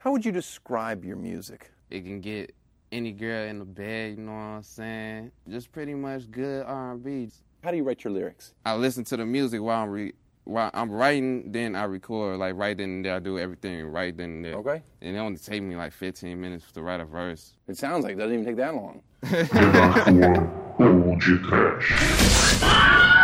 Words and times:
How 0.00 0.10
would 0.12 0.24
you 0.24 0.32
describe 0.32 1.04
your 1.04 1.16
music? 1.16 1.70
It 1.90 2.04
can 2.04 2.22
get 2.22 2.54
any 2.90 3.12
girl 3.12 3.46
in 3.46 3.58
the 3.58 3.66
bed, 3.66 4.16
you 4.16 4.24
know 4.24 4.32
what 4.32 4.38
I'm 4.38 4.62
saying? 4.62 5.30
Just 5.46 5.70
pretty 5.72 5.92
much 5.92 6.30
good 6.30 6.64
R&B. 6.64 7.28
How 7.62 7.70
do 7.70 7.76
you 7.76 7.82
write 7.82 8.02
your 8.02 8.14
lyrics? 8.14 8.54
I 8.64 8.76
listen 8.76 9.04
to 9.04 9.18
the 9.18 9.26
music 9.26 9.60
while 9.60 9.82
I'm 9.82 9.90
re- 9.90 10.14
while 10.44 10.70
I'm 10.72 10.90
writing, 10.90 11.52
then 11.52 11.76
I 11.76 11.84
record 11.84 12.38
like 12.38 12.54
right 12.54 12.74
then 12.74 12.88
and 12.88 13.04
there. 13.04 13.16
I 13.16 13.18
do 13.18 13.38
everything 13.38 13.84
right 13.88 14.16
then 14.16 14.30
and 14.30 14.44
there. 14.46 14.54
Okay. 14.54 14.82
And 15.02 15.16
it 15.16 15.18
only 15.18 15.36
take 15.36 15.62
me 15.62 15.76
like 15.76 15.92
15 15.92 16.40
minutes 16.40 16.72
to 16.72 16.80
write 16.80 17.00
a 17.00 17.04
verse. 17.04 17.52
It 17.68 17.76
sounds 17.76 18.02
like 18.02 18.14
it 18.14 18.18
doesn't 18.20 18.32
even 18.32 18.46
take 18.46 18.56
that 18.56 18.74
long. 18.74 19.02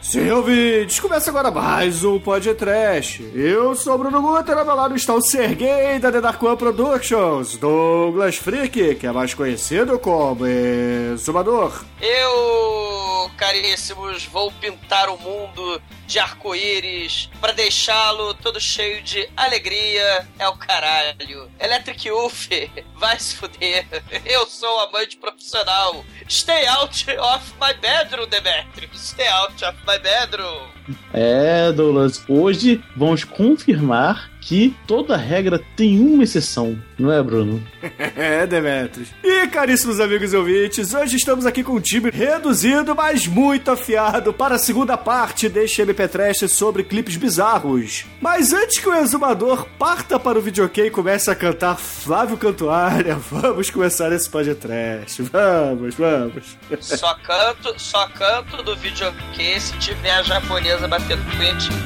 Sim, 0.00 0.30
ouvintes, 0.30 0.98
começa 0.98 1.30
agora 1.30 1.50
mais 1.50 2.02
um 2.04 2.18
podcast. 2.18 3.22
Eu 3.34 3.74
sou 3.76 3.94
o 3.94 3.98
Bruno 3.98 4.22
Guter, 4.22 4.56
ao 4.56 4.64
meu 4.64 4.74
lado 4.74 4.96
está 4.96 5.14
o 5.14 5.20
Sergei 5.20 5.98
da 5.98 6.10
The 6.10 6.20
Dark 6.20 6.42
One 6.42 6.56
Productions, 6.56 7.56
Douglas 7.56 8.36
Freak, 8.36 8.94
que 8.94 9.06
é 9.06 9.12
mais 9.12 9.34
conhecido 9.34 9.98
como 9.98 10.46
Exumador. 10.46 11.84
Eu, 12.00 13.19
caríssimos, 13.30 14.24
vou 14.24 14.50
pintar 14.52 15.08
o 15.08 15.18
mundo 15.18 15.82
de 16.06 16.18
arco-íris 16.18 17.30
pra 17.40 17.52
deixá-lo 17.52 18.34
todo 18.34 18.60
cheio 18.60 19.02
de 19.02 19.28
alegria. 19.36 20.28
É 20.38 20.48
o 20.48 20.56
caralho. 20.56 21.50
Electric 21.58 22.10
Wolf, 22.10 22.48
vai 22.94 23.18
se 23.18 23.36
fuder. 23.36 23.86
Eu 24.24 24.46
sou 24.46 24.80
amante 24.80 25.16
profissional. 25.16 26.04
Stay 26.28 26.66
out 26.66 27.06
of 27.18 27.54
my 27.60 27.72
bedroom, 27.74 28.28
Demetrius. 28.28 29.00
Stay 29.00 29.28
out 29.28 29.64
of 29.64 29.78
my 29.86 29.98
bedroom. 29.98 30.79
É, 31.12 31.72
Douglas, 31.72 32.22
hoje 32.28 32.82
vamos 32.96 33.24
confirmar 33.24 34.30
que 34.40 34.74
toda 34.86 35.16
regra 35.16 35.60
tem 35.76 36.00
uma 36.00 36.24
exceção, 36.24 36.78
não 36.98 37.12
é, 37.12 37.22
Bruno? 37.22 37.62
É, 38.16 38.46
Demetrius. 38.46 39.08
E, 39.22 39.46
caríssimos 39.48 40.00
amigos 40.00 40.32
e 40.32 40.36
ouvintes, 40.36 40.92
hoje 40.92 41.16
estamos 41.16 41.46
aqui 41.46 41.62
com 41.62 41.72
um 41.74 41.80
time 41.80 42.10
reduzido, 42.10 42.94
mas 42.94 43.26
muito 43.26 43.70
afiado 43.70 44.32
para 44.32 44.56
a 44.56 44.58
segunda 44.58 44.96
parte 44.96 45.48
deste 45.48 45.82
MP3 45.82 46.48
sobre 46.48 46.82
clipes 46.82 47.16
bizarros. 47.16 48.04
Mas 48.20 48.52
antes 48.52 48.78
que 48.78 48.88
o 48.88 48.94
exumador 48.94 49.66
parta 49.78 50.18
para 50.18 50.38
o 50.38 50.42
videokê 50.42 50.86
e 50.86 50.90
comece 50.90 51.30
a 51.30 51.34
cantar 51.34 51.76
Flávio 51.76 52.36
Cantuária, 52.36 53.14
vamos 53.30 53.70
começar 53.70 54.12
esse 54.12 54.28
podcast. 54.28 55.22
Vamos, 55.22 55.94
vamos. 55.94 56.56
Só 56.80 57.14
canto, 57.14 57.74
só 57.78 58.06
canto 58.08 58.62
do 58.62 58.76
videokê 58.76 59.58
se 59.60 59.76
tiver 59.78 60.12
a 60.30 60.40
japonesa 60.80 60.88
batendo 60.88 61.24
punhetinho. 61.36 61.80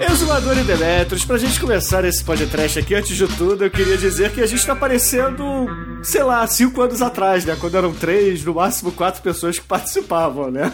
Exumador 0.00 0.56
e 0.56 0.62
Demetrius, 0.62 1.22
pra 1.22 1.36
gente 1.36 1.60
começar 1.60 2.02
esse 2.06 2.24
podcast 2.24 2.78
aqui, 2.78 2.94
antes 2.94 3.14
de 3.14 3.28
tudo, 3.28 3.64
eu 3.64 3.70
queria 3.70 3.98
dizer 3.98 4.32
que 4.32 4.40
a 4.40 4.46
gente 4.46 4.64
tá 4.64 4.74
parecendo, 4.74 5.66
sei 6.02 6.22
lá, 6.22 6.46
cinco 6.46 6.80
anos 6.80 7.02
atrás, 7.02 7.44
né? 7.44 7.58
Quando 7.60 7.76
eram 7.76 7.92
três, 7.92 8.42
no 8.42 8.54
máximo 8.54 8.90
quatro 8.92 9.20
pessoas 9.20 9.58
que 9.58 9.66
participavam, 9.66 10.50
né? 10.50 10.72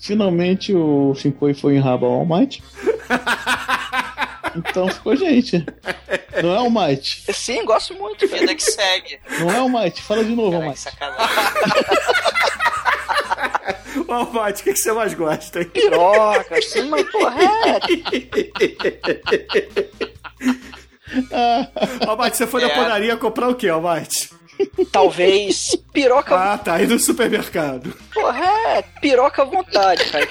Finalmente 0.00 0.74
o 0.74 1.14
Shinkoi 1.14 1.52
foi 1.52 1.76
em 1.76 1.80
raba 1.80 2.06
ao 2.06 2.12
All 2.12 2.26
Might. 2.26 2.62
Então 4.56 4.88
ficou 4.88 5.16
gente. 5.16 5.64
Não 6.42 6.54
é 6.54 6.60
o 6.60 6.70
Might. 6.70 7.24
Sim, 7.32 7.64
gosto 7.64 7.94
muito. 7.94 8.26
Vida 8.28 8.54
que 8.54 8.62
segue. 8.62 9.18
Não 9.40 9.50
é 9.50 9.60
o 9.60 9.68
Might. 9.68 10.00
Fala 10.02 10.24
de 10.24 10.34
novo, 10.34 10.52
Caralho, 10.52 10.68
Might. 10.70 10.80
sacanagem. 10.80 11.26
Ô, 14.08 14.24
Mate, 14.32 14.60
o 14.60 14.64
que, 14.64 14.72
que 14.72 14.78
você 14.78 14.92
mais 14.92 15.14
gosta, 15.14 15.60
hein? 15.60 15.66
Piroca, 15.66 16.60
sim, 16.62 16.88
mas 16.88 17.08
porra, 17.10 17.36
é. 21.30 22.06
Ô, 22.10 22.16
Mate, 22.16 22.36
você 22.36 22.46
foi 22.46 22.60
na 22.62 22.68
É. 22.68 22.74
padaria 22.74 23.16
comprar 23.16 23.48
o 23.48 23.54
quê, 23.54 23.70
ô, 23.70 23.80
Mate? 23.80 24.30
Talvez 24.92 25.76
piroca. 25.92 26.34
Ah, 26.36 26.56
tá, 26.58 26.74
aí 26.74 26.86
no 26.86 26.98
supermercado. 26.98 27.92
Porra, 28.12 28.44
é. 28.68 28.82
Piroca 29.00 29.42
à 29.42 29.44
vontade, 29.44 30.04
cara. 30.10 30.28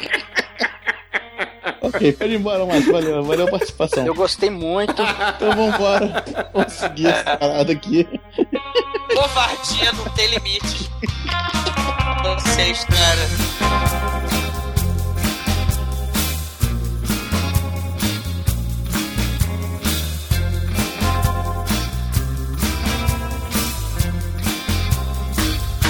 Ok, 1.83 2.13
pode 2.13 2.31
ir 2.31 2.39
embora, 2.39 2.65
Might. 2.65 2.89
Valeu, 2.89 3.23
valeu 3.25 3.47
a 3.47 3.51
participação. 3.51 4.05
Eu 4.07 4.15
gostei 4.15 4.49
muito. 4.49 5.01
Então 5.35 5.51
vambora. 5.51 6.23
Vamos 6.53 6.71
seguir 6.71 7.07
essa 7.07 7.35
parada 7.35 7.73
aqui. 7.73 8.07
Covardia 9.13 9.91
não 9.91 10.05
tem 10.13 10.27
limite. 10.27 10.89
Vocês, 12.23 12.85
cara. 12.85 13.93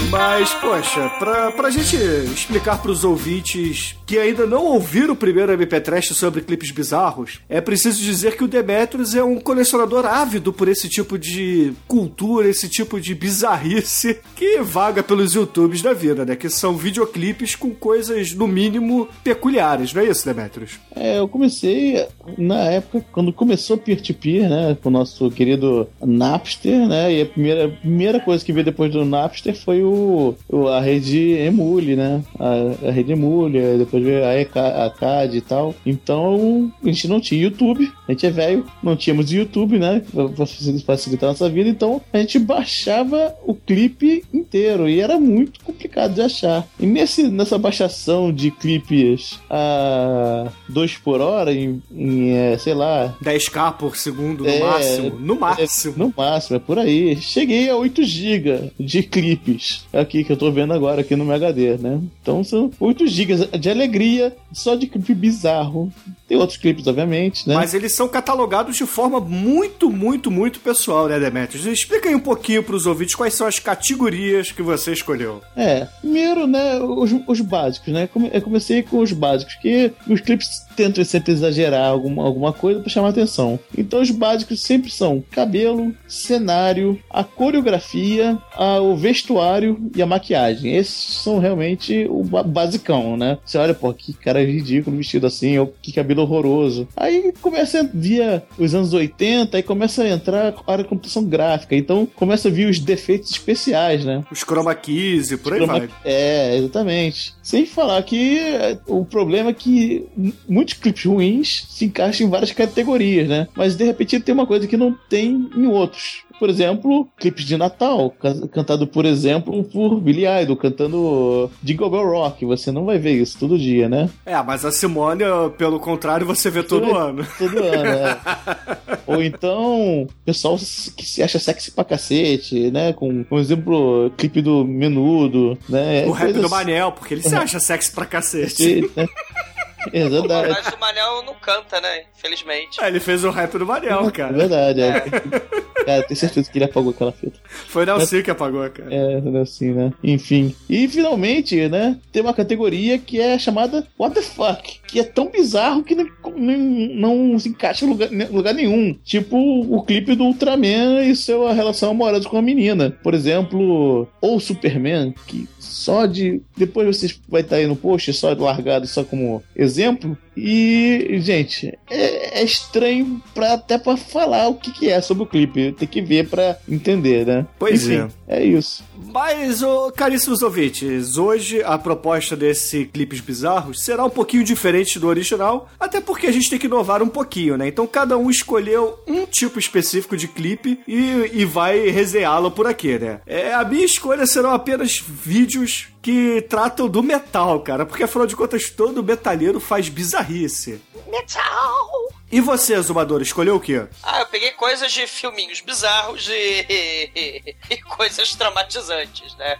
Mas, 0.09 0.53
poxa, 0.55 1.09
pra, 1.19 1.51
pra 1.51 1.69
gente 1.71 1.95
explicar 1.95 2.79
pros 2.81 3.03
ouvintes 3.03 3.95
que 4.13 4.19
ainda 4.19 4.45
não 4.45 4.65
ouviram 4.65 5.13
o 5.13 5.17
primeiro 5.17 5.51
MP3 5.57 6.13
sobre 6.13 6.41
clipes 6.41 6.69
bizarros, 6.69 7.39
é 7.49 7.59
preciso 7.59 7.99
dizer 7.99 8.37
que 8.37 8.43
o 8.43 8.47
Demetrius 8.47 9.15
é 9.15 9.23
um 9.23 9.39
colecionador 9.39 10.05
ávido 10.05 10.53
por 10.53 10.67
esse 10.67 10.87
tipo 10.87 11.17
de 11.17 11.73
cultura, 11.87 12.47
esse 12.47 12.69
tipo 12.69 13.01
de 13.01 13.15
bizarrice 13.15 14.19
que 14.35 14.61
vaga 14.61 15.01
pelos 15.01 15.33
YouTubes 15.33 15.81
da 15.81 15.93
vida, 15.93 16.23
né? 16.25 16.35
Que 16.35 16.47
são 16.47 16.77
videoclipes 16.77 17.55
com 17.55 17.71
coisas, 17.71 18.33
no 18.35 18.47
mínimo, 18.47 19.07
peculiares, 19.23 19.91
não 19.95 20.03
é 20.03 20.05
isso, 20.05 20.23
Demetrius? 20.25 20.73
É, 20.95 21.17
eu 21.17 21.27
comecei 21.27 22.05
na 22.37 22.59
época, 22.65 23.03
quando 23.11 23.33
começou 23.33 23.79
peer-to-peer, 23.79 24.47
né, 24.47 24.77
com 24.83 24.89
o 24.89 24.91
nosso 24.91 25.31
querido 25.31 25.87
Napster, 26.05 26.87
né, 26.87 27.11
e 27.15 27.21
a 27.23 27.25
primeira, 27.25 27.67
primeira 27.69 28.19
coisa 28.19 28.45
que 28.45 28.53
veio 28.53 28.63
depois 28.65 28.91
do 28.91 29.03
Napster 29.05 29.55
foi 29.55 29.81
o, 29.81 30.35
o- 30.47 30.67
a 30.67 30.79
rede 30.79 31.31
Emule, 31.31 31.95
né, 31.95 32.21
a, 32.39 32.89
a 32.89 32.91
rede 32.91 33.13
Emule, 33.13 33.59
depois 33.79 34.02
a, 34.09 34.89
CAD 34.89 35.37
e 35.37 35.41
tal. 35.41 35.75
Então, 35.85 36.71
a 36.83 36.87
gente 36.87 37.07
não 37.07 37.19
tinha 37.19 37.41
YouTube, 37.41 37.91
a 38.07 38.11
gente 38.11 38.25
é 38.25 38.31
velho, 38.31 38.65
não 38.81 38.95
tínhamos 38.95 39.31
YouTube, 39.31 39.79
né, 39.79 40.01
pra 40.35 40.45
facilitar 40.85 41.29
a 41.29 41.33
nossa 41.33 41.49
vida, 41.49 41.69
então 41.69 42.01
a 42.11 42.17
gente 42.19 42.39
baixava 42.39 43.33
o 43.45 43.53
clipe 43.53 44.23
inteiro 44.33 44.87
e 44.89 44.99
era 44.99 45.19
muito 45.19 45.59
complicado 45.63 46.13
de 46.13 46.21
achar. 46.21 46.67
E 46.79 46.85
nesse, 46.85 47.23
nessa 47.29 47.57
baixação 47.57 48.31
de 48.31 48.51
clipes 48.51 49.39
a 49.49 50.47
2 50.69 50.97
por 50.97 51.21
hora, 51.21 51.53
em, 51.53 51.81
em, 51.91 52.31
é, 52.31 52.57
sei 52.57 52.73
lá, 52.73 53.15
10k 53.23 53.73
por 53.77 53.95
segundo 53.97 54.43
no 54.43 54.49
É, 54.49 54.59
máximo. 54.59 55.19
No 55.19 55.35
máximo. 55.39 55.93
no 55.97 56.13
máximo, 56.15 56.55
é 56.57 56.59
por 56.59 56.79
aí. 56.79 57.15
Cheguei 57.17 57.69
a 57.69 57.75
8 57.75 58.03
GB 58.03 58.71
de 58.79 59.03
clipes. 59.03 59.85
Aqui 59.93 60.23
que 60.23 60.31
eu 60.31 60.37
tô 60.37 60.51
vendo 60.51 60.73
agora, 60.73 61.01
aqui 61.01 61.15
no 61.15 61.25
meu 61.25 61.35
HD, 61.35 61.77
né? 61.77 61.99
Então 62.21 62.43
são 62.43 62.71
8 62.79 63.07
GB 63.07 63.57
de 63.57 63.69
alegria 63.83 64.35
só 64.51 64.75
de 64.75 64.87
clipe 64.87 65.13
bizarro. 65.13 65.91
Tem 66.27 66.37
outros 66.37 66.57
clipes, 66.57 66.87
obviamente, 66.87 67.47
né? 67.47 67.55
Mas 67.55 67.73
eles 67.73 67.93
são 67.93 68.07
catalogados 68.07 68.75
de 68.75 68.85
forma 68.85 69.19
muito, 69.19 69.89
muito, 69.89 70.31
muito 70.31 70.59
pessoal, 70.59 71.07
né, 71.07 71.19
Demetrius? 71.19 71.65
Explica 71.65 72.09
aí 72.09 72.15
um 72.15 72.19
pouquinho 72.19 72.63
pros 72.63 72.85
ouvintes 72.85 73.15
quais 73.15 73.33
são 73.33 73.45
as 73.45 73.59
categorias 73.59 74.51
que 74.51 74.61
você 74.61 74.93
escolheu. 74.93 75.41
É, 75.55 75.87
primeiro, 76.01 76.47
né, 76.47 76.79
os, 76.79 77.11
os 77.27 77.41
básicos, 77.41 77.93
né? 77.93 78.09
Eu 78.31 78.41
comecei 78.41 78.81
com 78.83 78.99
os 78.99 79.11
básicos, 79.11 79.55
que 79.55 79.91
os 80.07 80.21
clipes 80.21 80.65
tentam 80.75 81.03
sempre 81.05 81.31
exagerar 81.31 81.89
alguma, 81.89 82.23
alguma 82.23 82.51
coisa 82.53 82.79
pra 82.79 82.89
chamar 82.89 83.09
atenção. 83.09 83.59
Então 83.77 84.01
os 84.01 84.11
básicos 84.11 84.61
sempre 84.61 84.91
são 84.91 85.23
cabelo, 85.31 85.93
cenário, 86.07 86.99
a 87.09 87.23
coreografia, 87.23 88.37
a- 88.55 88.79
o 88.81 88.95
vestuário 88.95 89.79
e 89.95 90.01
a 90.01 90.05
maquiagem. 90.05 90.75
Esses 90.75 91.15
são 91.23 91.39
realmente 91.39 92.05
o 92.09 92.23
ba- 92.23 92.43
basicão, 92.43 93.15
né? 93.17 93.37
Você 93.45 93.57
olha, 93.57 93.73
pô, 93.73 93.93
que 93.93 94.13
cara 94.13 94.43
ridículo 94.43 94.97
vestido 94.97 95.27
assim, 95.27 95.57
ou 95.57 95.73
que 95.81 95.91
cabelo 95.91 96.21
horroroso. 96.21 96.87
Aí 96.95 97.33
começa 97.41 97.81
a 97.81 97.87
via 97.93 98.43
os 98.57 98.73
anos 98.75 98.93
80 98.93 99.57
e 99.59 99.63
começa 99.63 100.03
a 100.03 100.09
entrar 100.09 100.53
a 100.65 100.71
área 100.71 100.83
de 100.83 100.89
computação 100.89 101.23
gráfica. 101.23 101.75
Então 101.75 102.05
começa 102.15 102.47
a 102.47 102.51
vir 102.51 102.67
os 102.69 102.79
defeitos 102.79 103.31
especiais, 103.31 104.03
né? 104.05 104.23
Os 104.31 104.39
chroma 104.43 104.73
keys 104.75 105.31
e 105.31 105.37
por 105.37 105.53
aí 105.53 105.65
vai. 105.65 105.89
É, 106.03 106.57
exatamente. 106.57 107.33
Sem 107.41 107.65
falar 107.65 108.01
que 108.03 108.37
é, 108.39 108.77
o 108.87 109.05
problema 109.05 109.49
é 109.49 109.53
que 109.53 110.05
m- 110.17 110.33
muitos 110.63 110.73
clipes 110.75 111.05
ruins 111.05 111.65
se 111.69 111.85
encaixam 111.85 112.25
em 112.27 112.29
várias 112.29 112.51
categorias, 112.51 113.27
né? 113.27 113.47
Mas 113.55 113.75
de 113.75 113.83
repente 113.83 114.19
tem 114.19 114.33
uma 114.33 114.47
coisa 114.47 114.65
que 114.67 114.77
não 114.77 114.95
tem 115.09 115.49
em 115.55 115.67
outros. 115.67 116.23
Por 116.39 116.49
exemplo, 116.49 117.07
clipes 117.17 117.45
de 117.45 117.55
Natal, 117.55 118.09
ca- 118.19 118.47
cantado, 118.51 118.87
por 118.87 119.05
exemplo, 119.05 119.63
por 119.63 119.99
Billy 120.01 120.23
Idol, 120.25 120.57
cantando 120.57 121.49
Jingle 121.61 121.89
Bell 121.89 122.05
Rock. 122.09 122.43
Você 122.45 122.71
não 122.71 122.85
vai 122.85 122.97
ver 122.97 123.13
isso 123.21 123.37
todo 123.39 123.57
dia, 123.57 123.87
né? 123.87 124.09
É, 124.25 124.41
mas 124.41 124.65
a 124.65 124.71
Simone, 124.71 125.23
pelo 125.57 125.79
contrário, 125.79 126.25
você 126.25 126.49
vê 126.49 126.63
todo 126.63 126.87
Todo- 126.87 126.97
ano. 126.97 127.27
Todo 127.37 127.57
ano, 127.59 127.85
é. 127.87 128.17
Ou 129.07 129.21
então, 129.21 130.07
pessoal 130.25 130.57
que 130.57 131.05
se 131.05 131.21
acha 131.21 131.37
sexy 131.39 131.71
pra 131.71 131.83
cacete, 131.83 132.71
né? 132.71 132.93
Com, 132.93 133.23
por 133.23 133.39
exemplo, 133.39 134.11
clipe 134.17 134.41
do 134.41 134.65
Menudo, 134.65 135.57
né? 135.69 136.05
O 136.07 136.11
rap 136.11 136.25
Coisas 136.33 136.41
do 136.41 136.49
Manel, 136.49 136.91
porque 136.93 137.13
ele 137.13 137.21
se 137.21 137.35
acha 137.35 137.59
sexy 137.59 137.91
pra 137.91 138.05
cacete. 138.05 138.89
né? 138.95 139.05
É 139.93 140.07
verdade. 140.09 140.49
Mas 140.49 140.73
o 140.73 140.79
Manel 140.79 141.23
não 141.23 141.33
canta, 141.35 141.81
né? 141.81 142.03
Infelizmente. 142.17 142.81
É, 142.83 142.87
ele 142.87 142.99
fez 142.99 143.23
o 143.23 143.29
rap 143.29 143.57
do 143.57 143.65
Manel, 143.65 144.07
É 144.07 144.11
cara. 144.11 144.33
verdade, 144.33 144.81
é. 144.81 145.03
Cara, 145.83 146.01
tenho 146.03 146.17
certeza 146.17 146.49
que 146.49 146.57
ele 146.57 146.63
apagou 146.65 146.91
aquela 146.91 147.11
fita. 147.11 147.37
Foi 147.67 147.85
Nelson 147.85 148.21
que 148.23 148.31
apagou, 148.31 148.69
cara. 148.69 148.87
É, 148.89 149.41
assim, 149.41 149.71
né? 149.73 149.91
Enfim. 150.01 150.55
E 150.69 150.87
finalmente, 150.87 151.67
né? 151.67 151.99
Tem 152.09 152.21
uma 152.21 152.33
categoria 152.33 152.97
que 152.97 153.19
é 153.19 153.37
chamada 153.37 153.85
What 153.99 154.15
the 154.15 154.21
Fuck? 154.21 154.79
Que 154.93 154.99
é 154.99 155.03
tão 155.03 155.31
bizarro 155.31 155.83
que 155.83 155.95
não, 155.95 156.05
não, 156.37 157.17
não 157.29 157.39
se 157.39 157.49
encaixa 157.49 157.83
em 157.83 157.89
lugar, 157.89 158.09
lugar 158.31 158.53
nenhum. 158.53 158.95
Tipo 159.03 159.35
o 159.35 159.81
clipe 159.81 160.13
do 160.13 160.23
Ultraman 160.23 161.01
e 161.03 161.15
sua 161.15 161.51
relação 161.51 161.89
amorosa 161.89 162.29
com 162.29 162.37
a 162.37 162.43
menina. 162.43 162.95
Por 163.01 163.15
exemplo, 163.15 164.07
ou 164.21 164.39
Superman, 164.39 165.11
que 165.25 165.49
só 165.57 166.05
de. 166.05 166.43
Depois 166.55 166.85
vocês 166.85 167.19
vai 167.27 167.41
estar 167.41 167.55
aí 167.55 167.65
no 167.65 167.75
post, 167.75 168.13
só 168.13 168.31
largado 168.33 168.85
só 168.85 169.03
como 169.03 169.41
exemplo. 169.55 170.15
E, 170.35 171.19
gente, 171.19 171.77
é, 171.89 172.41
é 172.41 172.43
estranho 172.43 173.21
pra, 173.33 173.53
até 173.53 173.77
pra 173.77 173.97
falar 173.97 174.47
o 174.47 174.55
que, 174.55 174.71
que 174.71 174.89
é 174.89 175.01
sobre 175.01 175.23
o 175.23 175.27
clipe. 175.27 175.71
Tem 175.73 175.87
que 175.87 176.01
ver 176.01 176.27
pra 176.27 176.57
entender, 176.67 177.25
né? 177.25 177.45
Pois 177.59 177.87
Enfim, 177.87 178.07
é 178.27 178.43
isso. 178.43 178.83
Mas, 179.11 179.61
ô, 179.61 179.91
caríssimos 179.91 180.41
ouvintes, 180.41 181.17
hoje 181.17 181.61
a 181.63 181.77
proposta 181.77 182.35
desse 182.35 182.85
Clipes 182.85 183.19
Bizarros 183.19 183.83
será 183.83 184.03
um 184.05 184.09
pouquinho 184.09 184.43
diferente 184.43 184.99
do 184.99 185.07
original, 185.07 185.69
até 185.79 186.01
porque 186.01 186.27
a 186.27 186.31
gente 186.31 186.49
tem 186.49 186.59
que 186.59 186.67
inovar 186.67 187.01
um 187.01 187.07
pouquinho, 187.07 187.57
né? 187.57 187.67
Então 187.67 187.85
cada 187.85 188.17
um 188.17 188.29
escolheu 188.29 188.99
um 189.07 189.25
tipo 189.25 189.59
específico 189.59 190.17
de 190.17 190.27
clipe 190.27 190.79
e, 190.87 191.31
e 191.33 191.45
vai 191.45 191.89
resenhá-lo 191.89 192.51
por 192.51 192.67
aqui, 192.67 192.97
né? 192.97 193.21
É, 193.25 193.53
a 193.53 193.63
minha 193.63 193.85
escolha 193.85 194.25
serão 194.25 194.51
apenas 194.51 195.03
vídeos 195.05 195.92
que 196.03 196.41
tratam 196.41 196.89
do 196.89 197.01
metal, 197.01 197.61
cara, 197.61 197.85
porque 197.85 198.03
afinal 198.03 198.27
de 198.27 198.35
contas 198.35 198.69
todo 198.69 199.01
metalheiro 199.01 199.61
faz 199.61 199.87
bizarrice. 199.87 200.81
Metal! 201.07 202.09
E 202.29 202.41
você, 202.41 202.79
Zumador, 202.81 203.21
escolheu 203.21 203.55
o 203.55 203.59
quê? 203.59 203.87
Ah, 204.03 204.19
eu 204.19 204.25
peguei 204.25 204.51
coisas 204.51 204.91
de 204.91 205.07
filminhos 205.07 205.61
bizarros 205.61 206.27
e, 206.27 207.55
e 207.69 207.81
coisas 207.95 208.35
traumatizantes, 208.35 209.33
né? 209.37 209.57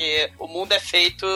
Porque 0.00 0.30
o 0.38 0.48
mundo 0.48 0.72
é 0.72 0.80
feito 0.80 1.26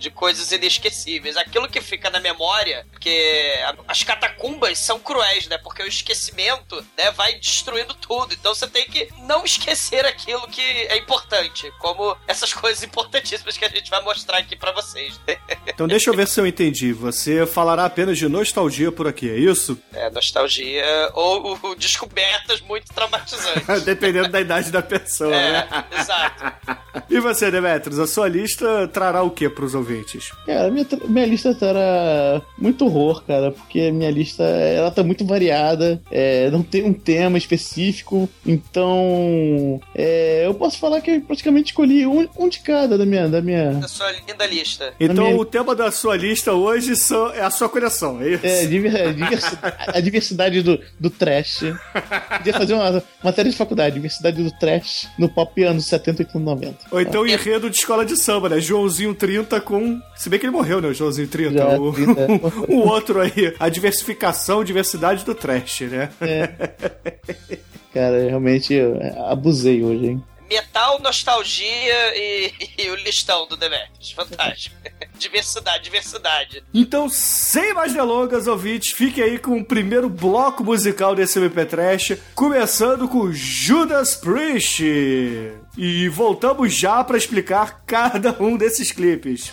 de 0.00 0.10
coisas 0.10 0.50
inesquecíveis. 0.50 1.36
Aquilo 1.36 1.68
que 1.68 1.80
fica 1.80 2.10
na 2.10 2.18
memória, 2.18 2.84
porque 2.90 3.54
as 3.86 4.02
catacumbas 4.02 4.76
são 4.80 4.98
cruéis, 4.98 5.46
né? 5.46 5.56
Porque 5.58 5.84
o 5.84 5.86
esquecimento 5.86 6.84
né, 6.98 7.12
vai 7.12 7.34
destruindo 7.36 7.94
tudo. 7.94 8.34
Então 8.34 8.52
você 8.52 8.66
tem 8.66 8.86
que 8.86 9.08
não 9.22 9.44
esquecer 9.44 10.04
aquilo 10.04 10.48
que 10.48 10.60
é 10.60 10.96
importante. 10.96 11.72
Como 11.78 12.16
essas 12.26 12.52
coisas 12.52 12.82
importantíssimas 12.82 13.56
que 13.56 13.64
a 13.64 13.68
gente 13.68 13.88
vai 13.88 14.02
mostrar 14.02 14.38
aqui 14.38 14.56
pra 14.56 14.72
vocês. 14.72 15.20
né? 15.26 15.36
Então 15.76 15.86
deixa 15.86 16.08
eu 16.08 16.14
ver 16.14 16.26
se 16.26 16.40
eu 16.40 16.46
entendi. 16.46 16.92
Você 16.92 17.44
falará 17.44 17.84
apenas 17.84 18.16
de 18.16 18.26
nostalgia 18.28 18.90
por 18.90 19.06
aqui, 19.06 19.28
é 19.28 19.36
isso? 19.36 19.78
É, 19.92 20.08
nostalgia 20.08 20.84
ou, 21.12 21.58
ou 21.62 21.74
descobertas 21.74 22.62
muito 22.62 22.90
traumatizantes. 22.94 23.82
Dependendo 23.84 24.28
da 24.28 24.40
idade 24.40 24.70
da 24.70 24.80
pessoa, 24.80 25.30
né? 25.30 25.68
É, 25.92 26.00
exato. 26.00 26.44
E 27.10 27.20
você, 27.20 27.50
A 27.76 28.06
sua 28.06 28.28
lista 28.28 28.88
trará 28.92 29.22
o 29.22 29.30
que 29.30 29.48
pros 29.48 29.74
ouvintes? 29.74 30.30
Cara, 30.46 30.70
minha, 30.70 30.86
minha 31.08 31.26
lista 31.26 31.56
era 31.60 32.42
muito 32.58 32.84
horror, 32.84 33.22
cara, 33.24 33.50
porque 33.52 33.90
minha 33.92 34.10
lista 34.10 34.42
ela 34.42 34.90
tá 34.90 35.02
muito 35.02 35.24
variada, 35.24 36.00
é, 36.10 36.50
não 36.50 36.62
tem 36.62 36.84
um 36.84 36.92
tema 36.92 37.38
específico, 37.38 38.28
então 38.44 39.80
é, 39.94 40.46
eu 40.46 40.54
posso 40.54 40.78
falar 40.78 41.00
que 41.00 41.10
eu 41.10 41.20
praticamente 41.22 41.70
escolhi 41.72 42.06
um, 42.06 42.28
um 42.38 42.48
de 42.48 42.60
cada 42.60 42.96
da 42.98 43.04
minha. 43.06 43.28
Da 43.28 43.40
minha 43.40 43.72
Da 43.72 43.88
sua 43.88 44.10
linda 44.12 44.46
lista. 44.46 44.92
Então, 45.00 45.26
minha- 45.26 45.36
o 45.36 45.44
tema 45.44 45.74
da 45.74 45.90
sua 45.90 46.16
lista 46.16 46.52
hoje 46.52 46.96
são- 46.96 47.30
é 47.32 47.40
a 47.40 47.50
sua 47.50 47.68
coleção, 47.68 48.20
é 48.22 48.30
isso? 48.30 48.46
é, 48.46 48.66
diver- 48.66 49.14
diversi- 49.14 49.58
a 49.62 50.00
diversidade 50.00 50.62
do, 50.62 50.78
do 50.98 51.10
trash. 51.10 51.64
Podia 52.38 52.52
fazer 52.52 52.74
uma 52.74 53.02
matéria 53.22 53.50
de 53.50 53.56
faculdade, 53.56 53.94
diversidade 53.94 54.42
do 54.42 54.50
trash 54.58 55.08
no 55.18 55.28
pop 55.28 55.62
anos 55.62 55.86
70, 55.86 56.22
80, 56.22 56.38
90. 56.38 56.76
Ou 56.90 57.00
então 57.00 57.22
o 57.22 57.26
enredo 57.26 57.65
de 57.70 57.76
escola 57.76 58.04
de 58.04 58.16
samba, 58.16 58.48
né? 58.48 58.60
Joãozinho 58.60 59.14
30 59.14 59.60
com. 59.60 60.00
Se 60.16 60.28
bem 60.28 60.38
que 60.38 60.46
ele 60.46 60.52
morreu, 60.52 60.80
né? 60.80 60.88
O 60.88 60.94
Joãozinho 60.94 61.28
30. 61.28 61.58
Já, 61.58 61.78
o... 61.78 61.92
30. 61.92 62.26
o 62.72 62.78
outro 62.78 63.20
aí. 63.20 63.54
A 63.58 63.68
diversificação, 63.68 64.64
diversidade 64.64 65.24
do 65.24 65.34
trash, 65.34 65.82
né? 65.82 66.10
Cara, 67.92 68.28
realmente 68.28 68.74
eu 68.74 68.98
abusei 69.28 69.82
hoje, 69.82 70.06
hein? 70.06 70.24
Metal, 70.48 71.00
nostalgia 71.00 72.16
e, 72.16 72.52
e 72.78 72.90
o 72.90 72.94
listão 72.96 73.46
do 73.46 73.56
Demetrius. 73.56 74.12
Fantástico. 74.12 74.76
diversidade, 75.18 75.84
diversidade. 75.84 76.62
Então, 76.72 77.08
sem 77.08 77.74
mais 77.74 77.92
delongas, 77.92 78.46
ouvintes, 78.46 78.92
fique 78.92 79.22
aí 79.22 79.38
com 79.38 79.58
o 79.58 79.64
primeiro 79.64 80.08
bloco 80.08 80.62
musical 80.62 81.14
desse 81.14 81.38
MP 81.38 81.64
Trash, 81.64 82.12
começando 82.34 83.08
com 83.08 83.32
Judas 83.32 84.14
Priest. 84.14 84.82
E 85.76 86.08
voltamos 86.08 86.72
já 86.72 87.02
para 87.04 87.18
explicar 87.18 87.82
cada 87.86 88.34
um 88.42 88.56
desses 88.56 88.92
clipes. 88.92 89.52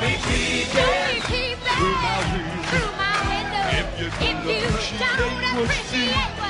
me 0.00 0.16
peeping 0.24 1.60
through 1.76 1.96
my 2.00 3.16
window. 3.28 3.64
If 3.78 3.88
you 4.00 4.08
don't 4.98 5.64
appreciate 5.64 6.30
what 6.38 6.49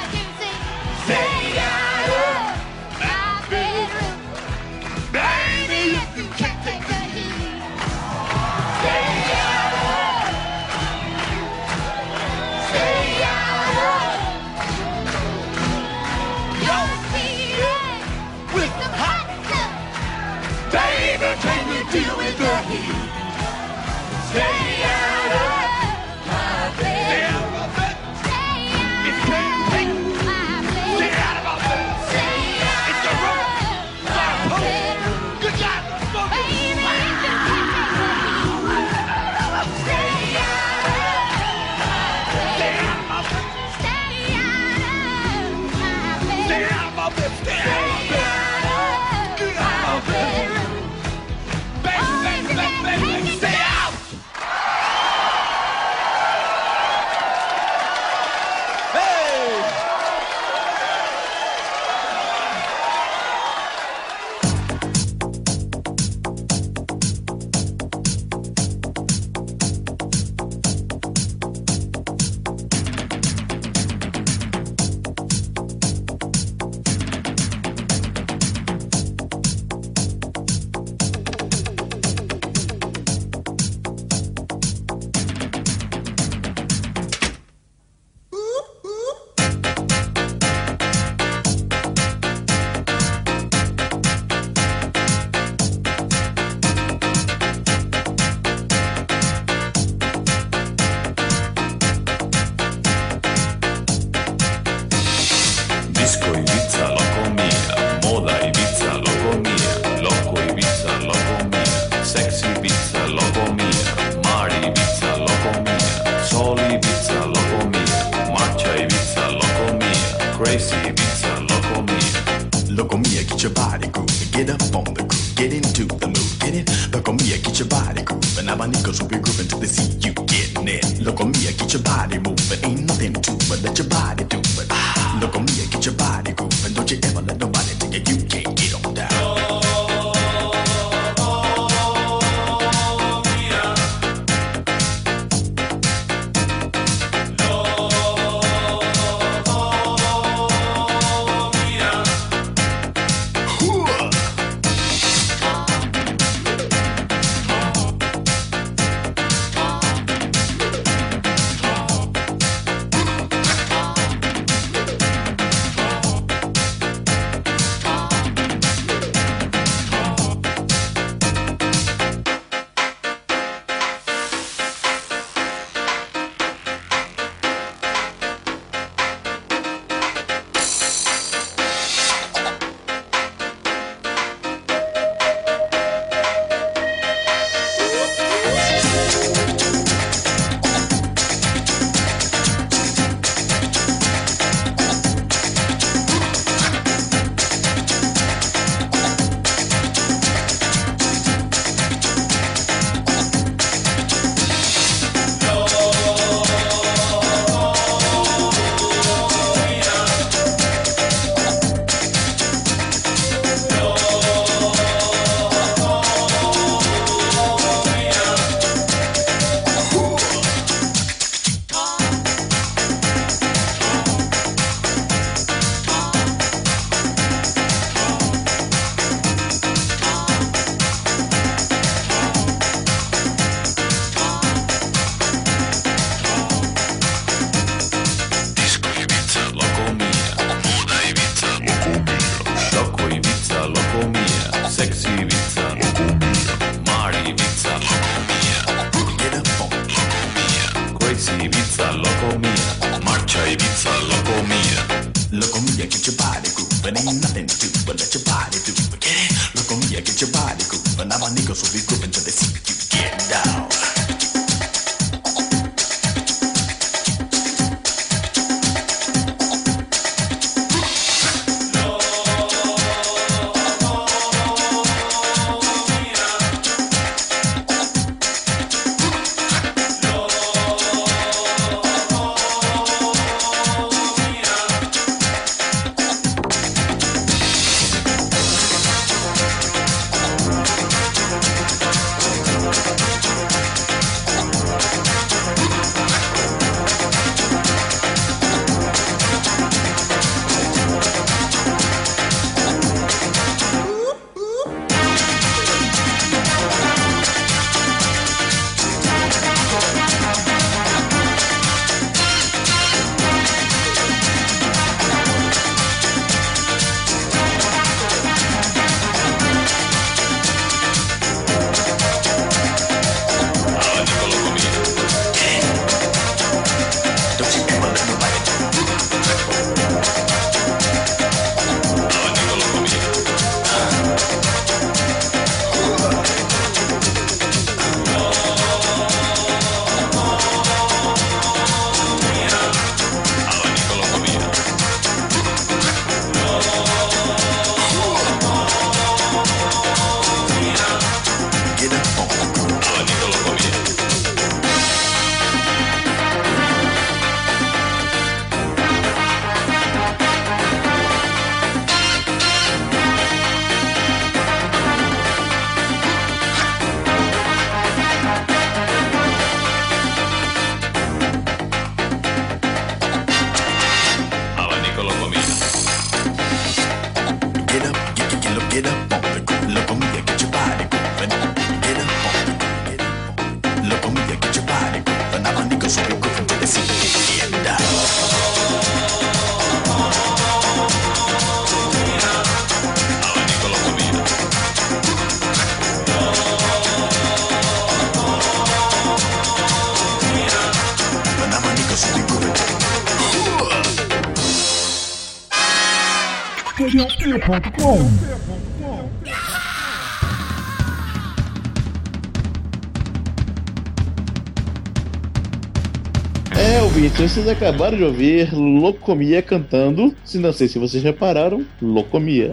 vocês 417.41 417.49
acabaram 417.49 417.97
de 417.97 418.05
ouvir 418.05 418.55
Locomia 418.55 419.41
cantando. 419.41 420.15
Se 420.25 420.39
não 420.39 420.53
sei 420.53 420.69
se 420.69 420.79
vocês 420.79 421.03
repararam, 421.03 421.65
Locomia. 421.81 422.53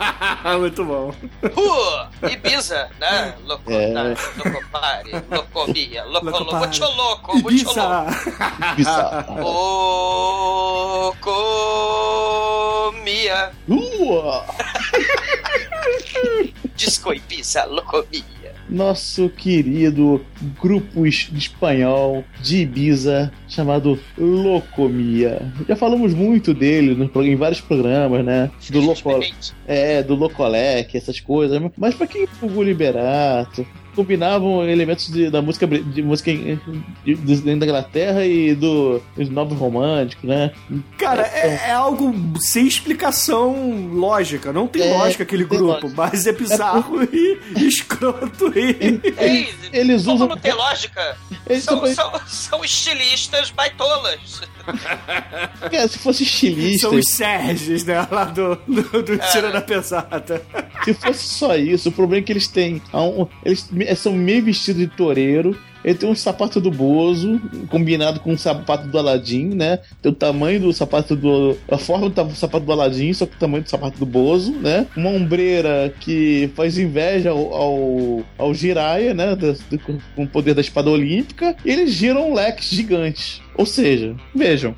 Muito 0.58 0.84
bom. 0.84 1.12
Uh, 1.42 2.08
Ibiza, 2.28 2.88
né? 3.00 3.34
Loco, 3.44 3.70
É. 3.70 3.88
né? 3.92 4.14
Locopare, 4.44 5.10
Locomia, 5.30 6.04
Loco, 6.04 6.26
Loco, 6.26 6.38
Locopare. 6.38 6.66
muito 6.66 6.84
louco, 6.96 7.38
muito 7.42 7.64
louco. 7.64 8.10
Ibiza! 8.72 9.26
Locomia, 12.94 13.50
Ua! 13.68 14.44
Disco 16.76 17.14
Ibiza, 17.14 17.64
Locomia. 17.66 18.24
Nosso 18.68 19.28
querido 19.28 20.24
grupo 20.60 21.06
es- 21.06 21.30
espanhol 21.36 22.24
de 22.40 22.62
Ibiza 22.62 23.30
chamado 23.54 23.98
Locomia. 24.18 25.52
Já 25.68 25.76
falamos 25.76 26.12
muito 26.12 26.52
dele 26.52 26.94
no 26.94 27.22
em 27.24 27.36
vários 27.36 27.60
programas, 27.60 28.24
né? 28.24 28.50
Do 28.70 28.80
Loco, 28.80 29.20
é, 29.66 30.02
do 30.02 30.14
Locolec, 30.14 30.96
essas 30.96 31.20
coisas. 31.20 31.60
Mas 31.76 31.94
pra 31.94 32.06
quem 32.06 32.26
o 32.42 32.62
Liberato? 32.62 33.66
Combinavam 33.94 34.68
elementos 34.68 35.08
de- 35.08 35.30
da 35.30 35.40
música 35.42 35.66
de 35.66 36.02
música 36.02 36.32
de- 36.32 36.58
de- 37.14 37.40
da 37.42 37.52
Inglaterra 37.52 38.26
e 38.26 38.54
do, 38.54 39.00
dos 39.16 39.28
novos 39.28 39.58
românticos, 39.58 40.24
né? 40.28 40.50
Cara, 40.98 41.22
é, 41.22 41.68
é 41.68 41.72
algo 41.72 42.14
sem 42.40 42.66
explicação 42.66 43.88
lógica. 43.92 44.52
Não 44.52 44.66
tem 44.66 44.82
É, 44.82 44.92
lógica 44.96 45.22
aquele 45.22 45.44
grupo, 45.44 45.64
lógica. 45.86 45.92
mas 45.96 46.26
é 46.26 46.32
bizarro 46.32 47.02
e 47.12 47.38
escroto 47.66 48.52
e. 48.58 49.00
Eles 49.72 50.02
como 50.04 50.16
usam. 50.16 50.28
não 50.28 50.36
tem 50.36 50.52
lógica? 50.52 51.16
Eles 51.48 51.64
São, 51.64 51.78
também- 51.78 51.94
são, 51.94 52.12
são 52.26 52.64
estilistas 52.64 53.50
baitolas. 53.50 54.40
Cara, 55.70 55.88
se 55.88 55.98
fosse 55.98 56.22
estilista, 56.22 56.88
São 56.88 56.96
os 56.98 57.10
Sérgios, 57.10 57.84
né? 57.84 58.06
Lá 58.10 58.24
do, 58.24 58.56
do, 58.66 59.02
do 59.02 59.12
É. 59.14 59.18
Tira 59.18 59.50
da 59.50 59.60
Pesada. 59.60 60.42
se 60.84 60.94
fosse 60.94 61.24
só 61.26 61.56
isso, 61.56 61.88
o 61.88 61.92
problema 61.92 62.22
é 62.22 62.24
que 62.24 62.32
eles 62.32 62.48
têm. 62.48 62.80
um- 62.94 63.26
Eles 63.44 63.68
são 63.94 64.12
meio 64.12 64.44
vestidos 64.44 64.82
de 64.82 64.88
toureiro. 64.88 65.56
Ele 65.84 65.94
tem 65.94 66.08
um 66.08 66.14
sapato 66.14 66.62
do 66.62 66.70
Bozo, 66.70 67.38
combinado 67.68 68.18
com 68.20 68.32
o 68.32 68.38
sapato 68.38 68.88
do 68.88 68.98
Aladim, 68.98 69.48
né? 69.48 69.80
Tem 70.00 70.10
o 70.10 70.14
tamanho 70.14 70.58
do 70.60 70.72
sapato 70.72 71.14
do. 71.14 71.58
A 71.70 71.76
forma 71.76 72.08
do 72.08 72.34
sapato 72.34 72.64
do 72.64 72.72
Aladim, 72.72 73.12
só 73.12 73.26
que 73.26 73.36
o 73.36 73.38
tamanho 73.38 73.62
do 73.62 73.68
sapato 73.68 73.98
do 73.98 74.06
Bozo, 74.06 74.52
né? 74.52 74.86
Uma 74.96 75.10
ombreira 75.10 75.92
que 76.00 76.50
faz 76.56 76.78
inveja 76.78 77.30
ao, 77.30 77.54
ao, 77.54 78.22
ao 78.38 78.54
Jiraiya, 78.54 79.12
né? 79.12 79.36
Com 80.14 80.22
o 80.22 80.28
poder 80.28 80.54
da 80.54 80.62
espada 80.62 80.88
olímpica. 80.88 81.54
E 81.62 81.70
eles 81.70 81.92
giram 81.92 82.32
leques 82.32 82.70
gigantes. 82.70 83.42
Ou 83.54 83.66
seja, 83.66 84.16
vejam. 84.34 84.74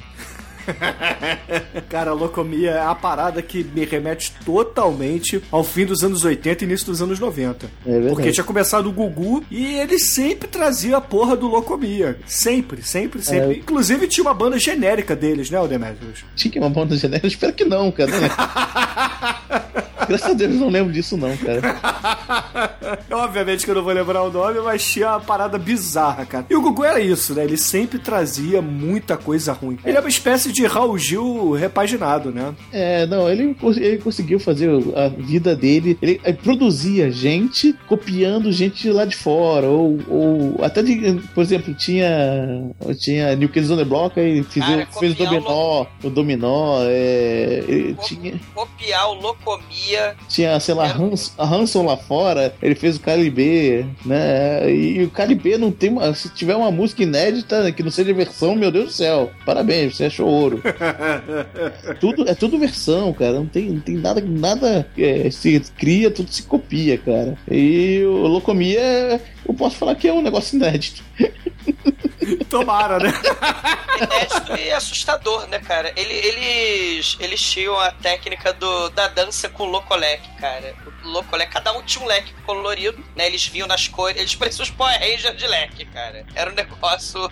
Cara, 1.88 2.10
a 2.10 2.14
locomia 2.14 2.70
é 2.70 2.80
a 2.80 2.94
parada 2.94 3.40
que 3.42 3.64
me 3.64 3.84
remete 3.84 4.32
totalmente 4.44 5.42
ao 5.50 5.62
fim 5.62 5.84
dos 5.86 6.02
anos 6.02 6.24
80 6.24 6.64
e 6.64 6.66
início 6.66 6.86
dos 6.86 7.02
anos 7.02 7.18
90. 7.18 7.66
É 7.66 7.90
verdade. 7.90 8.14
Porque 8.14 8.32
tinha 8.32 8.44
começado 8.44 8.88
o 8.88 8.92
Gugu 8.92 9.44
e 9.50 9.78
ele 9.78 9.98
sempre 9.98 10.48
trazia 10.48 10.96
a 10.96 11.00
porra 11.00 11.36
do 11.36 11.46
Locomia. 11.46 12.18
Sempre, 12.26 12.82
sempre, 12.82 13.22
sempre. 13.22 13.54
É. 13.54 13.58
Inclusive 13.58 14.06
tinha 14.08 14.24
uma 14.24 14.34
banda 14.34 14.58
genérica 14.58 15.14
deles, 15.14 15.50
né, 15.50 15.60
o 15.60 15.66
Demetrius? 15.66 16.24
Tinha 16.34 16.60
uma 16.60 16.70
banda 16.70 16.96
genérica? 16.96 17.26
Espero 17.26 17.52
que 17.52 17.64
não, 17.64 17.90
cara. 17.90 18.10
Graças 20.08 20.30
a 20.30 20.34
Deus 20.34 20.54
eu 20.54 20.60
não 20.60 20.68
lembro 20.68 20.92
disso, 20.92 21.16
não, 21.16 21.36
cara. 21.36 21.60
Obviamente 23.10 23.64
que 23.64 23.70
eu 23.70 23.74
não 23.74 23.82
vou 23.82 23.92
lembrar 23.92 24.22
o 24.22 24.30
nome, 24.30 24.60
mas 24.60 24.84
tinha 24.84 25.10
uma 25.10 25.20
parada 25.20 25.58
bizarra, 25.58 26.24
cara. 26.24 26.46
E 26.48 26.54
o 26.54 26.60
Gugu 26.60 26.84
era 26.84 27.00
isso, 27.00 27.34
né? 27.34 27.44
Ele 27.44 27.56
sempre 27.56 27.98
trazia 27.98 28.60
muita 28.62 29.16
coisa 29.16 29.52
ruim. 29.52 29.78
Ele 29.84 29.96
é 29.96 30.00
uma 30.00 30.08
espécie 30.08 30.52
de 30.52 30.66
Raul 30.66 30.98
Gil 30.98 31.52
repaginado, 31.52 32.30
né? 32.30 32.54
É, 32.72 33.06
não, 33.06 33.28
ele, 33.28 33.56
ele 33.76 33.98
conseguiu 33.98 34.38
fazer 34.38 34.70
a 34.94 35.08
vida 35.08 35.54
dele. 35.54 35.98
Ele 36.00 36.20
eh, 36.24 36.32
produzia 36.32 37.10
gente 37.10 37.72
copiando 37.86 38.52
gente 38.52 38.82
de 38.82 38.92
lá 38.92 39.04
de 39.04 39.16
fora. 39.16 39.66
Ou, 39.66 39.98
ou 40.08 40.64
até 40.64 40.82
de. 40.82 41.20
Por 41.34 41.42
exemplo, 41.42 41.74
tinha. 41.74 42.06
Tinha 42.98 43.34
New 43.36 43.48
Kids 43.48 43.70
on 43.70 43.76
the 43.76 43.84
Block, 43.84 44.18
aí 44.18 44.42
fez, 44.42 44.64
Cara, 44.64 44.86
fez 44.98 45.12
o 45.12 45.16
copiar 45.16 45.32
o 45.32 45.40
Dominó. 45.40 45.86
O 46.04 46.10
Dominó. 46.10 46.78
É, 46.82 47.64
ele 47.66 47.94
Co- 47.94 48.02
tinha. 48.04 48.34
Copiar 48.54 49.10
o 49.10 49.14
Locomia. 49.14 49.95
Tinha, 50.28 50.58
sei 50.60 50.74
lá, 50.74 50.86
Hans, 50.86 51.32
a 51.38 51.44
Hanson 51.44 51.84
lá 51.84 51.96
fora, 51.96 52.54
ele 52.62 52.74
fez 52.74 52.96
o 52.96 53.00
Calibê, 53.00 53.84
né? 54.04 54.70
E 54.70 55.02
o 55.04 55.10
Calibê 55.10 55.56
não 55.58 55.70
tem 55.70 55.90
uma. 55.90 56.14
Se 56.14 56.28
tiver 56.28 56.56
uma 56.56 56.70
música 56.70 57.02
inédita 57.02 57.62
né, 57.62 57.72
que 57.72 57.82
não 57.82 57.90
seja 57.90 58.12
versão, 58.12 58.54
meu 58.54 58.70
Deus 58.70 58.86
do 58.86 58.92
céu. 58.92 59.30
Parabéns, 59.44 59.96
você 59.96 60.06
achou 60.06 60.28
ouro. 60.28 60.62
tudo, 62.00 62.28
é 62.28 62.34
tudo 62.34 62.58
versão, 62.58 63.12
cara. 63.12 63.34
Não 63.34 63.46
tem, 63.46 63.70
não 63.70 63.80
tem 63.80 63.96
nada, 63.96 64.20
nada 64.20 64.86
é, 64.96 65.30
se 65.30 65.60
cria, 65.76 66.10
tudo 66.10 66.30
se 66.30 66.42
copia, 66.42 66.98
cara. 66.98 67.36
E 67.50 68.02
o 68.04 68.26
Locomia, 68.26 69.20
eu 69.48 69.54
posso 69.54 69.76
falar 69.76 69.94
que 69.94 70.08
é 70.08 70.12
um 70.12 70.22
negócio 70.22 70.56
inédito. 70.56 71.02
Tomara, 72.50 72.98
né? 72.98 73.12
inédito 73.96 74.56
e 74.60 74.70
assustador, 74.72 75.46
né, 75.48 75.58
cara? 75.60 75.92
Ele- 75.96 76.12
eles, 76.12 77.16
eles 77.20 77.40
tinham 77.40 77.78
a 77.78 77.90
técnica 77.92 78.52
do, 78.52 78.88
da 78.90 79.06
dança 79.08 79.48
com 79.48 79.64
o 79.64 79.66
locoleque, 79.66 80.28
cara. 80.40 80.74
O 81.04 81.08
locoleque, 81.08 81.52
cada 81.52 81.72
um 81.76 81.82
tinha 81.82 82.04
um 82.04 82.08
leque 82.08 82.32
colorido, 82.44 82.98
né? 83.14 83.26
Eles 83.26 83.46
vinham 83.46 83.68
nas 83.68 83.86
cores, 83.86 84.16
eles 84.18 84.34
pareciam 84.34 84.64
os 84.64 84.70
Power 84.70 84.98
Rangers 84.98 85.36
de 85.36 85.46
leque, 85.46 85.84
cara. 85.86 86.24
Era 86.34 86.50
um 86.50 86.54
negócio 86.54 87.30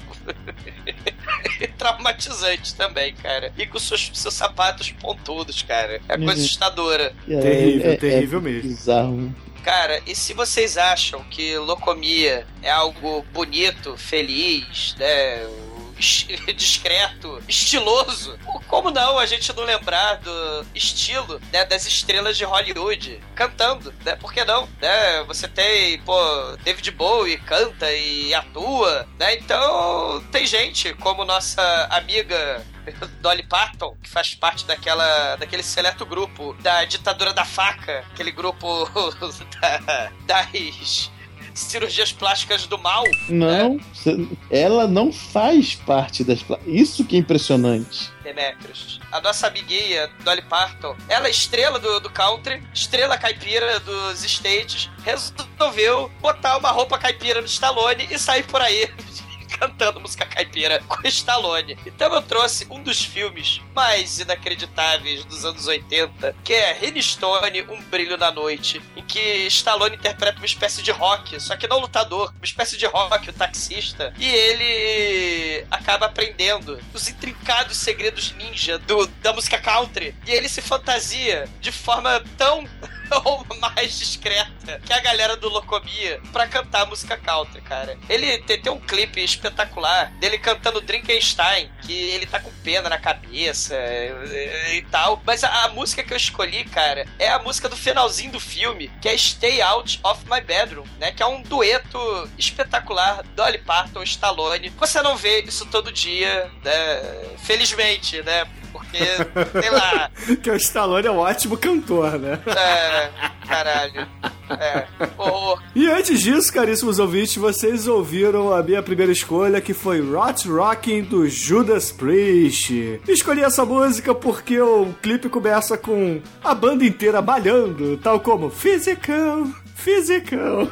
traumatizante 1.79 2.75
também, 2.75 3.15
cara. 3.15 3.53
E 3.59 3.67
com 3.67 3.79
seus, 3.79 4.11
seus 4.15 4.35
sapatos 4.35 4.91
pontudos, 4.93 5.63
cara. 5.63 6.01
É 6.09 6.17
coisa 6.17 6.25
Uhum. 6.25 6.31
assustadora. 6.45 7.15
É, 7.29 7.41
Terrível, 7.41 7.99
terrível 7.99 8.41
mesmo. 8.41 8.69
Bizarro. 8.71 9.35
Cara, 9.65 10.03
e 10.07 10.15
se 10.15 10.35
vocês 10.35 10.77
acham 10.77 11.25
que 11.25 11.57
locomia 11.57 12.47
é 12.63 12.71
algo 12.71 13.25
bonito, 13.33 13.97
feliz, 13.97 14.95
né? 14.99 15.47
discreto, 16.55 17.43
estiloso. 17.49 18.39
Como 18.69 18.91
não 18.91 19.19
a 19.19 19.25
gente 19.25 19.51
não 19.55 19.65
lembrar 19.65 20.17
do 20.17 20.67
estilo 20.75 21.41
né, 21.53 21.65
das 21.65 21.87
estrelas 21.87 22.37
de 22.37 22.45
Hollywood 22.45 23.21
cantando, 23.35 23.95
né? 24.05 24.17
Por 24.17 24.33
que 24.33 24.45
não? 24.45 24.69
Né? 24.81 25.23
Você 25.27 25.49
tem, 25.49 25.99
pô, 26.01 26.17
David 26.63 26.91
Bowie 26.91 27.39
canta 27.39 27.91
e 27.91 28.35
atua, 28.35 29.09
né? 29.19 29.35
Então 29.37 30.23
tem 30.31 30.47
gente 30.47 30.93
como 30.95 31.25
nossa 31.25 31.89
amiga 31.91 32.65
Dolly 33.21 33.43
Parton, 33.45 33.97
que 34.03 34.09
faz 34.09 34.35
parte 34.35 34.65
daquela, 34.67 35.37
daquele 35.37 35.63
seleto 35.63 36.05
grupo 36.05 36.55
da 36.61 36.85
ditadura 36.85 37.33
da 37.33 37.45
faca, 37.45 38.05
aquele 38.13 38.31
grupo 38.31 38.89
da- 39.61 40.11
das 40.27 41.11
cirurgias 41.55 42.11
plásticas 42.13 42.67
do 42.67 42.77
mal. 42.79 43.05
Não, 43.29 43.79
cê- 43.95 44.27
ela 44.51 44.87
não 44.89 45.13
faz 45.13 45.75
parte 45.77 46.25
das. 46.25 46.45
Isso 46.67 47.05
que 47.05 47.15
é 47.17 47.19
impressionante. 47.21 48.11
Demetrius. 48.25 49.01
A 49.13 49.21
nossa 49.21 49.47
amiguinha, 49.47 50.11
Dolly 50.25 50.43
Parton, 50.43 50.97
ela 51.09 51.29
é 51.29 51.31
estrela 51.31 51.79
do, 51.79 52.01
do 52.01 52.11
country, 52.11 52.61
estrela 52.75 53.17
caipira 53.17 53.79
dos 53.81 54.25
states, 54.25 54.91
resolveu 55.05 56.11
botar 56.21 56.57
uma 56.57 56.71
roupa 56.71 56.99
caipira 56.99 57.41
no 57.41 57.47
Stallone 57.47 58.09
e 58.11 58.19
sair 58.19 58.43
por 58.45 58.61
aí 58.61 58.91
cantando 59.59 60.01
música 60.01 60.27
caipira 60.27 60.83
com 60.87 61.07
Stallone. 61.07 61.79
Então 61.87 62.13
eu 62.13 62.23
trouxe 62.23 62.67
um 62.71 62.83
dos 62.83 63.03
filmes 63.05 63.61
mais 63.75 64.19
inacreditáveis 64.19 65.25
dos 65.25 65.45
anos 65.45 65.67
80, 65.67 66.35
que 66.45 66.53
é 66.53 66.79
Stone, 67.01 67.63
Um 67.63 67.83
Brilho 67.83 68.17
na 68.17 68.31
Noite, 68.31 68.81
em 68.97 69.03
que 69.03 69.47
Stallone 69.47 69.97
interpreta 69.97 70.39
uma 70.39 70.47
espécie 70.47 70.83
de 70.83 70.91
rock, 70.91 71.41
só 71.41 71.57
que 71.57 71.67
não 71.67 71.81
lutador, 71.81 72.33
uma 72.37 72.45
espécie 72.45 72.77
de 72.77 72.87
rock, 72.87 73.31
o 73.31 73.33
taxista, 73.33 74.13
e 74.19 74.27
ele 74.27 75.67
acaba 75.71 76.07
aprendendo 76.07 76.79
os 76.93 77.09
intrincados 77.09 77.77
segredos 77.77 78.33
ninja 78.33 78.79
do, 78.79 79.07
da 79.07 79.33
música 79.33 79.59
country, 79.59 80.15
e 80.27 80.31
ele 80.31 80.49
se 80.49 80.63
fantasia 80.63 81.49
de 81.61 81.73
forma 81.73 82.23
tão 82.37 82.69
ou 83.25 83.45
mais 83.61 83.99
discreta 83.99 84.81
que 84.85 84.93
a 84.93 85.01
galera 85.01 85.37
do 85.37 85.49
Locomia 85.49 86.21
pra 86.33 86.47
cantar 86.47 86.83
a 86.83 86.87
música 86.87 87.17
country, 87.17 87.61
cara. 87.61 87.99
Ele 88.09 88.39
tem, 88.39 88.61
tem 88.61 88.73
um 88.73 88.81
clipe 88.81 89.23
espetacular 89.23 90.11
dele 90.19 90.39
cantando 90.39 90.81
Drinkenstein, 90.81 91.71
que 91.83 91.93
ele 91.93 92.27
tá 92.27 92.41
com 92.41 92.51
pena 92.63 92.89
na 92.89 92.99
cabeça 92.99 93.75
e, 93.77 94.79
e 94.79 94.83
tal. 94.83 95.23
Mas 95.25 95.45
a, 95.45 95.65
a 95.65 95.69
música 95.69 96.03
que 96.03 96.13
eu 96.13 96.17
escolhi, 96.17 96.65
cara, 96.65 97.07
é 97.19 97.29
a 97.29 97.39
música 97.39 97.69
do 97.69 97.77
finalzinho 97.77 98.33
do 98.33 98.41
filme, 98.41 98.91
que 99.01 99.09
é 99.09 99.17
Stay 99.17 99.61
Out 99.61 100.01
of 100.03 100.25
My 100.29 100.41
Bedroom, 100.41 100.87
né? 100.99 101.13
Que 101.13 101.23
é 101.23 101.27
um 101.27 101.43
dueto 101.43 101.99
espetacular 102.39 103.23
Dolly 103.35 103.59
Parton 103.59 104.03
e 104.03 104.05
Stallone. 104.05 104.71
Você 104.71 105.03
não 105.03 105.17
vê 105.17 105.43
isso 105.43 105.67
todo 105.67 105.93
dia, 105.93 106.51
né? 106.63 107.35
Felizmente, 107.39 108.23
né? 108.23 108.47
Porque, 108.75 108.99
sei 108.99 109.71
lá, 109.71 110.11
que 110.43 110.51
o 110.51 110.57
Stallone 110.57 111.07
é 111.07 111.11
um 111.13 111.19
ótimo 111.19 111.57
cantor, 111.57 112.19
né? 112.19 112.41
é, 112.45 113.11
caralho. 113.47 114.09
É, 114.51 114.87
horror. 115.17 115.63
E 115.77 115.87
antes 115.89 116.21
disso, 116.21 116.53
caríssimos 116.53 116.99
ouvintes, 116.99 117.37
vocês 117.37 117.87
ouviram 117.87 118.53
a 118.53 118.65
minha 118.65 118.83
primeira 118.83 119.13
escolha, 119.13 119.61
que 119.61 119.73
foi 119.73 120.01
Rot 120.01 120.49
Rocking 120.49 121.03
do 121.03 121.29
Judas 121.29 121.93
Priest. 121.93 123.01
Escolhi 123.07 123.45
essa 123.45 123.65
música 123.65 124.13
porque 124.13 124.61
o 124.61 124.93
clipe 125.01 125.29
começa 125.29 125.79
com 125.79 126.21
a 126.43 126.53
banda 126.53 126.85
inteira 126.85 127.23
malhando, 127.23 127.97
tal 127.99 128.19
como 128.19 128.51
Physical. 128.51 129.47
Physical. 129.75 130.69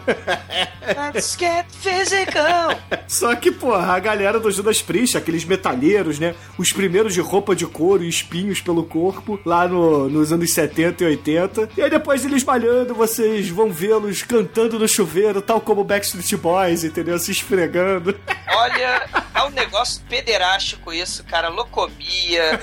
Let's 1.12 1.36
get 1.38 1.66
physical. 1.70 2.78
Só 3.08 3.34
que, 3.34 3.50
porra, 3.50 3.94
a 3.94 3.98
galera 3.98 4.38
do 4.40 4.50
Judas 4.50 4.80
Priest, 4.80 5.16
aqueles 5.18 5.44
metalheiros, 5.44 6.18
né? 6.18 6.34
Os 6.56 6.72
primeiros 6.72 7.12
de 7.12 7.20
roupa 7.20 7.54
de 7.54 7.66
couro 7.66 8.04
e 8.04 8.08
espinhos 8.08 8.60
pelo 8.60 8.84
corpo, 8.84 9.38
lá 9.44 9.66
no- 9.68 10.08
nos 10.08 10.32
anos 10.32 10.52
70 10.54 11.02
e 11.04 11.06
80. 11.08 11.68
E 11.76 11.82
aí 11.82 11.90
depois 11.90 12.24
eles 12.24 12.44
malhando, 12.44 12.94
vocês 12.94 13.48
vão 13.48 13.70
vê-los 13.70 14.22
cantando 14.22 14.78
no 14.78 14.88
chuveiro, 14.88 15.42
tal 15.42 15.60
como 15.60 15.84
Backstreet 15.84 16.36
Boys, 16.36 16.84
entendeu? 16.84 17.18
Se 17.18 17.32
esfregando. 17.32 18.18
Olha, 18.54 19.08
é 19.34 19.42
um 19.42 19.50
negócio 19.50 20.00
pederástico 20.08 20.92
isso, 20.92 21.24
cara. 21.24 21.48
Locomia. 21.48 22.60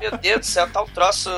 Meu 0.00 0.16
Deus 0.18 0.40
do 0.40 0.46
céu, 0.46 0.66
tá 0.70 0.82
um 0.82 0.86
troço 0.86 1.28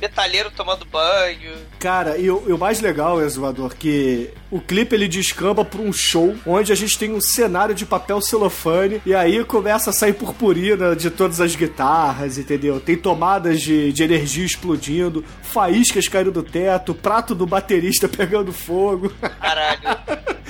metalheiro 0.00 0.50
tomando 0.50 0.84
banho. 0.86 1.52
Cara, 1.78 2.13
e 2.18 2.30
o, 2.30 2.42
e 2.46 2.52
o 2.52 2.58
mais 2.58 2.80
legal, 2.80 3.22
Exuador, 3.22 3.74
que 3.76 4.30
o 4.50 4.60
clipe 4.60 4.94
ele 4.94 5.08
descamba 5.08 5.64
pra 5.64 5.80
um 5.80 5.92
show 5.92 6.34
onde 6.46 6.72
a 6.72 6.74
gente 6.74 6.98
tem 6.98 7.12
um 7.12 7.20
cenário 7.20 7.74
de 7.74 7.84
papel 7.84 8.20
celofane 8.20 9.00
e 9.04 9.14
aí 9.14 9.44
começa 9.44 9.90
a 9.90 9.92
sair 9.92 10.12
purpurina 10.12 10.94
de 10.94 11.10
todas 11.10 11.40
as 11.40 11.54
guitarras, 11.54 12.38
entendeu? 12.38 12.80
Tem 12.80 12.96
tomadas 12.96 13.60
de, 13.60 13.92
de 13.92 14.02
energia 14.02 14.44
explodindo, 14.44 15.24
faíscas 15.42 16.08
caindo 16.08 16.32
do 16.32 16.42
teto, 16.42 16.94
prato 16.94 17.34
do 17.34 17.46
baterista 17.46 18.06
pegando 18.08 18.52
fogo. 18.52 19.12
Caralho. 19.40 19.80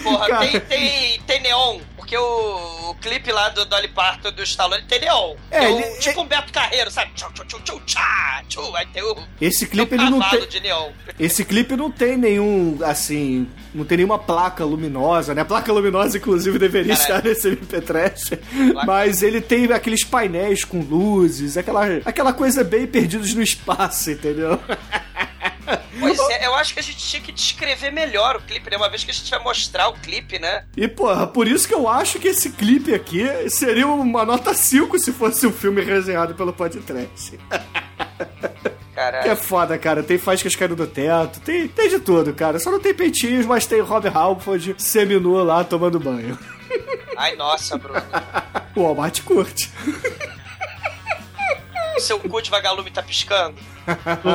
Porra, 0.03 0.29
Cara. 0.29 0.46
tem, 0.46 0.61
tem, 0.61 1.20
tem 1.27 1.42
neon. 1.42 1.79
Porque 2.05 2.19
o, 2.19 2.90
o 2.90 2.95
clipe 3.01 3.33
lá 3.33 3.49
do 3.49 3.64
Dolly 3.64 3.88
Parton 3.88 4.31
do 4.31 4.43
Stallone 4.43 4.83
tem 4.87 5.01
neon. 5.01 5.37
É, 5.51 5.64
É, 5.64 5.69
um, 5.71 5.81
ele- 5.81 5.99
tipo 6.01 6.21
um 6.21 6.27
Beto 6.27 6.53
Carreiro, 6.53 6.90
sabe? 6.90 7.12
Tchau, 7.14 7.33
tchau, 7.33 7.47
tchau, 7.47 7.61
tchau, 7.64 7.81
tchá, 7.87 8.43
tchau. 8.47 8.77
Aí 8.77 8.85
tem 8.93 9.03
o, 9.03 9.17
Esse 9.40 9.61
tem 9.67 9.69
um 9.69 9.71
clipe 9.87 9.95
ele 9.95 10.11
não 10.11 10.21
tem. 10.29 10.47
de 10.47 10.61
neon. 10.61 10.90
Esse 11.19 11.45
clipe 11.47 11.75
não 11.77 11.90
tem 11.90 12.19
nenhum, 12.19 12.79
assim, 12.85 13.49
não 13.75 13.87
tem 13.87 13.97
nenhuma 13.97 14.19
placa 14.19 14.64
luminosa, 14.67 15.35
né? 15.35 15.40
A 15.40 15.45
placa 15.47 15.73
luminosa, 15.73 16.19
inclusive, 16.19 16.59
deveria 16.59 16.95
Caralho. 16.95 17.17
estar 17.17 17.29
nesse 17.29 17.49
MP 17.49 17.81
Trash. 17.81 18.31
Mas 18.85 19.23
ele 19.23 19.40
tem 19.40 19.64
aqueles 19.73 20.05
painéis 20.05 20.62
com 20.62 20.81
luzes, 20.81 21.57
aquela, 21.57 21.87
aquela 22.05 22.35
coisa 22.35 22.62
bem 22.62 22.87
perdidos 22.87 23.33
no 23.33 23.43
espaço, 23.43 24.11
entendeu? 24.11 24.61
Pois 25.98 26.18
é, 26.31 26.46
eu 26.46 26.55
acho 26.55 26.74
que 26.74 26.81
a 26.81 26.83
gente 26.83 26.98
tinha 26.98 27.22
que 27.22 27.33
descrever 27.33 27.90
melhor 27.90 28.37
o 28.37 28.42
clipe, 28.42 28.70
né? 28.70 28.77
Uma 28.77 28.88
vez 28.88 29.05
que 29.05 29.11
a 29.11 29.14
gente 29.14 29.31
vai 29.31 29.42
mostrar 29.42 29.88
o 29.88 29.94
clipe, 29.94 30.38
né? 30.38 30.64
E, 30.77 30.87
porra, 30.88 31.27
por 31.27 31.46
isso 31.48 31.66
que 31.66 31.74
eu 31.74 31.88
acho 31.88 32.18
que 32.18 32.29
esse 32.29 32.50
clipe 32.50 32.92
aqui 32.94 33.24
seria 33.48 33.87
uma 33.87 34.24
nota 34.24 34.53
5 34.55 34.98
se 34.98 35.12
fosse 35.12 35.46
um 35.46 35.53
filme 35.53 35.83
resenhado 35.83 36.35
pelo 36.35 36.53
podcast. 36.53 37.38
Que 38.94 39.00
é 39.00 39.11
Caralho. 39.11 39.37
foda, 39.37 39.77
cara. 39.77 40.03
Tem 40.05 40.16
faíscas 40.16 40.55
caindo 40.55 40.77
do 40.77 40.87
teto, 40.87 41.40
tem, 41.40 41.66
tem 41.66 41.88
de 41.88 41.98
tudo, 41.98 42.33
cara. 42.33 42.61
Só 42.61 42.70
não 42.70 42.79
tem 42.79 42.94
peitinhos, 42.94 43.44
mas 43.44 43.66
tem 43.66 43.81
Rob 43.81 44.07
Halford 44.09 44.77
seminu 44.79 45.42
lá 45.42 45.64
tomando 45.64 45.98
banho. 45.98 46.38
Ai, 47.16 47.35
nossa, 47.35 47.77
Bruno. 47.77 48.00
O 48.77 48.83
Walmart 48.83 49.20
curte. 49.22 49.70
Seu 51.98 52.18
cu 52.18 52.42
de 52.42 52.50
vagalume 52.50 52.90
tá 52.90 53.02
piscando? 53.02 53.57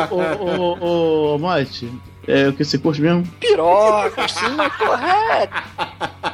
Ô, 0.10 0.16
ô, 0.16 0.78
ô, 0.80 1.36
ô, 1.36 1.40
Mate, 1.40 1.92
é 2.28 2.48
o 2.48 2.54
que 2.54 2.64
você 2.64 2.78
curte 2.78 3.02
mesmo? 3.02 3.26
Piroca, 3.40 4.28
sim, 4.28 4.56
correto. 4.78 5.64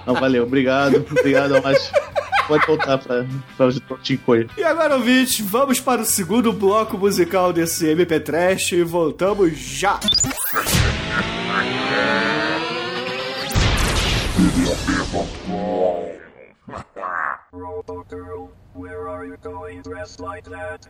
Não, 0.05 0.13
valeu, 0.15 0.43
obrigado. 0.43 1.05
Obrigado, 1.09 1.61
Mate. 1.63 1.91
Pode 2.47 2.67
voltar 2.67 2.97
pra, 2.99 3.25
pra 3.57 3.67
o 3.67 3.97
Tincoio. 3.97 4.49
E 4.55 4.63
agora, 4.63 4.95
ouvintes, 4.95 5.39
vamos 5.39 5.79
para 5.79 6.01
o 6.01 6.05
segundo 6.05 6.53
bloco 6.53 6.97
musical 6.97 7.51
desse 7.51 7.87
MP 7.89 8.19
Trash 8.19 8.73
e 8.73 8.83
voltamos 8.83 9.57
já. 9.57 9.99
Robogirl, 17.51 18.51
where 18.73 19.07
are 19.07 19.25
you 19.25 19.37
going 19.41 19.81
dressed 19.81 20.19
like 20.19 20.43
that? 20.43 20.87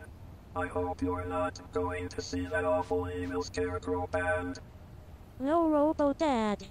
I 0.56 0.68
hope 0.68 1.02
you're 1.02 1.26
not 1.26 1.60
going 1.74 2.08
to 2.08 2.22
see 2.22 2.46
that 2.46 2.64
awful 2.64 3.10
evil 3.10 3.42
scarecrow 3.42 4.06
band. 4.06 4.58
No 5.38 5.68
Robo 5.68 6.14
Dad. 6.14 6.64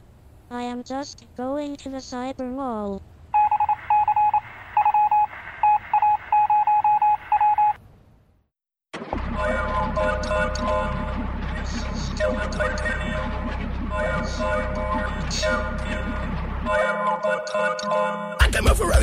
I 0.49 0.63
am 0.63 0.83
just 0.83 1.23
going 1.37 1.75
to 1.77 1.89
the 1.89 1.97
cyber 1.97 2.51
mall. 2.51 3.03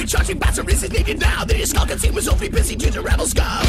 I 0.02 0.04
a 0.04 0.08
Ferrari 0.08 0.34
charging 0.34 0.38
batteries 0.38 0.82
is 0.82 0.90
needed 0.90 1.20
now. 1.20 1.44
The 1.44 1.64
skull 1.64 1.86
team 1.86 2.14
was 2.14 2.28
awfully 2.28 2.48
busy 2.48 2.74
due 2.74 2.90
to 2.90 3.02
rebel 3.02 3.26
scum. 3.26 3.64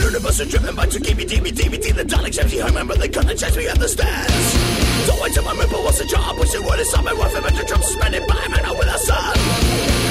Universe 0.00 0.40
are 0.40 0.46
driven 0.46 0.74
by 0.74 0.86
to 0.86 1.00
keep 1.00 1.16
me, 1.18 1.26
DB. 1.26 1.50
The 1.94 2.04
Dalek 2.04 2.32
shapes 2.32 2.56
home, 2.56 2.68
remember 2.68 2.94
they 2.94 3.08
couldn't 3.08 3.36
chase 3.36 3.56
me 3.56 3.68
up 3.68 3.76
the 3.78 3.88
stairs. 3.88 5.06
Don't 5.06 5.20
wait 5.20 5.34
till 5.34 5.44
my 5.44 5.52
ripple 5.52 5.82
what's 5.82 5.98
the 5.98 6.06
job? 6.06 6.38
Wish 6.38 6.54
it 6.54 6.64
would 6.64 6.78
have 6.78 7.18
worth 7.18 7.36
it, 7.36 7.42
but 7.42 7.54
the 7.54 7.64
drum 7.64 7.82
suspended 7.82 8.26
by 8.26 8.40
a 8.40 8.48
man 8.48 8.64
out 8.64 8.78
with 8.78 8.88
a 8.88 8.98
son. 8.98 9.36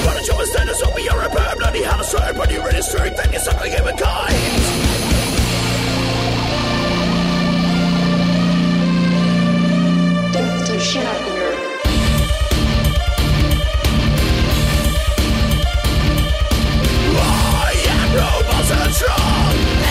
Why 0.06 0.14
don't 0.14 0.28
you 0.28 0.34
understand 0.34 0.70
us? 0.70 0.82
Hope 0.82 1.02
you're 1.02 1.18
a 1.18 1.30
bird, 1.30 1.58
bloody 1.58 1.82
hell, 1.82 2.00
it's 2.00 2.14
right, 2.14 2.36
but 2.36 2.52
you're 2.52 2.70
in 2.70 2.84
strength, 2.84 3.18
then 3.18 3.32
you're 3.32 3.42
something 3.42 3.74
of 3.74 3.88
a 3.88 3.94
kind. 3.98 4.36
Dr. 10.34 10.78
Shatner. 10.78 11.39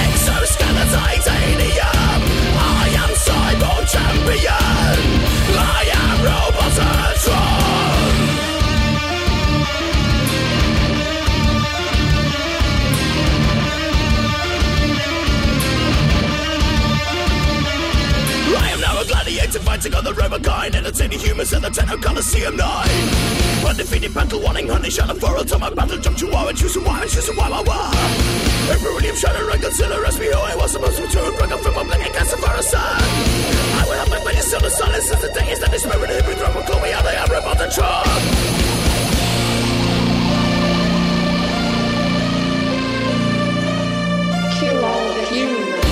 Exoskeleton 0.04 0.86
titanium. 0.92 2.22
I 2.56 2.88
am 3.02 3.10
cyborg 3.14 3.88
champion. 3.88 5.17
Fighting 19.68 19.94
on 19.94 20.02
the 20.02 20.12
Robokind, 20.12 20.74
entertaining 20.74 21.18
humans 21.18 21.52
at 21.52 21.60
the 21.60 21.68
Tenno 21.68 21.98
Coliseum 21.98 22.56
9. 22.56 23.68
Undefeated 23.68 24.14
battle, 24.14 24.40
wanting 24.40 24.66
honey, 24.66 24.88
shall 24.88 25.12
for 25.14 25.36
a 25.36 25.44
time, 25.44 25.74
battle, 25.74 25.98
jump 25.98 26.16
to 26.16 26.26
war, 26.32 26.48
and 26.48 26.56
choose 26.56 26.74
a 26.76 26.80
war, 26.80 26.96
and 26.96 27.10
choose 27.10 27.28
a 27.28 27.34
war, 27.36 27.50
war, 27.50 27.62
war. 27.68 27.90
Every 28.72 28.90
William 28.96 29.14
Shadow, 29.14 29.44
and 29.52 29.60
consider 29.60 30.00
as 30.06 30.18
me 30.18 30.26
who 30.32 30.40
I 30.40 30.56
was 30.56 30.72
supposed 30.72 30.96
to 30.96 31.02
return, 31.04 31.52
up 31.52 31.60
from 31.60 31.76
a 31.76 31.84
for 31.84 32.54
a 32.56 32.62
sun. 32.62 32.80
I 32.80 33.84
will 33.86 33.98
have 34.00 34.08
my 34.08 34.20
face 34.24 34.46
still 34.46 34.60
the 34.60 34.70
silence 34.70 35.04
since 35.04 35.20
the 35.20 35.32
day 35.36 35.52
is 35.52 35.60
that 35.60 35.70
this 35.70 35.82
spirit 35.82 36.08
hit 36.08 36.26
me 36.26 36.32
through, 36.32 36.62
call 36.64 36.80
me 36.80 36.92
out, 36.96 37.04
I 37.04 37.12
am 37.20 37.28
Robotron. 37.28 38.08
Kill 44.56 44.84
all 44.84 45.12
the 45.12 45.24
humans. 45.28 45.87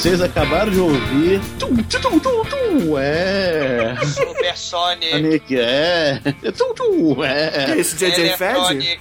Vocês 0.00 0.22
acabaram 0.22 0.72
de 0.72 0.78
ouvir. 0.78 1.42
Tum, 1.58 1.76
tum, 1.76 2.18
tum, 2.18 2.42
tum, 2.46 2.98
é. 2.98 3.94
Super 4.06 4.56
Sonic. 4.56 5.10
Sonic, 5.10 5.56
é. 5.58 6.18
Tum, 6.56 6.72
tum, 6.74 7.22
é. 7.22 7.78
esse 7.78 8.02
é 8.02 8.08
isso, 8.08 8.16
JJ 8.16 8.36
Fed? 8.38 8.98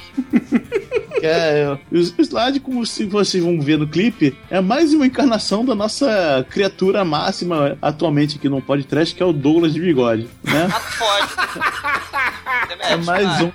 Cara, 1.21 1.23
é, 1.25 1.77
o 1.89 1.97
Slade, 1.97 2.59
como 2.59 2.85
se 2.85 3.05
vocês 3.05 3.41
vão 3.41 3.61
ver 3.61 3.77
no 3.77 3.87
clipe, 3.87 4.37
é 4.49 4.59
mais 4.59 4.93
uma 4.93 5.07
encarnação 5.07 5.63
da 5.63 5.73
nossa 5.73 6.45
criatura 6.49 7.05
máxima 7.05 7.77
atualmente 7.81 8.35
aqui 8.35 8.49
no 8.49 8.61
podcast, 8.61 9.15
que 9.15 9.23
é 9.23 9.25
o 9.25 9.31
Douglas 9.31 9.73
de 9.73 9.79
Bigode, 9.79 10.27
né? 10.43 10.67
Tá 10.67 10.81
é 12.89 12.97
mais 12.97 13.41
um 13.41 13.51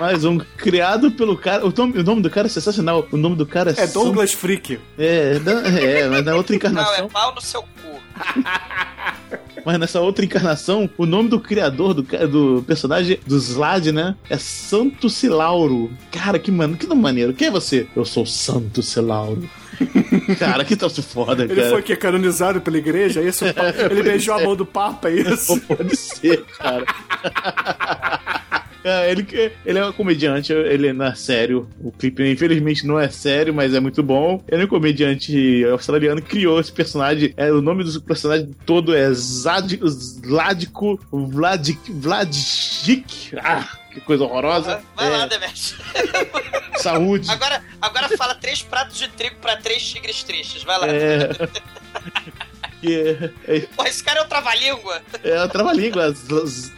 mais 0.00 0.24
um 0.24 0.38
criado 0.38 1.10
pelo 1.12 1.36
cara. 1.36 1.66
O 1.66 1.72
nome, 1.76 1.98
o 1.98 2.02
nome 2.02 2.22
do 2.22 2.30
cara 2.30 2.46
é 2.46 2.50
sensacional. 2.50 3.06
O 3.10 3.16
nome 3.16 3.36
do 3.36 3.46
cara 3.46 3.70
é. 3.76 3.82
É 3.82 3.86
Douglas 3.86 4.30
Sam... 4.30 4.38
Freak. 4.38 4.80
É, 4.98 5.40
é, 5.80 6.08
mas 6.08 6.24
na 6.24 6.34
outra 6.34 6.56
encarnação. 6.56 6.98
Não, 6.98 7.06
é 7.06 7.08
pau 7.08 7.34
no 7.34 7.40
seu 7.40 7.62
cu. 7.62 7.68
Mas 9.64 9.78
nessa 9.78 10.00
outra 10.00 10.24
encarnação, 10.24 10.90
o 10.98 11.06
nome 11.06 11.28
do 11.28 11.38
criador 11.38 11.94
do, 11.94 12.02
do 12.02 12.64
personagem 12.66 13.18
do 13.26 13.36
Slade, 13.36 13.92
né? 13.92 14.16
É 14.28 14.36
Santo 14.36 15.08
Silauro. 15.08 15.90
Cara, 16.10 16.38
que 16.38 16.50
mano, 16.50 16.76
que 16.76 16.86
nome 16.86 17.00
maneiro. 17.00 17.32
Quem 17.32 17.48
é 17.48 17.50
você? 17.50 17.86
Eu 17.94 18.04
sou 18.04 18.26
Santo 18.26 18.82
Silauro. 18.82 19.48
Cara, 20.38 20.64
que 20.64 20.76
troço 20.76 21.02
foda, 21.02 21.44
ele 21.44 21.54
cara. 21.54 21.66
Ele 21.66 21.70
foi 21.70 21.82
que 21.82 21.96
canonizado 21.96 22.60
pela 22.60 22.76
igreja, 22.76 23.20
é 23.20 23.24
isso? 23.24 23.44
É, 23.52 23.84
ele 23.90 24.02
beijou 24.02 24.36
ser. 24.36 24.42
a 24.42 24.46
mão 24.46 24.56
do 24.56 24.66
Papa, 24.66 25.08
é 25.08 25.14
isso? 25.14 25.60
Pode 25.60 25.96
ser, 25.96 26.44
cara. 26.58 26.84
É, 28.84 29.10
ele, 29.10 29.52
ele 29.64 29.78
é 29.78 29.86
um 29.86 29.92
comediante, 29.92 30.52
ele 30.52 30.92
não 30.92 31.06
é 31.06 31.14
sério. 31.14 31.68
O 31.80 31.92
clipe, 31.92 32.28
infelizmente, 32.30 32.86
não 32.86 32.98
é 32.98 33.08
sério, 33.08 33.54
mas 33.54 33.74
é 33.74 33.80
muito 33.80 34.02
bom. 34.02 34.42
Ele 34.48 34.62
é 34.62 34.64
um 34.64 34.68
comediante 34.68 35.64
australiano 35.70 36.20
que 36.20 36.28
criou 36.30 36.58
esse 36.60 36.72
personagem. 36.72 37.32
É, 37.36 37.52
o 37.52 37.62
nome 37.62 37.84
do 37.84 38.00
personagem 38.02 38.50
todo 38.66 38.94
é 38.94 39.12
Zad, 39.12 39.78
Zladko 39.86 40.98
Vladik, 41.12 41.92
Vladic. 41.92 43.34
Ah, 43.42 43.68
que 43.92 44.00
coisa 44.00 44.24
horrorosa. 44.24 44.82
Vai 44.96 45.06
É, 45.06 45.10
lá, 45.16 45.26
Demet. 45.26 45.76
Saúde. 46.76 47.30
Agora, 47.30 47.62
agora 47.80 48.08
fala 48.16 48.34
três 48.34 48.62
pratos 48.62 48.98
de 48.98 49.06
trigo 49.08 49.36
pra 49.40 49.56
três 49.56 49.82
tigres 49.82 50.22
tristes. 50.24 50.64
Vai 50.64 50.78
lá. 50.78 50.88
É. 50.88 51.30
Que 52.82 53.30
é, 53.46 53.60
Pô, 53.76 53.84
esse 53.84 54.02
cara 54.02 54.18
é 54.18 54.22
um 54.24 54.28
trava-língua. 54.28 55.00
é 55.22 55.36
a 55.38 55.46
trava-língua. 55.46 56.12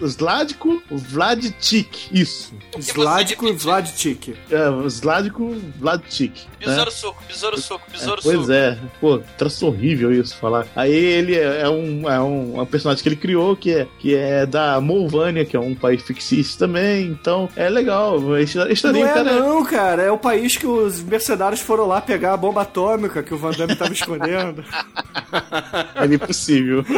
Zladko 0.06 0.82
Vladic. 0.90 2.08
Isso. 2.12 2.52
Zladko 2.78 3.54
Vladchik. 3.54 4.36
É, 4.50 4.88
Zladko 4.88 5.56
Vladic. 5.78 6.46
Besouro 6.64 6.90
suco, 6.90 7.22
besouro 7.26 7.60
suco, 7.60 7.90
besouro 7.90 8.20
Pois 8.22 8.40
suco. 8.40 8.52
é, 8.52 8.78
pô, 9.00 9.20
troço 9.38 9.66
horrível 9.66 10.12
isso 10.12 10.36
falar. 10.36 10.66
Aí 10.74 10.92
ele 10.92 11.36
é, 11.36 11.62
é 11.62 11.68
um, 11.68 12.10
é 12.10 12.20
um, 12.20 12.58
é 12.58 12.62
um 12.62 12.66
personagem 12.66 13.02
que 13.02 13.08
ele 13.08 13.16
criou 13.16 13.56
que 13.56 13.72
é, 13.72 13.86
que 13.98 14.14
é 14.14 14.46
da 14.46 14.80
Molvânia, 14.80 15.44
que 15.44 15.56
é 15.56 15.60
um 15.60 15.74
país 15.74 16.02
fictício 16.02 16.58
também, 16.58 17.06
então 17.06 17.48
é 17.56 17.68
legal. 17.68 18.36
Esse 18.38 18.56
Não 18.58 18.92
daí, 18.92 19.02
é 19.02 19.12
cara, 19.12 19.32
não, 19.40 19.64
cara. 19.64 20.02
É 20.02 20.10
o 20.10 20.18
país 20.18 20.56
que 20.56 20.66
os 20.66 21.02
mercenários 21.02 21.60
foram 21.60 21.86
lá 21.86 22.00
pegar 22.00 22.32
a 22.34 22.36
bomba 22.36 22.62
atômica 22.62 23.22
que 23.22 23.32
o 23.34 23.38
Van 23.38 23.50
Damme 23.52 23.76
tava 23.76 23.92
escondendo. 23.92 24.64
é 25.94 26.04
impossível. 26.14 26.84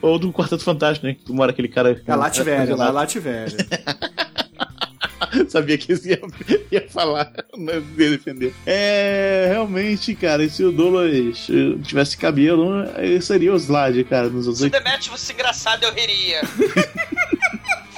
Ou 0.00 0.18
do 0.18 0.32
Quarteto 0.32 0.62
Fantástico, 0.64 1.06
né? 1.06 1.16
Que 1.24 1.32
mora 1.32 1.50
aquele 1.50 1.68
cara. 1.68 2.00
É 2.06 2.14
Late 2.16 2.42
Velha, 2.42 2.60
congelado. 2.60 2.94
lá 2.94 3.00
Late 3.00 3.18
Velha. 3.18 3.56
Sabia 5.48 5.78
que 5.78 5.92
isso 5.92 6.08
ia, 6.08 6.20
ia 6.70 6.88
falar, 6.88 7.32
não 7.56 7.74
ia 7.74 8.10
defender. 8.10 8.54
É, 8.66 9.48
realmente, 9.50 10.14
cara, 10.14 10.48
se 10.48 10.64
o 10.64 10.72
Douglas 10.72 11.48
tivesse 11.84 12.16
cabelo, 12.16 12.82
eh, 12.96 13.20
seria 13.20 13.52
o 13.52 13.56
Slade, 13.56 14.04
cara, 14.04 14.28
nos 14.28 14.46
anos 14.46 14.58
Se 14.58 14.64
o 14.64 14.66
80. 14.66 14.84
Demet 14.84 15.10
fosse 15.10 15.32
engraçado, 15.32 15.84
eu 15.84 15.92
riria. 15.92 16.40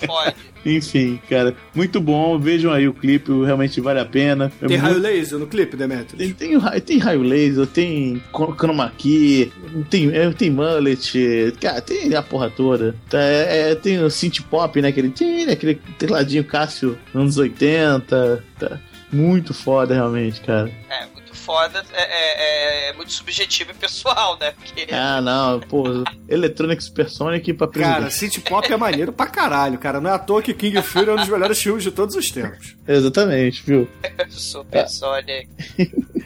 Fode. 0.07 0.34
Enfim, 0.64 1.18
cara, 1.28 1.57
muito 1.74 2.01
bom. 2.01 2.38
Vejam 2.38 2.70
aí 2.72 2.86
o 2.86 2.92
clipe, 2.92 3.30
realmente 3.44 3.80
vale 3.80 3.98
a 4.01 4.05
pena. 4.05 4.53
É 4.61 4.66
Tem 4.66 4.76
muito- 4.78 4.80
raio 4.92 4.98
laser 4.98 5.38
no 5.38 5.46
clipe, 5.46 5.76
Demetrius? 5.76 6.18
Tem, 6.18 6.32
tem, 6.34 6.80
tem 6.82 6.98
raio 6.98 7.22
laser, 7.22 7.66
tem 7.66 8.22
chr- 8.32 8.55
chroma 8.59 8.92
key, 8.98 9.51
tem, 9.88 10.11
é, 10.14 10.30
tem 10.32 10.51
mullet, 10.51 11.55
cara, 11.61 11.80
tem 11.80 12.14
a 12.14 12.22
porra 12.22 12.51
toda. 12.51 12.94
Tá, 13.09 13.18
é, 13.22 13.70
é, 13.70 13.74
tem 13.74 14.03
o 14.03 14.11
synth 14.11 14.40
pop, 14.51 14.80
né? 14.82 14.88
Aquele, 14.88 15.09
tem 15.11 15.48
aquele 15.51 15.76
tecladinho 15.98 16.44
Cássio 16.44 16.98
anos 17.14 17.38
80. 17.38 18.44
Tá. 18.59 18.78
Muito 19.12 19.53
foda, 19.53 19.94
realmente, 19.94 20.40
cara. 20.42 20.70
É, 20.88 21.05
muito 21.07 21.19
foda. 21.41 21.84
É, 21.93 22.03
é- 22.03 22.88
é 22.88 22.93
muito 22.93 23.12
subjetivo 23.12 23.70
e 23.70 23.74
pessoal, 23.74 24.36
né? 24.38 24.53
Porque 24.53 24.86
Ah, 24.93 25.20
não, 25.20 25.61
pô, 25.61 25.84
Electronic 26.28 26.82
Supersonic 26.82 27.53
pra 27.55 27.66
Cara, 27.68 28.03
presidente. 28.03 28.14
City 28.14 28.41
Pop 28.41 28.70
é 28.72 28.76
maneiro 28.76 29.12
pra 29.12 29.26
caralho, 29.26 29.78
cara. 29.78 30.01
Não 30.01 30.11
é 30.11 30.14
à 30.14 30.18
toa 30.18 30.43
que 30.43 30.53
King 30.55 30.80
Fury 30.82 31.09
é 31.09 31.12
um 31.12 31.16
dos 31.16 31.28
melhores 31.28 31.61
filmes 31.61 31.82
de 31.82 31.91
todos 31.91 32.14
os 32.14 32.30
tempos. 32.30 32.76
Exatamente, 32.86 33.62
viu? 33.64 33.88
Super 34.28 34.88
Sonic. 34.88 35.49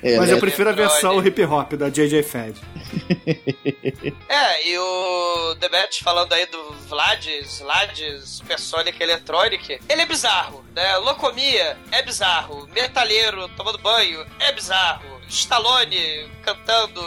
É, 0.03 0.17
Mas 0.19 0.31
eu 0.31 0.39
prefiro 0.39 0.69
a 0.69 0.73
versão 0.73 1.25
hip 1.25 1.43
hop 1.45 1.73
da 1.75 1.89
JJ 1.89 2.23
Fad. 2.23 2.55
É, 4.29 4.69
e 4.69 4.79
o 4.79 5.55
Demet 5.55 6.03
falando 6.03 6.33
aí 6.33 6.47
do 6.47 6.73
Vlad, 6.89 7.27
Vlad, 7.61 8.01
Supersonic 8.23 9.01
Electronic, 9.03 9.79
ele 9.89 10.03
é 10.03 10.07
bizarro, 10.07 10.65
né? 10.75 10.97
Locomia 10.99 11.77
é 11.91 12.03
bizarro, 12.03 12.69
Metalheiro 12.75 13.49
tomando 13.57 13.79
banho 13.79 14.25
é 14.41 14.53
bizarro, 14.53 15.14
Stallone 15.29 16.29
cantando 16.43 17.01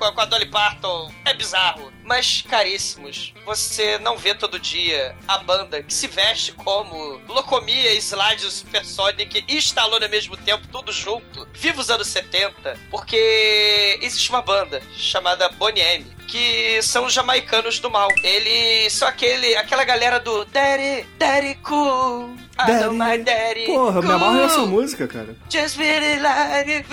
com 0.00 0.20
a, 0.20 0.24
Dolly 0.24 0.46
Parton 0.46 1.12
é 1.26 1.34
bizarro. 1.34 1.92
Mas, 2.02 2.42
caríssimos, 2.48 3.34
você 3.44 3.98
não 3.98 4.16
vê 4.16 4.34
todo 4.34 4.58
dia 4.58 5.14
a 5.28 5.38
banda 5.38 5.82
que 5.82 5.92
se 5.92 6.08
veste 6.08 6.52
como 6.52 7.20
Locomia, 7.28 7.94
Slide, 7.94 8.50
Supersonic 8.50 9.44
e 9.46 9.58
Stallone 9.58 10.06
ao 10.06 10.10
mesmo 10.10 10.36
tempo, 10.38 10.66
tudo 10.68 10.90
junto. 10.90 11.46
Viva 11.52 11.80
os 11.80 11.90
anos 11.90 12.08
70, 12.08 12.78
porque 12.90 13.98
existe 14.00 14.30
uma 14.30 14.40
banda 14.40 14.82
chamada 14.96 15.50
Bonnie 15.50 15.82
M, 15.82 16.06
que 16.26 16.80
são 16.82 17.04
os 17.04 17.12
jamaicanos 17.12 17.78
do 17.78 17.90
mal. 17.90 18.08
Eles 18.24 18.94
são 18.94 19.06
aquele, 19.06 19.54
aquela 19.56 19.84
galera 19.84 20.18
do 20.18 20.46
Daddy, 20.46 21.06
Daddy 21.18 21.56
Cool. 21.56 22.36
I 22.68 22.80
know 22.80 22.92
my 22.92 23.16
daddy 23.18 23.66
Porra, 23.66 24.02
me 24.02 24.10
amarro 24.12 24.34
nessa 24.34 24.66
música, 24.66 25.06
cara. 25.06 25.36
Just 25.48 25.76
really 25.78 26.20
like. 26.20 26.84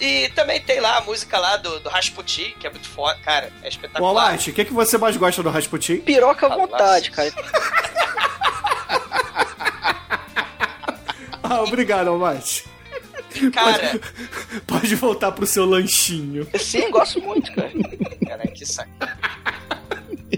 E 0.00 0.28
também 0.30 0.60
tem 0.60 0.80
lá 0.80 0.98
a 0.98 1.00
música 1.02 1.38
lá 1.38 1.56
do, 1.56 1.80
do 1.80 1.88
Rasputin, 1.88 2.54
que 2.58 2.66
é 2.66 2.70
muito 2.70 2.88
foda, 2.88 3.18
cara, 3.24 3.52
é 3.62 3.68
espetacular. 3.68 4.26
Almighty, 4.26 4.50
o 4.50 4.54
que, 4.54 4.64
que 4.64 4.72
você 4.72 4.98
mais 4.98 5.16
gosta 5.16 5.42
do 5.42 5.50
Rasputin? 5.50 5.98
Piroca 5.98 6.46
à 6.46 6.56
vontade, 6.56 7.10
cara. 7.10 7.32
Ah, 11.46 11.62
obrigado, 11.62 12.08
Almighty. 12.08 12.64
Cara, 13.52 13.78
Pode, 13.78 14.00
pode 14.66 14.94
voltar 14.94 15.30
pro 15.32 15.44
seu 15.46 15.66
lanchinho. 15.66 16.48
Sim, 16.58 16.90
gosto 16.90 17.20
muito, 17.20 17.52
cara. 17.52 17.70
cara, 18.26 18.46
que 18.48 18.64
saco. 18.64 18.90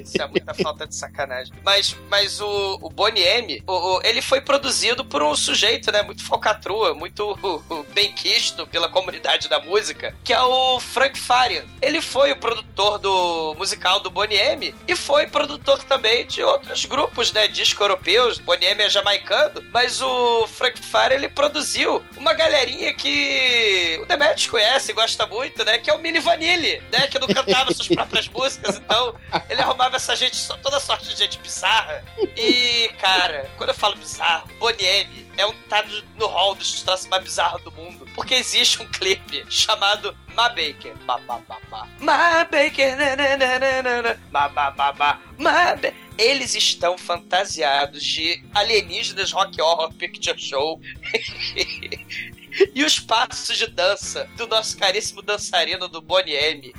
Isso 0.02 0.20
é 0.20 0.26
muita 0.26 0.54
falta 0.54 0.86
de 0.86 0.94
sacanagem. 0.94 1.52
Mas, 1.64 1.96
mas 2.08 2.40
o, 2.40 2.78
o 2.82 2.88
Bonnie 2.90 3.22
M, 3.22 3.62
o, 3.66 3.72
o- 3.72 4.00
ele 4.04 4.20
foi 4.22 4.40
produzido 4.40 5.04
por 5.04 5.22
um 5.22 5.34
sujeito, 5.36 5.90
né? 5.92 6.02
Muito 6.02 6.24
falcatrua, 6.24 6.94
muito 6.94 7.38
bem 7.94 8.12
quisto 8.12 8.66
pela 8.66 8.88
comunidade 8.88 9.48
da 9.48 9.58
música, 9.60 10.14
que 10.24 10.32
é 10.32 10.40
o 10.42 10.78
Frank 10.80 11.18
Farian. 11.18 11.64
Ele 11.80 12.00
foi 12.00 12.32
o 12.32 12.36
produtor 12.36 12.98
do 12.98 13.54
musical 13.58 14.00
do 14.00 14.10
Bonnie 14.10 14.38
M 14.38 14.74
e 14.88 14.96
foi 14.96 15.26
produtor 15.26 15.82
também 15.84 16.26
de 16.26 16.42
outros 16.42 16.84
grupos, 16.84 17.32
né? 17.32 17.48
Disco 17.48 17.82
europeus. 17.82 18.38
Bonnie 18.38 18.66
M 18.68 18.82
é 18.82 18.90
jamaicano, 18.90 19.62
mas 19.72 20.00
o 20.00 20.46
Frank 20.48 20.80
Farian, 20.80 21.16
ele 21.16 21.28
produziu 21.28 22.02
uma 22.16 22.32
galerinha 22.32 22.92
que 22.94 23.98
o 24.02 24.06
Demetrius 24.06 24.46
conhece 24.46 24.92
gosta 24.92 25.26
muito, 25.26 25.64
né? 25.64 25.78
Que 25.78 25.90
é 25.90 25.94
o 25.94 25.98
Mini 25.98 26.18
Vanille, 26.20 26.82
né? 26.92 27.06
Que 27.06 27.18
não 27.18 27.28
cantava 27.28 27.72
suas 27.72 27.88
próprias 27.88 28.28
músicas, 28.28 28.76
então 28.76 29.14
ele 29.48 29.60
arrumava 29.60 29.85
essa 29.94 30.16
gente, 30.16 30.48
toda 30.62 30.80
sorte 30.80 31.08
de 31.08 31.16
gente 31.16 31.38
bizarra. 31.38 32.04
E, 32.36 32.88
cara, 33.00 33.48
quando 33.56 33.70
eu 33.70 33.74
falo 33.74 33.94
bizarro, 33.96 34.48
Bonnie 34.58 35.06
é 35.36 35.46
um 35.46 35.52
tá 35.68 35.84
no- 36.16 36.26
hall 36.26 36.54
dos 36.54 36.82
troços 36.82 37.06
mais 37.06 37.22
bizarros 37.22 37.62
do 37.62 37.70
mundo. 37.72 38.06
Porque 38.14 38.34
existe 38.34 38.82
um 38.82 38.86
clipe 38.88 39.44
chamado 39.50 40.16
Ma 40.34 40.48
Baker. 40.48 40.94
Ma, 41.04 41.18
ma, 41.18 41.40
ma, 41.48 41.58
ma. 41.70 41.88
Ma 42.00 42.44
Baker. 42.44 42.96
Na, 42.96 43.14
na, 43.16 43.36
na, 43.36 43.58
na, 43.58 43.82
na, 43.82 44.02
na. 44.02 44.16
Ma, 44.30 44.48
ma, 44.48 44.70
ma, 44.72 44.92
ma. 44.92 45.20
Ma 45.38 45.76
Ba- 45.76 45.92
Eles 46.18 46.54
estão 46.54 46.96
fantasiados 46.98 48.02
de 48.02 48.42
alienígenas 48.54 49.30
rock 49.32 49.60
horror 49.60 49.92
picture 49.94 50.38
show. 50.40 50.80
e 52.74 52.84
os 52.84 52.98
passos 52.98 53.58
de 53.58 53.66
dança 53.66 54.28
do 54.36 54.46
nosso 54.46 54.76
caríssimo 54.78 55.20
dançarino 55.22 55.88
do 55.88 56.00
Bonnie 56.00 56.34
M. 56.34 56.74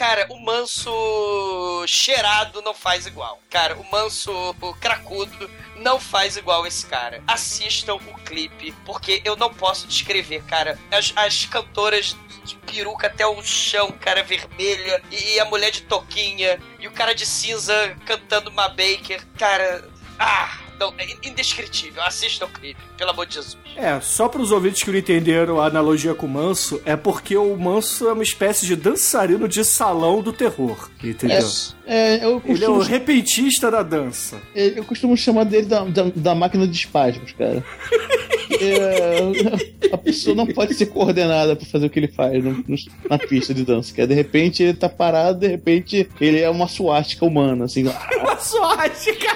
Cara, 0.00 0.26
o 0.30 0.40
manso 0.40 1.84
cheirado 1.86 2.62
não 2.62 2.72
faz 2.72 3.04
igual. 3.04 3.38
Cara, 3.50 3.76
o 3.76 3.84
manso 3.92 4.32
cracudo 4.80 5.50
não 5.76 6.00
faz 6.00 6.38
igual 6.38 6.66
esse 6.66 6.86
cara. 6.86 7.22
Assistam 7.26 7.96
o 7.96 8.14
clipe, 8.24 8.72
porque 8.86 9.20
eu 9.26 9.36
não 9.36 9.52
posso 9.52 9.86
descrever, 9.86 10.42
cara. 10.44 10.78
As, 10.90 11.12
as 11.14 11.44
cantoras 11.44 12.16
de 12.42 12.56
peruca 12.56 13.08
até 13.08 13.26
o 13.26 13.42
chão, 13.42 13.92
cara, 14.00 14.22
vermelha, 14.22 15.02
e 15.10 15.38
a 15.38 15.44
mulher 15.44 15.70
de 15.70 15.82
toquinha, 15.82 16.58
e 16.78 16.88
o 16.88 16.92
cara 16.92 17.14
de 17.14 17.26
cinza 17.26 17.94
cantando 18.06 18.48
uma 18.48 18.70
Baker. 18.70 19.22
Cara, 19.36 19.86
ah, 20.18 20.59
não, 20.80 20.92
é 20.98 21.06
indescritível. 21.28 22.02
Assistam 22.02 22.46
o 22.46 22.48
clipe, 22.48 22.80
pelo 22.96 23.10
amor 23.10 23.26
de 23.26 23.34
Jesus. 23.34 23.56
É, 23.76 24.00
só 24.00 24.28
para 24.28 24.40
os 24.40 24.50
ouvintes 24.50 24.82
que 24.82 24.90
não 24.90 24.98
entenderam 24.98 25.60
a 25.60 25.66
analogia 25.66 26.14
com 26.14 26.26
o 26.26 26.28
Manso, 26.28 26.80
é 26.84 26.96
porque 26.96 27.36
o 27.36 27.54
Manso 27.56 28.08
é 28.08 28.12
uma 28.12 28.22
espécie 28.22 28.66
de 28.66 28.74
dançarino 28.74 29.46
de 29.46 29.64
salão 29.64 30.22
do 30.22 30.32
terror, 30.32 30.88
entendeu? 31.04 31.46
É, 31.86 32.16
eu 32.24 32.42
Ele 32.44 32.64
é 32.64 32.68
o 32.68 32.72
costumo, 32.74 32.80
repentista 32.80 33.70
da 33.70 33.82
dança. 33.82 34.40
é, 34.54 34.78
eu 34.78 34.84
costumo 34.84 35.16
chamar 35.16 35.44
dele 35.44 35.66
da, 35.66 35.84
da, 35.84 36.04
da 36.14 36.34
máquina 36.34 36.66
de 36.66 36.74
espasmos, 36.76 37.32
cara. 37.32 37.62
É, 38.60 39.90
a 39.92 39.98
pessoa 39.98 40.34
não 40.34 40.46
pode 40.46 40.74
ser 40.74 40.86
coordenada 40.86 41.54
pra 41.56 41.66
fazer 41.66 41.86
o 41.86 41.90
que 41.90 41.98
ele 41.98 42.08
faz 42.08 42.42
no- 42.42 42.64
no- 42.66 42.76
na 43.08 43.18
pista 43.18 43.54
de 43.54 43.64
dança. 43.64 43.92
Que 43.94 44.02
é, 44.02 44.06
de 44.06 44.14
repente 44.14 44.62
ele 44.62 44.74
tá 44.74 44.88
parado, 44.88 45.38
de 45.40 45.46
repente 45.48 46.08
ele 46.20 46.40
é 46.40 46.50
uma 46.50 46.68
suástica 46.68 47.24
humana, 47.24 47.64
assim. 47.64 47.84
Uma 48.20 48.36
suástica! 48.38 49.28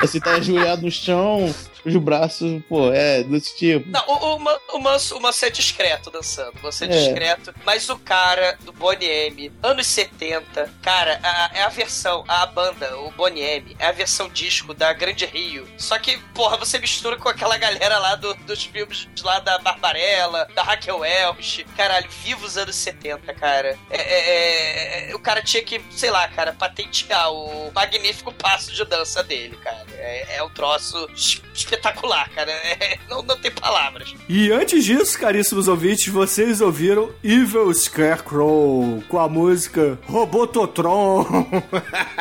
Você 0.00 0.18
tá 0.18 0.32
ajoelhado 0.32 0.82
no 0.82 0.90
chão, 0.90 1.54
os 1.84 1.96
braços, 1.96 2.62
pô, 2.68 2.92
é 2.92 3.22
desse 3.22 3.56
tipo. 3.56 3.88
Não, 3.88 4.02
o, 4.06 4.36
o, 4.36 4.76
o 4.76 4.80
Manso, 4.80 5.16
o 5.16 5.20
Manso 5.20 5.44
é 5.44 5.50
discreto 5.50 6.10
dançando. 6.10 6.52
Você 6.62 6.84
é, 6.84 6.88
É. 6.88 6.90
discreto. 6.90 7.54
Mas 7.64 7.88
o 7.88 7.98
cara 7.98 8.56
do 8.60 8.72
Bonnie 8.72 9.08
M, 9.08 9.52
anos 9.62 9.86
70, 9.86 10.72
cara, 10.82 11.20
é 11.54 11.62
a 11.62 11.68
versão, 11.68 12.24
a 12.28 12.44
banda, 12.46 12.96
o 12.98 13.10
Bonnie 13.12 13.42
M, 13.42 13.76
é 13.78 13.86
a 13.86 13.92
versão 13.92 14.28
disco 14.28 14.72
da 14.74 14.92
Grande 14.92 15.24
Rio. 15.26 15.66
Só 15.78 15.98
que, 15.98 16.16
porra, 16.34 16.56
você 16.56 16.78
mistura 16.78 17.16
com 17.16 17.28
aquela 17.28 17.56
galera 17.56 17.98
lá 17.98 18.14
do- 18.14 18.34
dos 18.34 18.64
filmes 18.64 19.08
lá 19.22 19.38
da 19.40 19.58
Barbarella, 19.58 20.46
da 20.54 20.62
Raquel 20.62 20.98
Welch. 20.98 21.64
Caralho, 21.76 22.08
viva 22.22 22.44
os 22.44 22.56
anos 22.56 22.74
70, 22.76 23.32
cara. 23.34 23.78
É, 23.90 23.96
é- 24.00 25.10
é- 25.10 25.14
o 25.14 25.18
cara 25.18 25.42
tinha 25.42 25.62
que, 25.62 25.80
sei 25.90 26.10
lá, 26.10 26.26
cara, 26.28 26.52
patentear 26.52 27.32
o 27.32 27.70
magnífico 27.72 28.32
passo 28.32 28.72
de 28.72 28.84
dança 28.84 29.22
dele, 29.22 29.56
cara. 29.56 29.84
É, 29.98 30.36
é 30.36 30.42
um 30.42 30.50
troço 30.50 31.08
espetacular, 31.70 32.28
cara. 32.30 32.50
É- 32.50 32.98
não, 33.08 33.22
não 33.22 33.38
tem 33.38 33.50
palavras. 33.50 34.14
E 34.28 34.50
antes 34.50 34.84
disso, 34.84 35.18
caríssimos 35.18 35.68
ouvintes, 35.68 36.08
vocês 36.08 36.60
ouviram 36.60 37.10
Evil 37.22 37.72
Scarecrow 37.72 39.02
com 39.08 39.18
a 39.18 39.28
música 39.28 39.98
Robototron. 40.06 41.26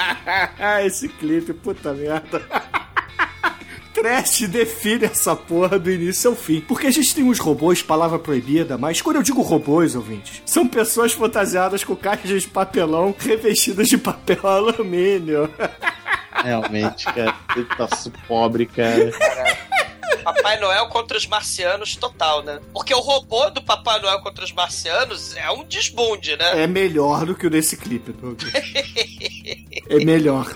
Esse 0.85 1.09
clipe, 1.09 1.53
puta 1.53 1.93
merda. 1.93 2.41
Trash 3.93 4.47
define 4.47 5.05
essa 5.05 5.35
porra 5.35 5.77
do 5.77 5.91
início 5.91 6.29
ao 6.29 6.35
fim. 6.35 6.61
Porque 6.61 6.87
a 6.87 6.91
gente 6.91 7.13
tem 7.13 7.23
uns 7.23 7.39
robôs, 7.39 7.81
palavra 7.81 8.17
proibida, 8.17 8.77
mas 8.77 9.01
quando 9.01 9.17
eu 9.17 9.23
digo 9.23 9.41
robôs, 9.41 9.93
ouvintes, 9.93 10.41
são 10.45 10.65
pessoas 10.65 11.11
fantasiadas 11.11 11.83
com 11.83 11.95
caixas 11.95 12.43
de 12.43 12.47
papelão 12.47 13.13
revestidas 13.17 13.89
de 13.89 13.97
papel 13.97 14.39
alumínio. 14.43 15.49
Realmente, 16.31 17.05
cara. 17.05 17.35
Ele 17.55 17.65
tá 17.65 17.87
su- 17.95 18.11
pobre, 18.27 18.65
cara. 18.65 19.11
Papai 20.23 20.59
Noel 20.59 20.87
contra 20.89 21.17
os 21.17 21.25
marcianos, 21.25 21.95
total, 21.95 22.43
né? 22.43 22.59
Porque 22.73 22.93
o 22.93 22.99
robô 22.99 23.49
do 23.49 23.61
Papai 23.61 23.99
Noel 24.01 24.19
contra 24.21 24.43
os 24.43 24.51
marcianos 24.51 25.35
é 25.35 25.49
um 25.49 25.63
desbunde, 25.63 26.35
né? 26.37 26.63
É 26.63 26.67
melhor 26.67 27.25
do 27.25 27.35
que 27.35 27.47
o 27.47 27.49
desse 27.49 27.77
clipe. 27.77 28.13
É 29.89 30.03
melhor. 30.03 30.53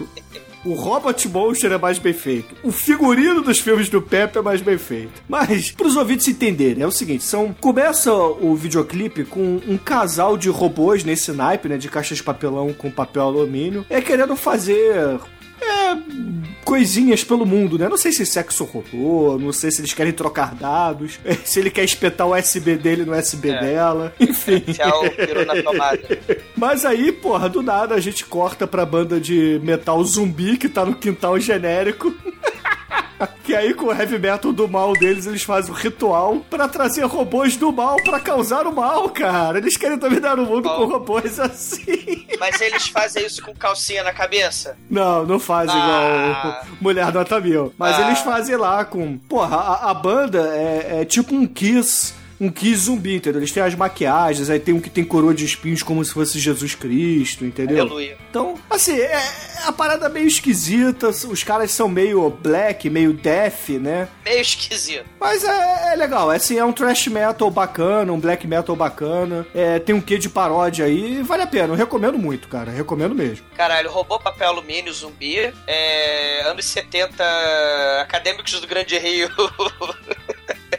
O 0.65 0.75
Robot 0.75 1.27
Monster 1.27 1.73
é 1.73 1.77
mais 1.77 1.99
bem 1.99 2.13
feito. 2.13 2.55
O 2.63 2.71
figurino 2.71 3.41
dos 3.41 3.59
filmes 3.59 3.89
do 3.89 4.01
Pepe 4.01 4.37
é 4.37 4.41
mais 4.41 4.61
bem 4.61 4.77
feito. 4.77 5.21
Mas, 5.27 5.71
pros 5.71 5.97
ouvintes 5.97 6.25
entenderem, 6.29 6.81
é 6.83 6.87
o 6.87 6.91
seguinte: 6.91 7.21
são. 7.23 7.53
Começa 7.53 8.13
o 8.13 8.55
videoclipe 8.55 9.25
com 9.25 9.59
um 9.67 9.77
casal 9.77 10.37
de 10.37 10.47
robôs 10.49 11.03
nesse 11.03 11.33
naipe, 11.33 11.67
né? 11.67 11.77
De 11.77 11.89
caixas 11.89 12.19
de 12.19 12.23
papelão 12.23 12.71
com 12.71 12.89
papel 12.89 13.23
alumínio. 13.23 13.85
É 13.89 13.99
querendo 14.01 14.37
fazer. 14.37 15.19
É, 15.63 15.97
coisinhas 16.63 17.23
pelo 17.23 17.45
mundo, 17.45 17.77
né? 17.77 17.87
Não 17.89 17.97
sei 17.97 18.11
se 18.11 18.25
sexo 18.25 18.63
rolou, 18.63 19.37
não 19.39 19.51
sei 19.51 19.71
se 19.71 19.81
eles 19.81 19.93
querem 19.93 20.11
trocar 20.13 20.53
dados, 20.55 21.19
se 21.45 21.59
ele 21.59 21.69
quer 21.69 21.83
espetar 21.83 22.27
o 22.27 22.35
USB 22.35 22.75
dele 22.75 23.05
no 23.05 23.17
USB 23.17 23.49
É. 23.49 23.59
dela, 23.59 24.13
enfim. 24.19 24.63
Mas 26.55 26.85
aí, 26.85 27.11
porra, 27.11 27.49
do 27.49 27.61
nada 27.61 27.95
a 27.95 27.99
gente 27.99 28.25
corta 28.25 28.65
pra 28.67 28.85
banda 28.85 29.19
de 29.19 29.59
metal 29.63 30.03
zumbi 30.03 30.57
que 30.57 30.69
tá 30.69 30.85
no 30.85 30.95
quintal 30.95 31.39
genérico. 31.39 32.13
que 33.43 33.55
aí 33.55 33.73
com 33.73 33.87
o 33.87 33.91
heavy 33.93 34.17
metal 34.19 34.51
do 34.53 34.67
mal 34.67 34.93
deles, 34.93 35.25
eles 35.25 35.43
fazem 35.43 35.71
um 35.71 35.75
ritual 35.75 36.37
pra 36.49 36.67
trazer 36.67 37.03
robôs 37.05 37.55
do 37.57 37.71
mal 37.71 37.97
pra 38.03 38.19
causar 38.19 38.65
o 38.67 38.73
mal, 38.73 39.09
cara. 39.09 39.57
Eles 39.57 39.75
querem 39.77 39.97
dominar 39.97 40.39
o 40.39 40.45
mundo 40.45 40.69
com 40.69 40.85
robôs 40.85 41.39
assim. 41.39 42.25
Mas 42.39 42.59
eles 42.61 42.87
fazem 42.87 43.25
isso 43.25 43.41
com 43.43 43.53
calcinha 43.53 44.03
na 44.03 44.11
cabeça? 44.11 44.75
Não, 44.89 45.25
não 45.25 45.39
fazem 45.39 45.75
Ah. 45.75 46.39
igual 46.63 46.77
Mulher 46.81 47.13
Nota 47.13 47.39
Mil. 47.39 47.73
Mas 47.77 47.97
Ah. 47.97 48.07
eles 48.07 48.19
fazem 48.19 48.55
lá 48.55 48.83
com. 48.85 49.17
Porra, 49.17 49.55
a, 49.57 49.91
a 49.91 49.93
banda 49.93 50.39
é, 50.55 51.01
é 51.01 51.05
tipo 51.05 51.33
um 51.35 51.45
Kiss. 51.47 52.13
Um 52.43 52.49
Kiss 52.49 52.85
zumbi, 52.85 53.15
entendeu? 53.15 53.39
Eles 53.39 53.53
têm 53.53 53.63
as 53.63 53.73
maquiagens, 53.73 54.49
aí 54.49 54.59
tem 54.59 54.73
um 54.73 54.79
que 54.81 54.89
tem 54.89 55.05
coroa 55.05 55.33
de 55.33 55.45
espinhos 55.45 55.81
como 55.81 56.03
se 56.03 56.13
fosse 56.13 56.39
Jesus 56.39 56.75
Cristo, 56.75 57.45
entendeu? 57.45 57.79
Aleluia. 57.79 58.17
Então, 58.29 58.55
assim, 58.69 58.99
é, 58.99 59.13
é 59.13 59.67
a 59.67 59.71
parada 59.71 60.09
meio 60.09 60.27
esquisita. 60.27 61.07
Os 61.07 61.41
caras 61.41 61.71
são 61.71 61.87
meio 61.87 62.29
black, 62.29 62.89
meio 62.89 63.13
death, 63.13 63.69
né? 63.69 64.09
Meio 64.25 64.41
esquisito. 64.41 65.05
Mas 65.17 65.43
é, 65.45 65.93
é 65.93 65.95
legal, 65.95 66.33
é 66.33 66.35
assim, 66.35 66.57
é 66.57 66.65
um 66.65 66.73
thrash 66.73 67.07
metal 67.07 67.49
bacana, 67.49 68.11
um 68.11 68.19
black 68.19 68.45
metal 68.45 68.75
bacana. 68.75 69.47
É, 69.55 69.79
tem 69.79 69.95
um 69.95 70.01
quê 70.01 70.17
de 70.17 70.27
paródia 70.27 70.83
aí, 70.83 71.21
vale 71.23 71.43
a 71.43 71.47
pena. 71.47 71.69
Eu 71.69 71.77
recomendo 71.77 72.17
muito, 72.17 72.49
cara. 72.49 72.71
Recomendo 72.71 73.15
mesmo. 73.15 73.45
Caralho, 73.55 73.89
robô, 73.89 74.19
papel 74.19 74.49
alumínio, 74.49 74.91
zumbi. 74.91 75.53
É, 75.65 76.41
anos 76.47 76.65
70, 76.65 77.23
acadêmicos 78.01 78.59
do 78.59 78.67
Grande 78.67 78.97
Rio. 78.97 79.29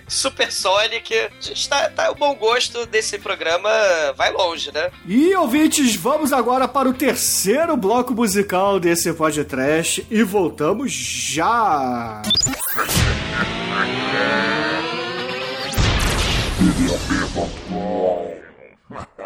Super 0.09 0.53
Sonic. 0.53 1.29
Gente 1.41 1.69
tá, 1.69 1.89
tá 1.89 2.11
o 2.11 2.15
bom 2.15 2.35
gosto 2.35 2.87
desse 2.87 3.19
programa 3.19 3.71
vai 4.17 4.33
longe, 4.33 4.73
né? 4.73 4.91
E 5.07 5.35
ouvintes, 5.35 5.97
vamos 5.97 6.33
agora 6.33 6.67
para 6.69 6.89
o 6.89 6.95
terceiro 6.95 7.77
bloco 7.77 8.15
musical 8.15 8.79
desse 8.79 9.13
podcast 9.13 10.07
e 10.11 10.23
voltamos 10.23 10.93
já! 10.93 12.23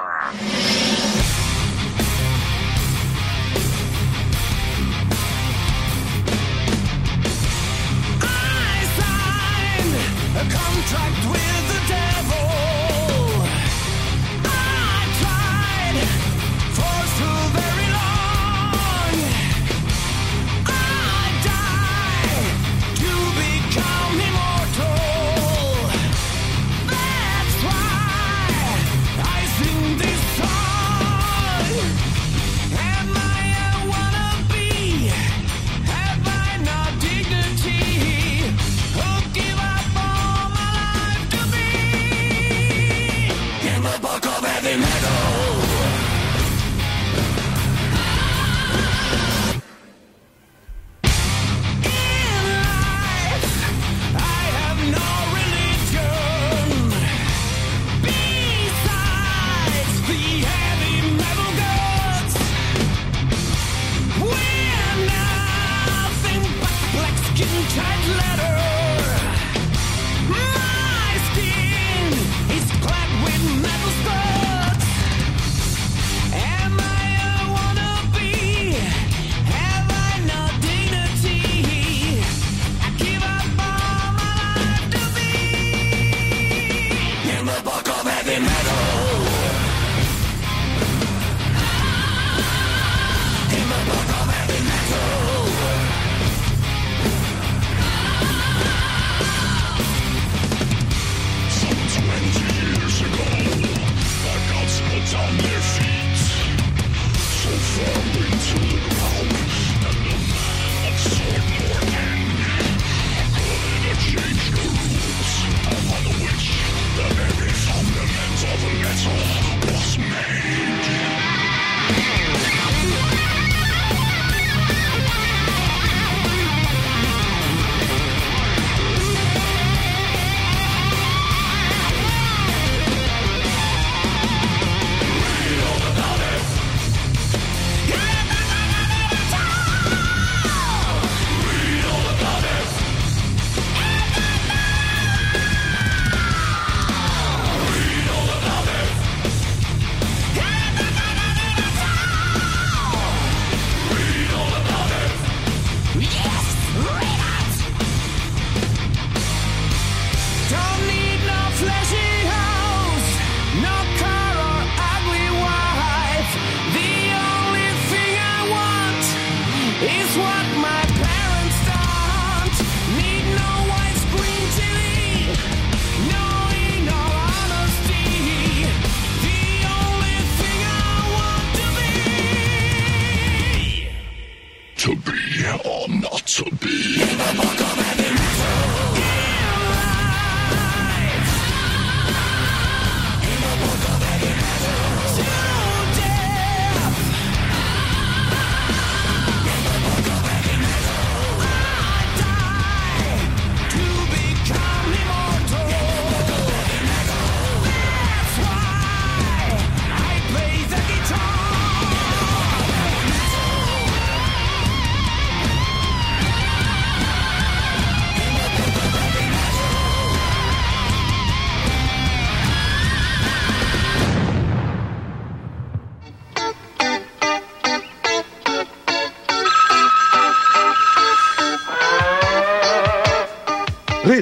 A 0.01 0.68
contract 10.51 11.30
with 11.30 11.68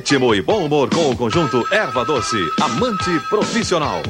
ritmo 0.06 0.32
e 0.32 0.40
bom 0.40 0.64
humor 0.64 0.88
com 0.88 1.10
o 1.10 1.16
conjunto 1.16 1.66
Erva 1.72 2.04
Doce, 2.04 2.38
amante 2.62 3.18
profissional. 3.28 4.00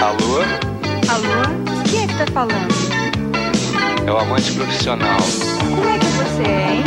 Alô? 0.00 0.40
Alô? 1.08 1.82
Quem 1.88 2.02
é 2.02 2.06
que 2.08 2.14
tá 2.14 2.26
falando? 2.32 2.74
É 4.04 4.10
o 4.10 4.18
amante 4.18 4.52
profissional. 4.54 5.20
Como 5.60 5.88
é 5.88 5.96
que 5.96 6.06
você 6.06 6.42
é, 6.42 6.74
hein? 6.74 6.84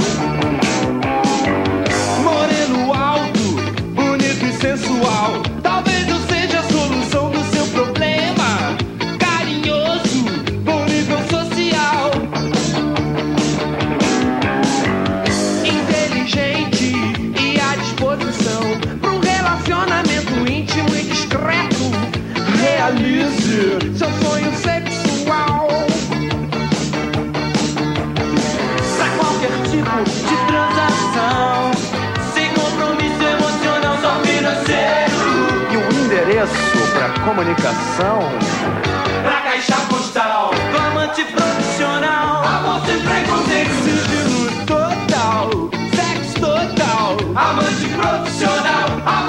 Moreno 2.22 2.94
alto, 2.94 3.40
bonito 3.96 4.46
e 4.46 4.52
sensual. 4.60 5.49
seu 24.00 24.10
sonho 24.22 24.52
sexual. 24.56 25.68
Pra 28.96 29.10
qualquer 29.18 29.52
tipo 29.70 30.04
de 30.04 30.38
transação, 30.48 31.72
sem 32.34 32.50
compromisso 32.54 33.22
emocional, 33.22 33.98
só 34.02 34.12
financeiro. 34.22 35.20
E 35.70 35.76
o 35.76 36.06
endereço 36.06 36.54
pra 36.94 37.10
comunicação? 37.26 38.20
Pra 39.22 39.42
caixa 39.42 39.76
postal, 39.90 40.52
Amante 40.88 41.26
profissional, 41.26 42.42
amor 42.46 42.82
sem 42.86 43.02
preconceito. 43.02 44.66
Total, 44.66 45.50
sexo 45.94 46.40
total, 46.40 47.18
amante 47.36 47.86
profissional, 47.98 48.88
amor 49.06 49.29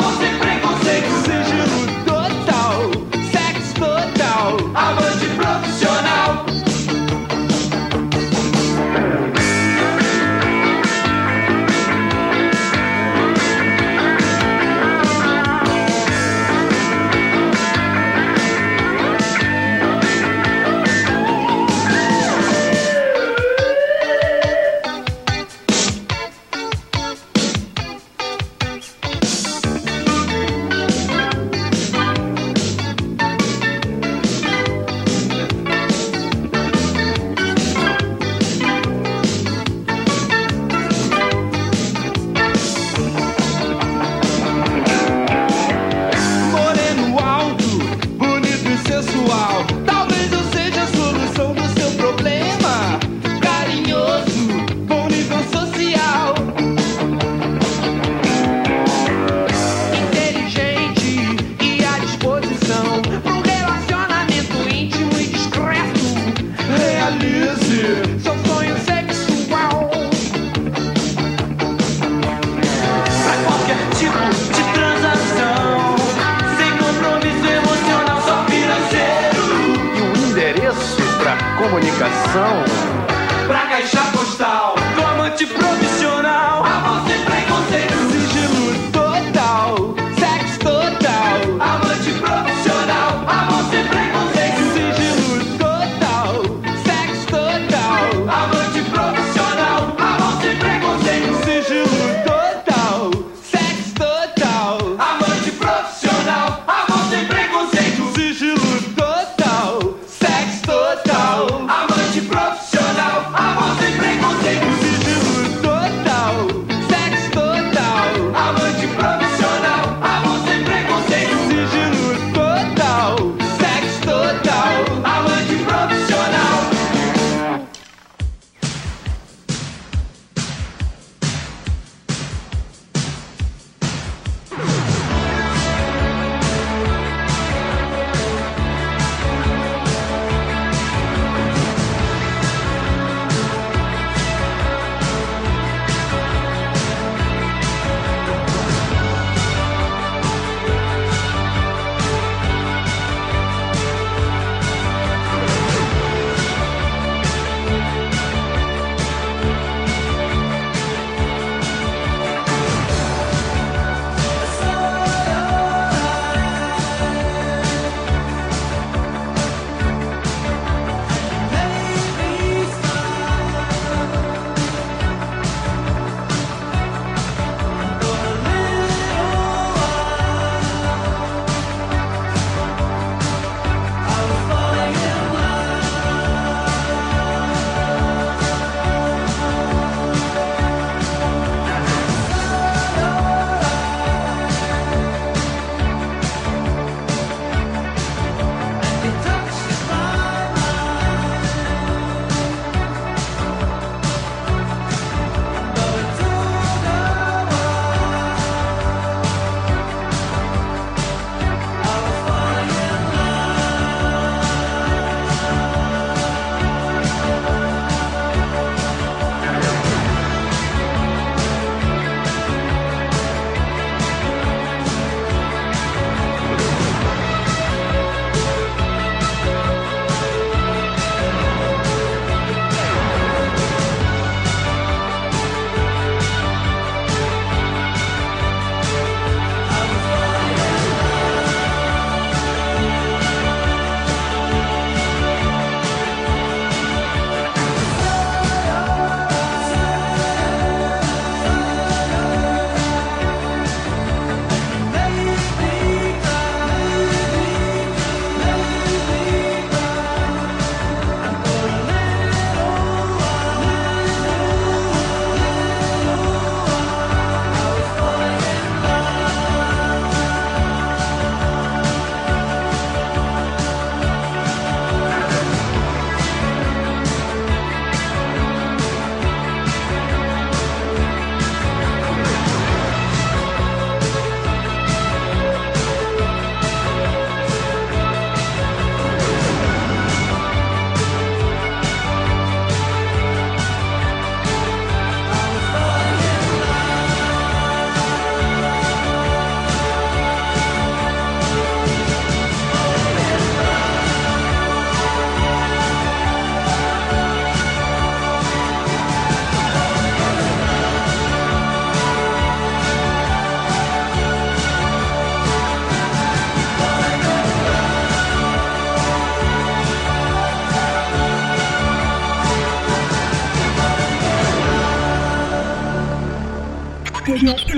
E 327.72 327.76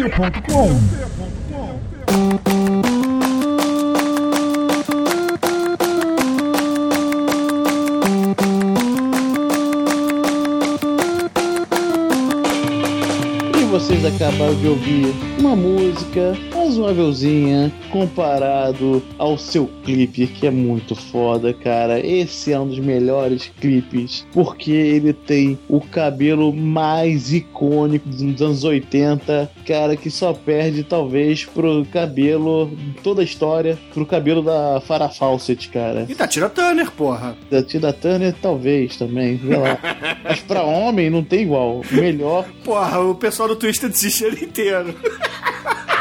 vocês 13.71 14.03
acabaram 14.07 14.55
de 14.55 14.69
ouvir 14.69 15.15
uma 15.39 15.55
música 15.55 16.35
razoávelzinha 16.55 17.71
comparado 17.93 19.03
ao 19.19 19.37
seu 19.37 19.69
clipe, 19.85 20.27
que 20.27 20.47
é 20.47 20.51
muito 20.51 20.97
foda, 20.97 21.53
cara. 21.53 22.05
Esse 22.05 22.53
é 22.53 22.59
um 22.59 22.67
dos 22.67 22.79
melhores 22.79 23.53
clipes, 23.61 24.27
porque 24.33 24.73
ele 24.73 25.13
tem 25.13 25.59
o 25.69 25.81
cabelo 25.81 26.53
mais 26.53 27.33
icônico 27.33 28.09
dos 28.09 28.41
anos 28.41 28.65
80, 28.65 29.51
cara, 29.67 29.95
que 29.95 30.11
só 30.11 30.33
perde 30.33 30.83
talvez 30.83 31.45
pro 31.45 31.87
cabelo, 31.93 32.71
toda 33.03 33.21
a 33.21 33.25
história, 33.25 33.79
pro 33.93 34.07
cabelo 34.07 34.43
da 34.43 34.81
Farah 34.81 35.11
Fawcett, 35.11 35.69
cara. 35.69 36.07
E 36.09 36.15
da 36.15 36.27
Tina 36.27 36.49
Turner, 36.49 36.91
porra. 36.91 37.37
Da 37.51 37.63
Tina 37.63 37.93
Turner, 37.93 38.35
talvez 38.41 38.97
também, 38.97 39.39
sei 39.39 39.57
lá. 39.57 39.79
Mas 40.25 40.41
pra 40.41 40.63
homem 40.63 41.11
não 41.11 41.23
tem 41.23 41.43
igual. 41.43 41.83
Melhor 41.91 42.47
Porra, 42.65 43.01
o 43.01 43.15
pessoal 43.15 43.49
do 43.49 43.57
Twisted 43.57 43.93
Sister 43.93 44.33
inteiro. 44.43 44.95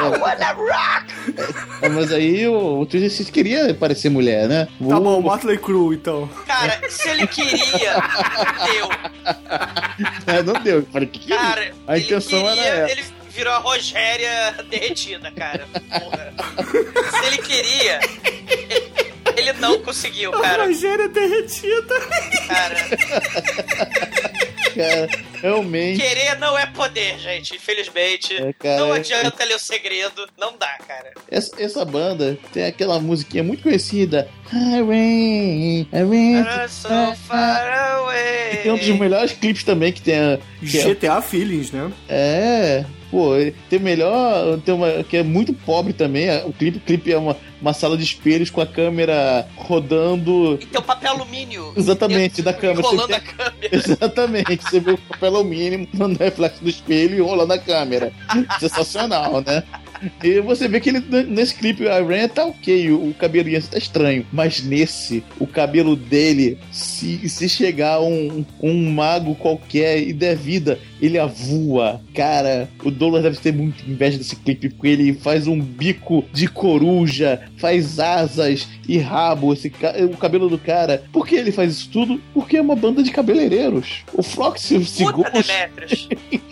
É, 1.82 1.90
mas 1.90 2.12
aí 2.12 2.48
o, 2.48 2.80
o 2.82 2.86
Twisted 2.86 3.12
Sister 3.12 3.34
queria 3.34 3.74
parecer 3.74 4.10
mulher, 4.10 4.48
né? 4.48 4.66
Tá 4.66 4.98
O- 4.98 5.02
bom, 5.02 5.22
Motley 5.22 5.58
Crue, 5.58 5.96
então. 5.96 6.28
Cara, 6.46 6.80
se 6.90 7.10
ele 7.10 7.26
queria, 7.28 7.94
deu. 8.66 8.90
É, 10.28 10.44
não 10.44 10.54
deu. 10.62 10.78
Eu 10.78 10.86
Falei, 10.92 11.08
que 11.08 11.20
que 11.20 11.34
é 11.34 11.38
Cara? 11.38 11.72
A 11.88 11.96
ele 11.98 12.06
intenção 12.06 12.44
queria, 12.44 12.64
era 12.64 12.78
essa. 12.90 12.92
ele 12.92 13.04
virou 13.30 13.54
a 13.54 13.58
Rogéria 13.58 14.56
derretida, 14.70 15.32
cara. 15.32 15.66
Porra. 16.00 16.34
Se 17.20 17.26
ele 17.28 17.38
queria, 17.40 18.00
ele, 18.70 18.92
ele 19.38 19.54
não 19.54 19.80
conseguiu, 19.80 20.32
cara. 20.32 20.64
A 20.64 20.66
Rogéria 20.68 21.08
derretida. 21.10 21.96
Cara, 22.48 22.76
Cara, 24.76 25.10
realmente. 25.42 26.00
querer 26.02 26.38
não 26.40 26.58
é 26.58 26.66
poder, 26.66 27.18
gente. 27.20 27.56
Infelizmente. 27.56 28.36
É, 28.36 28.54
cara, 28.54 28.80
não 28.80 28.94
é- 28.96 29.00
adianta 29.00 29.44
ler 29.44 29.56
o 29.56 29.60
segredo. 29.60 30.28
Não 30.38 30.58
dá, 30.58 30.78
cara. 30.88 31.12
Essa, 31.30 31.62
essa 31.62 31.86
banda 31.86 32.38
tem 32.54 32.66
aquela 32.66 33.00
musiquinha 33.00 33.44
muito 33.44 33.64
conhecida. 33.64 34.28
I 34.54 34.82
rain, 34.82 35.80
I 35.82 36.04
rain. 36.04 36.36
I'm 36.40 36.68
so 36.70 36.90
far 37.28 38.00
away. 38.00 38.54
E 38.54 38.58
tem 38.64 38.72
um 38.72 38.78
dos 38.78 38.88
melhores 39.00 39.32
clipes 39.32 39.64
também 39.64 39.92
que 39.92 40.02
tem. 40.02 40.16
a- 40.20 40.40
Que 40.60 40.78
é, 40.80 40.82
GTA 40.84 41.22
Feelings, 41.22 41.72
né? 41.72 41.92
é, 42.08 42.86
pô, 43.10 43.32
tem 43.70 43.80
o 43.80 43.82
melhor. 43.82 44.60
Tem 44.60 44.74
uma 44.76 45.04
que 45.04 45.18
é 45.18 45.24
muito 45.24 45.54
pobre 45.54 45.94
também. 45.94 46.30
O 46.46 46.54
clipe, 46.54 46.78
o 46.78 46.82
clipe 46.82 47.12
é 47.12 47.18
uma, 47.18 47.36
uma 47.62 47.74
sala 47.74 47.98
de 47.98 48.04
espelhos 48.04 48.50
com 48.50 48.60
a 48.62 48.66
câmera 48.68 49.48
rodando. 49.56 50.58
Tem 50.58 50.80
o 50.80 50.84
papel 50.84 51.12
alumínio. 51.12 51.74
Exatamente, 51.76 52.42
da 52.42 52.54
câmera. 52.54 52.82
Rolando 52.88 53.16
a 53.16 53.20
câmera. 53.20 53.70
Exatamente, 53.72 54.64
você 54.64 54.80
vê 54.80 54.92
o 54.92 54.98
papel 54.98 55.31
alumínio 55.36 55.88
no 55.94 56.14
reflexo 56.14 56.64
do 56.64 56.70
espelho 56.70 57.16
e 57.16 57.22
rolando 57.22 57.54
a 57.54 57.58
câmera. 57.58 58.12
Sensacional, 58.60 59.42
né? 59.42 59.64
E 60.24 60.40
você 60.42 60.68
vê 60.68 60.80
que 60.80 60.90
ele, 60.90 61.00
nesse 61.26 61.56
clipe, 61.56 61.88
a 61.88 62.04
Ren 62.04 62.28
tá 62.28 62.46
ok, 62.46 62.92
o, 62.92 63.10
o 63.10 63.14
cabelinho 63.14 63.62
tá 63.62 63.78
estranho. 63.78 64.26
Mas 64.32 64.64
nesse, 64.64 65.24
o 65.40 65.46
cabelo 65.46 65.96
dele, 65.96 66.58
se, 66.72 67.30
se 67.30 67.48
chegar 67.48 68.02
um, 68.02 68.44
um 68.62 68.92
mago 68.92 69.36
qualquer 69.36 70.02
e 70.02 70.12
der 70.12 70.36
vida, 70.36 70.80
ele 71.02 71.18
avua. 71.18 72.00
Cara, 72.14 72.70
o 72.84 72.92
Douglas 72.92 73.24
deve 73.24 73.38
ter 73.38 73.52
muito 73.54 73.84
inveja 73.90 74.18
desse 74.18 74.36
clipe, 74.36 74.70
porque 74.70 74.88
ele 74.88 75.14
faz 75.14 75.48
um 75.48 75.60
bico 75.60 76.24
de 76.32 76.48
coruja, 76.48 77.42
faz 77.58 78.00
asas 78.00 78.68
e 78.88 78.98
rabo, 78.98 79.54
esse, 79.54 79.70
ca- 79.70 79.96
o 80.12 80.16
cabelo 80.18 80.50
do 80.50 80.58
cara. 80.58 81.04
Por 81.12 81.26
que 81.28 81.36
ele 81.36 81.52
faz 81.52 81.72
isso 81.74 81.90
tudo? 81.90 82.22
Porque 82.34 82.58
é 82.58 82.62
uma 82.62 82.76
banda 82.76 83.02
de 83.02 83.12
cabeleireiros. 83.12 84.04
O 84.14 84.22
Flox 84.22 84.62
Segundos. 84.62 85.48
Demetrius. 85.48 86.08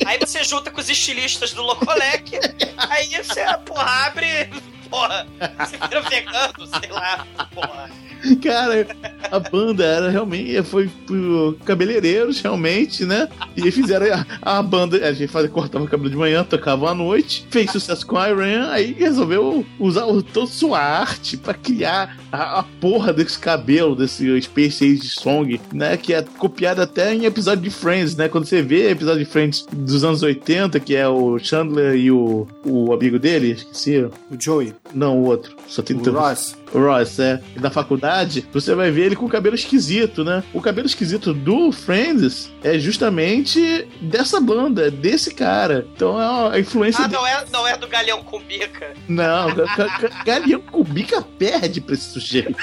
Aí 0.05 0.17
você 0.19 0.43
junta 0.43 0.71
com 0.71 0.79
os 0.81 0.89
estilistas 0.89 1.53
do 1.53 1.61
Locolec, 1.61 2.31
aí 2.77 3.09
você, 3.23 3.43
porra, 3.65 4.07
abre. 4.07 4.49
Porra, 4.89 5.27
você 5.59 5.77
vira 5.77 6.01
vegano, 6.01 6.67
sei 6.81 6.89
lá. 6.89 7.27
Porra. 7.53 7.89
Cara, 8.43 8.87
a 9.31 9.39
banda 9.39 9.83
era 9.83 10.09
realmente. 10.09 10.61
Foi 10.63 10.89
pro 11.05 11.57
cabeleireiros, 11.65 12.41
realmente, 12.41 13.05
né? 13.05 13.27
E 13.55 13.71
fizeram 13.71 14.07
a, 14.41 14.59
a 14.59 14.61
banda. 14.61 15.07
A 15.07 15.13
gente 15.13 15.31
fazia, 15.31 15.49
cortava 15.49 15.85
o 15.85 15.87
cabelo 15.87 16.09
de 16.09 16.15
manhã, 16.15 16.43
tocava 16.43 16.89
à 16.89 16.93
noite, 16.93 17.45
fez 17.49 17.71
sucesso 17.71 18.05
com 18.05 18.17
a 18.17 18.29
Iran, 18.29 18.69
aí 18.69 18.93
resolveu 18.93 19.65
usar 19.79 20.05
toda 20.33 20.47
sua 20.47 20.79
arte 20.79 21.37
pra 21.37 21.53
criar 21.53 22.17
a, 22.31 22.59
a 22.59 22.63
porra 22.63 23.13
desse 23.13 23.37
cabelo, 23.37 23.95
desse 23.95 24.41
Space 24.41 24.83
Age 24.83 25.09
Song, 25.09 25.59
né? 25.73 25.97
Que 25.97 26.13
é 26.13 26.21
copiado 26.21 26.81
até 26.81 27.13
em 27.13 27.25
episódio 27.25 27.63
de 27.63 27.69
Friends, 27.69 28.15
né? 28.15 28.27
Quando 28.27 28.45
você 28.45 28.61
vê 28.61 28.91
episódio 28.91 29.23
de 29.23 29.29
Friends 29.29 29.65
dos 29.71 30.03
anos 30.03 30.21
80, 30.23 30.79
que 30.79 30.95
é 30.95 31.07
o 31.07 31.37
Chandler 31.39 31.95
e 31.95 32.11
o, 32.11 32.47
o 32.65 32.93
amigo 32.93 33.19
dele, 33.19 33.51
esqueci. 33.51 33.97
O 33.99 34.39
Joey. 34.39 34.73
Não, 34.93 35.17
o 35.19 35.25
outro. 35.25 35.55
Só 35.67 35.81
tem 35.83 35.95
O 35.95 36.11
Ross. 36.11 36.55
o 36.73 36.79
Ross, 36.79 37.19
é. 37.19 37.39
E 37.55 37.59
na 37.59 37.69
faculdade, 37.69 38.47
você 38.51 38.73
vai 38.73 38.89
ver 38.89 39.05
ele 39.05 39.15
com 39.15 39.25
o 39.25 39.29
cabelo 39.29 39.53
esquisito, 39.55 40.23
né? 40.23 40.43
O 40.53 40.59
cabelo 40.61 40.87
esquisito 40.87 41.31
do 41.33 41.71
Friends 41.71 42.49
é 42.63 42.79
justamente 42.79 43.87
dessa 44.01 44.39
banda, 44.41 44.89
desse 44.89 45.33
cara. 45.33 45.85
Então 45.95 46.19
é 46.19 46.55
a 46.55 46.59
influência 46.59 47.03
Ah, 47.05 47.07
dele. 47.07 47.19
não 47.21 47.27
é, 47.27 47.45
não 47.51 47.67
é 47.67 47.77
do 47.77 47.87
Galeão 47.87 48.23
com 48.23 48.39
bica. 48.41 48.93
Não, 49.07 49.53
Ga- 49.53 49.65
Ga- 49.75 49.97
Ga- 49.99 50.23
Galeão 50.25 50.61
Cubica 50.61 51.21
perde 51.37 51.81
pra 51.81 51.93
esse 51.93 52.09
sujeito. 52.11 52.55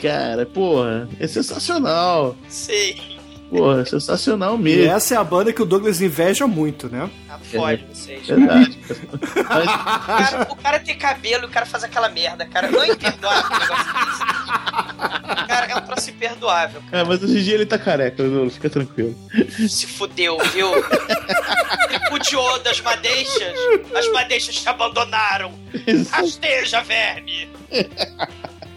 Cara, 0.00 0.46
porra, 0.46 1.08
é 1.18 1.26
sensacional. 1.26 2.36
Sei. 2.48 2.96
Porra, 3.50 3.82
é 3.82 3.84
sensacional 3.84 4.56
E 4.56 4.58
mesmo. 4.62 4.90
essa 4.92 5.14
é 5.14 5.16
a 5.18 5.22
banda 5.24 5.52
que 5.52 5.60
o 5.62 5.66
Douglas 5.66 6.00
inveja 6.00 6.46
muito, 6.46 6.88
né? 6.88 7.10
Fode 7.58 7.84
vocês. 7.84 8.26
Verdade. 8.26 8.78
O 9.36 9.44
cara, 9.44 10.48
o 10.50 10.56
cara 10.56 10.80
tem 10.80 10.96
cabelo 10.96 11.44
e 11.44 11.46
o 11.46 11.50
cara 11.50 11.66
faz 11.66 11.84
aquela 11.84 12.08
merda, 12.08 12.46
cara. 12.46 12.70
Não 12.70 12.82
é 12.82 12.88
imperdoável 12.88 13.50
um 13.50 13.58
negócio 13.58 13.84
desse. 13.84 15.46
Cara, 15.48 15.66
é 15.66 15.76
um 15.76 15.80
troço 15.82 16.10
imperdoável. 16.10 16.82
É, 16.92 17.04
mas 17.04 17.22
hoje 17.22 17.38
em 17.38 17.42
dia 17.42 17.54
ele 17.54 17.66
tá 17.66 17.78
careca, 17.78 18.22
Lulu, 18.22 18.50
fica 18.50 18.70
tranquilo. 18.70 19.14
Se 19.68 19.86
fudeu, 19.86 20.38
viu? 20.52 20.70
Tripudiou 21.88 22.58
das 22.60 22.80
madeixas. 22.80 23.54
As 23.94 24.08
madeixas 24.12 24.54
te 24.56 24.68
abandonaram. 24.68 25.52
Rasteja, 26.10 26.80
verme. 26.82 27.48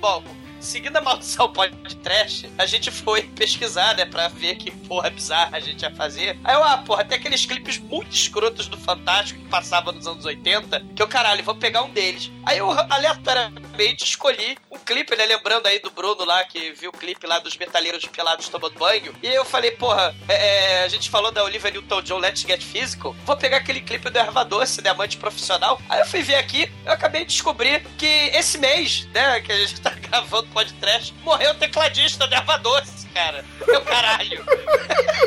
Bom, 0.02 0.24
seguindo 0.66 0.98
a 0.98 1.02
maldição 1.02 1.52
podcast, 1.54 2.50
a 2.58 2.66
gente 2.66 2.90
foi 2.90 3.24
pesquisar, 3.24 3.96
né, 3.96 4.06
pra 4.06 4.28
ver 4.28 4.56
que 4.56 4.72
porra 4.72 5.10
bizarra 5.10 5.58
a 5.58 5.60
gente 5.60 5.84
ia 5.84 5.92
fazer. 5.92 6.38
Aí 6.44 6.56
eu, 6.56 6.64
ah, 6.64 6.78
porra, 6.80 7.06
tem 7.06 7.18
aqueles 7.18 7.46
clipes 7.46 7.78
muito 7.78 8.14
escrotos 8.14 8.68
do 8.68 8.78
Fantástico 8.78 9.40
que 9.40 9.48
passavam 9.48 9.94
nos 9.94 10.08
anos 10.08 10.26
80, 10.26 10.84
que 10.96 11.02
eu, 11.02 11.08
caralho, 11.08 11.44
vou 11.44 11.56
pegar 11.56 11.84
um 11.84 11.90
deles. 11.92 12.32
Aí 12.44 12.58
eu 12.58 12.70
aleatoriamente 12.72 14.04
escolhi 14.04 14.58
um 14.72 14.78
clipe, 14.80 15.16
né, 15.16 15.26
lembrando 15.26 15.68
aí 15.68 15.80
do 15.80 15.92
Bruno 15.92 16.26
lá, 16.26 16.44
que 16.44 16.72
viu 16.72 16.90
o 16.90 16.94
clipe 16.94 17.28
lá 17.28 17.40
dos 17.40 17.56
metaleiros 17.56 18.06
pelados 18.06 18.50
tomando 18.50 18.78
banho. 18.78 19.16
E 19.22 19.28
eu 19.28 19.46
falei, 19.46 19.72
porra, 19.72 20.16
é, 20.28 20.80
é, 20.80 20.84
a 20.84 20.88
gente 20.88 21.10
falou 21.10 21.32
da 21.32 21.44
Olivia 21.44 21.72
Newton-John 21.72 22.18
Let's 22.18 22.42
Get 22.42 22.64
Physical, 22.64 23.16
vou 23.24 23.38
pegar 23.38 23.58
aquele 23.58 23.82
clipe 23.82 24.10
do 24.10 24.18
Erva 24.18 24.44
Doce, 24.44 24.82
né, 24.82 24.90
amante 24.90 25.18
profissional. 25.18 25.80
Aí 25.88 26.00
eu 26.00 26.06
fui 26.08 26.24
ver 26.24 26.36
aqui, 26.36 26.72
eu 26.84 26.92
acabei 26.92 27.22
de 27.22 27.32
descobrir 27.32 27.86
que 27.98 28.06
esse 28.06 28.58
mês, 28.58 29.08
né, 29.14 29.40
que 29.42 29.52
a 29.52 29.58
gente 29.58 29.80
tá 29.80 29.92
gravando 30.10 30.55
podcast, 30.56 31.14
morreu 31.22 31.52
o 31.52 31.56
tecladista 31.56 32.26
do 32.26 32.34
Erva 32.34 32.58
Doce, 32.60 33.06
cara. 33.14 33.44
Meu 33.68 33.82
caralho. 33.82 34.42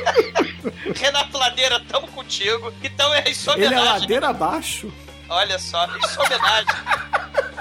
Renato 0.97 1.37
Ladeira, 1.37 1.79
tamo 1.81 2.09
contigo. 2.09 2.73
Então 2.83 3.13
é 3.13 3.29
isso 3.29 3.51
Ele 3.53 3.65
é 3.65 3.69
homenagem. 3.69 4.01
ladeira 4.01 4.29
abaixo. 4.31 4.91
Olha 5.29 5.59
só, 5.59 5.87
isso 5.97 6.21
é 6.21 6.25
homenagem. 6.27 6.75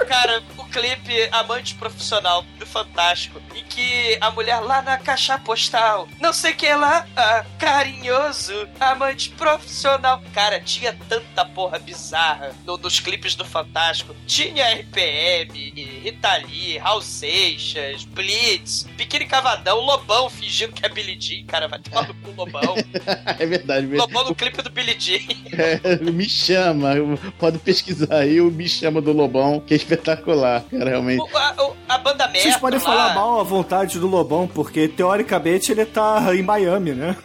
Cara, 0.08 0.42
o 0.56 0.64
clipe 0.64 1.28
Amante 1.32 1.74
Profissional 1.74 2.42
do 2.58 2.64
Fantástico, 2.64 3.42
em 3.54 3.62
que 3.64 4.16
a 4.22 4.30
mulher 4.30 4.58
lá 4.60 4.80
na 4.80 4.96
caixa 4.96 5.36
postal, 5.38 6.08
não 6.18 6.32
sei 6.32 6.54
que 6.54 6.72
lá, 6.74 7.06
ah, 7.14 7.44
carinhoso, 7.58 8.54
amante 8.80 9.28
profissional. 9.30 10.22
Cara, 10.32 10.60
tinha 10.60 10.96
tanta 11.08 11.44
porra 11.44 11.78
bizarra 11.78 12.52
no- 12.64 12.78
nos 12.78 13.00
clipes 13.00 13.34
do 13.34 13.44
Fantástico. 13.44 14.16
Tinha 14.26 14.64
RPM, 14.72 15.70
Rita 16.02 16.36
Lee, 16.38 16.78
Raul 16.78 17.02
Seixas, 17.02 18.04
Blitz, 18.04 18.84
Biquíni 18.96 19.26
Cavadão, 19.26 19.78
Lobão 19.80 20.30
fingindo 20.30 20.72
que 20.72 20.86
é 20.86 20.88
Billy 20.88 21.20
Jean. 21.20 21.44
Cara, 21.46 21.68
vai 21.68 21.80
tomar 21.80 22.08
no 22.08 22.14
cu, 22.14 22.30
Lobão. 22.30 22.76
é 23.38 23.44
verdade 23.46 23.86
mesmo. 23.86 24.00
Lobão 24.06 24.24
no 24.24 24.34
clipe 24.34 24.62
do 24.62 24.70
Billy 24.70 24.96
Jean. 24.98 25.18
É, 25.52 25.96
me 26.10 26.26
chama, 26.28 26.92
pode 27.38 27.57
pesquisar 27.64 28.14
aí 28.14 28.40
o 28.40 28.50
Me 28.50 28.68
Chama 28.68 29.00
do 29.00 29.12
Lobão, 29.12 29.60
que 29.60 29.74
é 29.74 29.76
espetacular, 29.76 30.62
cara, 30.70 30.90
realmente. 30.90 31.20
O- 31.20 31.36
a, 31.36 31.54
o- 31.64 31.76
a 31.88 31.98
banda 31.98 32.26
merda. 32.28 32.40
Vocês 32.40 32.56
podem 32.56 32.78
lá, 32.78 32.84
falar 32.84 33.14
mal 33.14 33.40
à 33.40 33.42
vontade 33.42 33.98
do 33.98 34.06
Lobão, 34.06 34.46
porque 34.46 34.88
teoricamente 34.88 35.72
ele 35.72 35.84
tá 35.84 36.22
em 36.34 36.42
Miami, 36.42 36.92
né? 36.92 37.16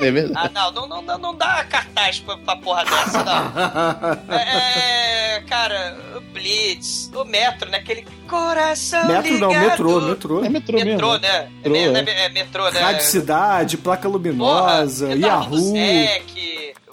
É 0.00 0.12
verdade. 0.12 0.48
Ah, 0.54 0.70
não, 0.70 0.70
não, 0.72 0.86
não, 0.88 1.02
não, 1.02 1.18
não 1.18 1.34
dá 1.34 1.64
cartaz 1.64 2.20
pra, 2.20 2.36
pra 2.36 2.54
porra 2.54 2.84
dessa, 2.84 3.24
não. 3.24 4.28
É, 4.32 5.34
é, 5.38 5.40
cara, 5.40 5.98
o 6.16 6.20
Blitz, 6.32 7.10
o 7.12 7.24
Metro, 7.24 7.68
né? 7.68 7.78
Aquele 7.78 8.06
coração 8.28 9.08
Metro 9.08 9.36
não, 9.40 9.48
ligado. 9.48 9.66
metrô, 9.70 10.00
metrô. 10.00 10.44
É 10.44 10.48
metrô, 10.48 10.78
Metrô, 10.78 11.08
mesmo. 11.10 11.18
né? 11.20 11.50
Metrô, 11.64 11.74
é, 11.74 11.80
é. 11.80 12.20
é, 12.22 12.24
é 12.26 12.28
metrô, 12.28 12.70
né? 12.70 12.80
Rádio 12.80 13.06
Cidade, 13.06 13.76
Placa 13.76 14.06
Luminosa, 14.08 15.10
Eduardo 15.12 15.56
Yahoo. 15.56 15.74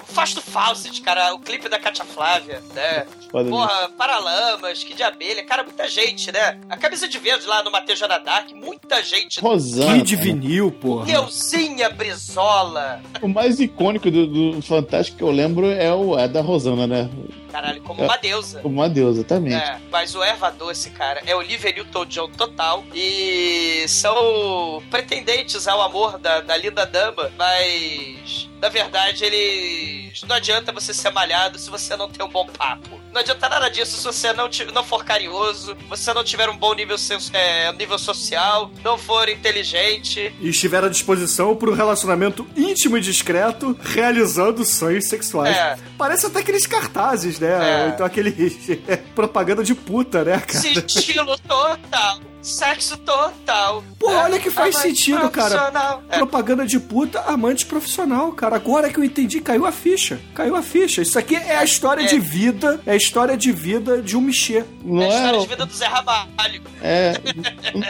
Fausto 0.07 0.41
Fawcett, 0.41 1.01
cara, 1.01 1.33
o 1.33 1.39
clipe 1.39 1.67
da 1.67 1.79
Katia 1.79 2.05
Flávia, 2.05 2.61
né? 2.73 3.05
Foda 3.31 3.49
Porra, 3.49 3.89
Paralamas, 3.97 4.83
Kid 4.83 4.95
de 4.95 5.03
Abelha, 5.03 5.43
cara, 5.43 5.63
muita 5.63 5.87
gente, 5.87 6.31
né? 6.31 6.59
A 6.69 6.77
camisa 6.77 7.07
de 7.07 7.17
verde 7.17 7.45
lá 7.45 7.63
no 7.63 7.71
Mateus 7.71 7.99
Dark, 7.99 8.51
muita 8.53 9.03
gente. 9.03 9.39
Rosana. 9.39 9.97
Kid 9.97 10.15
vinil, 10.15 10.71
porra. 10.71 11.05
Neuzinha 11.05 11.89
Brizola. 11.89 13.01
O 13.21 13.27
mais 13.27 13.59
icônico 13.59 14.09
do, 14.09 14.27
do 14.27 14.61
Fantástico 14.61 15.17
que 15.17 15.23
eu 15.23 15.31
lembro 15.31 15.69
é 15.69 15.93
o 15.93 16.17
é 16.17 16.27
da 16.27 16.41
Rosana, 16.41 16.87
né? 16.87 17.09
Caralho, 17.51 17.81
como 17.83 18.03
uma 18.03 18.17
deusa. 18.17 18.59
Como 18.59 18.75
uma 18.75 18.89
deusa, 18.89 19.23
também. 19.23 19.53
É, 19.53 19.79
mas 19.89 20.13
o 20.13 20.21
Erva 20.21 20.51
Doce, 20.51 20.89
cara, 20.89 21.21
é 21.25 21.33
Olivia 21.35 21.71
Newton-John 21.71 22.29
total 22.31 22.83
e 22.93 23.85
são 23.87 24.83
pretendentes 24.91 25.67
ao 25.67 25.81
amor 25.81 26.17
da, 26.17 26.41
da 26.41 26.57
linda 26.57 26.85
dama, 26.85 27.31
mas 27.37 28.49
na 28.65 28.69
verdade 28.69 29.23
eles 29.23 30.23
não 30.23 30.35
adianta 30.35 30.71
você 30.71 30.91
ser 30.91 31.11
malhado 31.11 31.59
se 31.59 31.69
você 31.69 31.95
não 31.95 32.09
tem 32.09 32.25
um 32.25 32.29
bom 32.29 32.47
papo. 32.47 32.99
Não 33.13 33.21
adianta 33.21 33.47
nada 33.47 33.69
disso 33.69 33.97
se 33.97 34.03
você 34.03 34.33
não, 34.33 34.49
não 34.73 34.83
for 34.83 35.05
carinhoso, 35.05 35.77
você 35.87 36.11
não 36.13 36.23
tiver 36.23 36.49
um 36.49 36.57
bom 36.57 36.73
nível, 36.73 36.95
é, 37.33 37.71
nível 37.73 37.99
social, 37.99 38.71
não 38.83 38.97
for 38.97 39.29
inteligente. 39.29 40.33
E 40.39 40.49
estiver 40.49 40.83
à 40.83 40.89
disposição 40.89 41.55
para 41.55 41.69
um 41.69 41.73
relacionamento 41.75 42.47
íntimo 42.57 42.97
e 42.97 43.01
discreto, 43.01 43.77
realizando 43.83 44.65
sonhos 44.65 45.07
sexuais. 45.07 45.55
É. 45.55 45.77
Parece 45.95 46.25
até 46.25 46.39
aqueles 46.39 46.65
cartazes, 46.65 47.39
né? 47.39 47.85
É. 47.85 47.89
Então 47.89 48.03
aquele 48.03 48.33
propaganda 49.13 49.63
de 49.63 49.75
puta, 49.75 50.23
né, 50.23 50.39
cara? 50.39 50.67
Estilo 50.67 51.37
total, 51.47 52.19
sexo 52.45 52.97
total. 52.97 53.83
Pô, 53.99 54.11
É, 54.11 54.15
olha 54.23 54.39
que 54.39 54.49
faz 54.49 54.75
amante 54.75 54.87
sentido, 54.87 55.29
cara. 55.29 56.01
É. 56.09 56.17
Propaganda 56.17 56.65
de 56.65 56.79
puta, 56.79 57.19
amante 57.21 57.65
profissional, 57.65 58.31
cara. 58.31 58.55
Agora 58.55 58.89
que 58.91 58.99
eu 58.99 59.03
entendi, 59.03 59.41
caiu 59.41 59.65
a 59.65 59.71
ficha. 59.71 60.19
Caiu 60.33 60.55
a 60.55 60.61
ficha. 60.61 61.01
Isso 61.01 61.17
aqui 61.17 61.35
é 61.35 61.57
a 61.57 61.63
história 61.63 62.03
É. 62.03 62.05
de 62.05 62.19
vida, 62.19 62.79
é 62.85 62.91
a 62.91 62.95
história 62.95 63.35
de 63.35 63.51
vida 63.51 64.01
de 64.01 64.15
um 64.15 64.21
Michê. 64.21 64.63
Não 64.83 65.01
É 65.01 65.05
a 65.05 65.09
é, 65.09 65.15
história 65.15 65.39
de 65.41 65.47
vida 65.47 65.65
do 65.65 65.73
Zé 65.73 65.87
Ramalho. 65.87 66.61
é, 66.83 67.13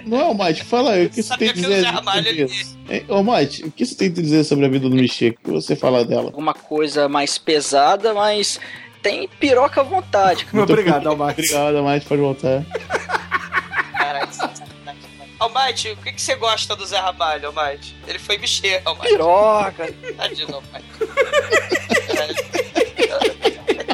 não 0.06 0.20
é 0.20 0.24
o 0.26 0.34
Mate, 0.34 0.64
fala 0.64 0.92
aí, 0.92 1.06
o 1.06 1.10
que 1.10 1.16
você 1.16 1.24
Sabia 1.24 1.38
tem 1.40 1.50
a 1.50 1.54
que 1.54 1.60
o 1.60 2.48
dizer 2.48 3.06
Ô, 3.10 3.24
Mate, 3.24 3.64
o 3.66 3.72
que 3.72 3.86
você 3.86 3.96
tem 3.96 4.08
a 4.08 4.12
dizer 4.12 4.44
sobre 4.44 4.66
a 4.66 4.70
vida 4.70 4.88
do 4.90 4.96
Michê? 4.96 5.30
O 5.30 5.34
que 5.44 5.52
você 5.52 5.76
fala 5.76 6.06
dela? 6.06 6.26
Alguma 6.28 6.54
coisa 6.54 7.10
mais 7.10 7.38
pesada, 7.38 8.14
mas 8.14 8.60
tem 9.02 9.28
piroca 9.40 9.82
à 9.82 9.84
vontade. 9.84 10.46
cara. 10.46 10.64
Obrigado, 10.64 11.08
Almax. 11.10 11.38
Obrigado, 11.40 11.84
Mate, 11.84 12.06
pode 12.06 12.22
voltar. 12.22 12.64
Caralho. 14.20 14.76
Almighty, 15.40 15.92
o 15.92 15.98
que, 15.98 16.14
que 16.14 16.22
você 16.22 16.36
gosta 16.36 16.76
do 16.76 16.86
Zé 16.86 16.98
Ramalho, 16.98 17.48
Almighty? 17.48 17.96
Ele 18.08 18.20
foi 18.20 18.38
mexer, 18.38 18.82
Almighty. 18.86 19.10
Piroca. 19.10 19.94
Tadinho, 20.18 20.56
Almighty. 20.56 20.86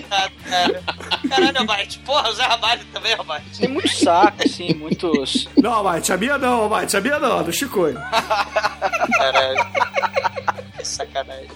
Caralho, 0.07 0.32
cara. 0.49 0.84
Caralho, 1.30 1.57
Almighty. 1.59 1.99
Porra, 1.99 2.30
o 2.30 2.34
Zé 2.34 2.43
Ramalho 2.43 2.86
também, 2.93 3.13
Almighty. 3.13 3.59
Tem 3.59 3.69
muito 3.69 3.89
saco, 3.89 4.38
assim, 4.45 4.74
muitos. 4.76 5.47
Não, 5.57 5.84
Mate, 5.84 6.13
a 6.13 6.17
minha 6.17 6.38
não, 6.38 6.69
Mate, 6.69 6.95
a 6.95 7.01
minha 7.01 7.19
não, 7.19 7.43
do 7.43 7.51
Chicoio. 7.51 7.95
Caralho. 9.17 9.67
Que 10.78 10.86
sacanagem. 10.88 11.49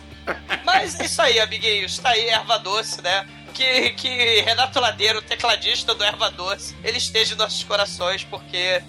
Mas 0.63 0.99
é 0.99 1.05
isso 1.05 1.21
aí, 1.21 1.39
amiguinhos. 1.39 1.99
Tá 1.99 2.09
aí, 2.09 2.27
erva 2.27 2.57
doce, 2.57 3.01
né? 3.01 3.27
Que, 3.55 3.91
que 3.91 4.41
Renato 4.41 4.81
Ladeiro, 4.81 5.21
tecladista 5.21 5.95
do 5.95 6.03
Erva 6.03 6.29
Doce, 6.29 6.75
ele 6.83 6.97
esteja 6.97 7.35
em 7.35 7.37
nossos 7.37 7.63
corações, 7.63 8.21
porque 8.21 8.57
é, 8.57 8.83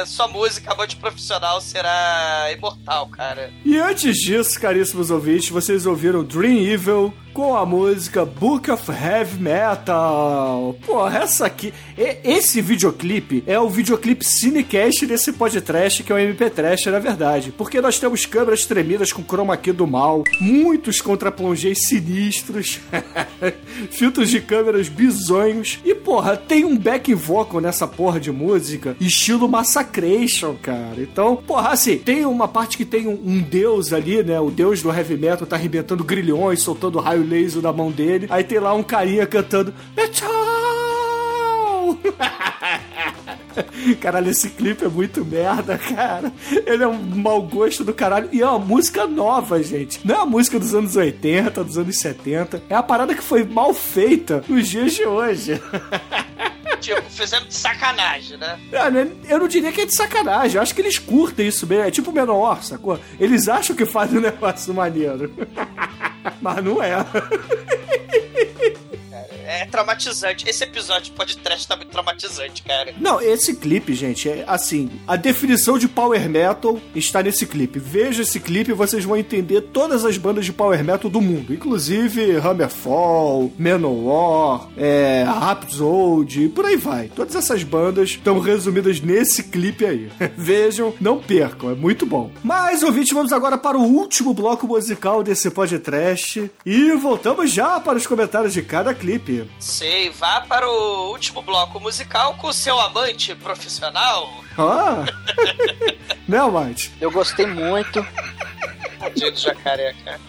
é, 0.00 0.04
sua 0.04 0.26
música, 0.26 0.72
amante 0.72 0.96
profissional, 0.96 1.60
será 1.60 2.50
imortal, 2.52 3.06
cara. 3.06 3.52
E 3.64 3.78
antes 3.78 4.16
disso, 4.16 4.60
caríssimos 4.60 5.08
ouvintes, 5.10 5.50
vocês 5.50 5.86
ouviram 5.86 6.24
Dream 6.24 6.58
Evil 6.58 7.14
com 7.32 7.56
a 7.56 7.64
música 7.64 8.24
Book 8.26 8.70
of 8.70 8.90
Heavy 8.90 9.42
Metal. 9.42 10.76
Porra, 10.84 11.18
essa 11.18 11.46
aqui. 11.46 11.72
Esse 11.96 12.60
videoclipe 12.60 13.42
é 13.46 13.58
o 13.58 13.68
videoclipe 13.68 14.24
cinecast 14.24 15.06
desse 15.06 15.32
podcast, 15.32 16.02
que 16.02 16.12
é 16.12 16.14
o 16.14 16.18
MP 16.18 16.50
Trash, 16.50 16.86
na 16.86 16.98
verdade. 16.98 17.52
Porque 17.56 17.80
nós 17.80 17.98
temos 17.98 18.26
câmeras 18.26 18.66
tremidas 18.66 19.12
com 19.12 19.22
chroma 19.22 19.56
key 19.56 19.72
do 19.72 19.86
mal, 19.86 20.24
muitos 20.40 21.00
contraplongés 21.00 21.86
sinistros, 21.86 22.80
filtros 23.90 24.28
de 24.28 24.40
câmeras 24.40 24.88
bizonhos. 24.88 25.78
E, 25.84 25.94
porra, 25.94 26.36
tem 26.36 26.64
um 26.64 26.76
back 26.76 27.12
vocal 27.14 27.60
nessa 27.60 27.86
porra 27.86 28.20
de 28.20 28.30
música, 28.30 28.96
estilo 29.00 29.48
Massacration, 29.48 30.54
cara. 30.60 30.96
Então, 30.98 31.36
porra, 31.36 31.70
assim, 31.70 31.96
tem 31.96 32.26
uma 32.26 32.48
parte 32.48 32.76
que 32.76 32.84
tem 32.84 33.06
um, 33.06 33.18
um 33.24 33.40
deus 33.40 33.92
ali, 33.92 34.22
né? 34.22 34.38
O 34.38 34.50
deus 34.50 34.82
do 34.82 34.92
heavy 34.92 35.16
metal 35.16 35.46
tá 35.46 35.56
arrebentando 35.56 36.04
grilhões, 36.04 36.60
soltando 36.60 36.98
raio 36.98 37.21
laser 37.22 37.62
da 37.62 37.72
mão 37.72 37.90
dele. 37.90 38.26
Aí 38.30 38.44
tem 38.44 38.58
lá 38.58 38.74
um 38.74 38.82
carinha 38.82 39.26
cantando 39.26 39.74
Metal! 39.96 40.32
Caralho, 44.00 44.30
esse 44.30 44.50
clipe 44.50 44.84
é 44.84 44.88
muito 44.88 45.24
merda, 45.24 45.76
cara. 45.76 46.32
Ele 46.66 46.82
é 46.82 46.88
um 46.88 46.98
mau 46.98 47.42
gosto 47.42 47.84
do 47.84 47.92
caralho. 47.92 48.28
E 48.32 48.40
é 48.40 48.46
uma 48.46 48.58
música 48.58 49.06
nova, 49.06 49.62
gente. 49.62 50.00
Não 50.06 50.14
é 50.14 50.18
uma 50.18 50.26
música 50.26 50.58
dos 50.58 50.74
anos 50.74 50.96
80, 50.96 51.62
dos 51.64 51.76
anos 51.78 51.98
70. 51.98 52.62
É 52.68 52.74
a 52.74 52.82
parada 52.82 53.14
que 53.14 53.22
foi 53.22 53.44
mal 53.44 53.74
feita 53.74 54.42
nos 54.48 54.68
dias 54.68 54.92
de 54.92 55.04
hoje. 55.04 55.60
Tipo, 56.80 57.00
fizemos 57.02 57.46
de 57.46 57.54
sacanagem, 57.54 58.36
né? 58.36 58.58
Ah, 58.72 58.90
né? 58.90 59.08
Eu 59.28 59.38
não 59.38 59.46
diria 59.46 59.70
que 59.70 59.82
é 59.82 59.86
de 59.86 59.94
sacanagem. 59.94 60.56
Eu 60.56 60.62
acho 60.62 60.74
que 60.74 60.80
eles 60.80 60.98
curtem 60.98 61.46
isso 61.46 61.64
mesmo. 61.64 61.84
É 61.84 61.90
tipo 61.92 62.10
Menor, 62.10 62.60
sacou? 62.64 62.98
Eles 63.20 63.48
acham 63.48 63.76
que 63.76 63.86
fazem 63.86 64.18
um 64.18 64.20
negócio 64.22 64.74
maneiro. 64.74 65.32
Mas 66.40 66.64
não 66.64 66.82
é. 66.82 66.94
É 69.52 69.66
traumatizante. 69.66 70.48
Esse 70.48 70.64
episódio 70.64 71.12
pode 71.12 71.36
trash 71.36 71.66
tá 71.66 71.76
muito 71.76 71.90
traumatizante, 71.90 72.62
cara. 72.62 72.94
Não, 72.98 73.20
esse 73.20 73.54
clipe, 73.54 73.92
gente, 73.92 74.26
é 74.26 74.44
assim, 74.46 74.90
a 75.06 75.14
definição 75.14 75.76
de 75.76 75.86
power 75.86 76.26
metal 76.26 76.80
está 76.94 77.22
nesse 77.22 77.44
clipe. 77.44 77.78
Veja 77.78 78.22
esse 78.22 78.40
clipe 78.40 78.70
e 78.70 78.74
vocês 78.74 79.04
vão 79.04 79.14
entender 79.14 79.60
todas 79.60 80.06
as 80.06 80.16
bandas 80.16 80.46
de 80.46 80.54
power 80.54 80.82
metal 80.82 81.10
do 81.10 81.20
mundo, 81.20 81.52
inclusive 81.52 82.36
Hammerfall, 82.36 83.52
Manowar, 83.58 84.68
é, 84.74 85.24
Rhapsody, 85.24 86.48
por 86.48 86.64
aí 86.64 86.78
vai. 86.78 87.08
Todas 87.08 87.36
essas 87.36 87.62
bandas 87.62 88.08
estão 88.08 88.40
resumidas 88.40 89.02
nesse 89.02 89.42
clipe 89.42 89.84
aí. 89.84 90.10
Vejam, 90.34 90.94
não 90.98 91.18
percam, 91.18 91.70
é 91.70 91.74
muito 91.74 92.06
bom. 92.06 92.30
Mas, 92.42 92.82
ouvinte, 92.82 93.12
vamos 93.12 93.34
agora 93.34 93.58
para 93.58 93.76
o 93.76 93.82
último 93.82 94.32
bloco 94.32 94.66
musical 94.66 95.22
desse 95.22 95.50
podcast 95.50 96.50
e 96.64 96.92
voltamos 96.92 97.50
já 97.52 97.78
para 97.78 97.98
os 97.98 98.06
comentários 98.06 98.54
de 98.54 98.62
cada 98.62 98.94
clipe. 98.94 99.41
Sei, 99.58 100.10
vá 100.10 100.40
para 100.42 100.68
o 100.68 101.10
último 101.10 101.42
bloco 101.42 101.80
musical 101.80 102.34
com 102.34 102.48
o 102.48 102.52
seu 102.52 102.78
amante 102.80 103.34
profissional. 103.34 104.30
Ah! 104.58 105.04
né, 106.28 106.42
Mate? 106.42 106.92
Eu 107.00 107.10
gostei 107.10 107.46
muito. 107.46 108.06
Tadinho 108.98 109.32
do 109.32 109.38
jacaré, 109.38 109.94
cara. 110.04 110.20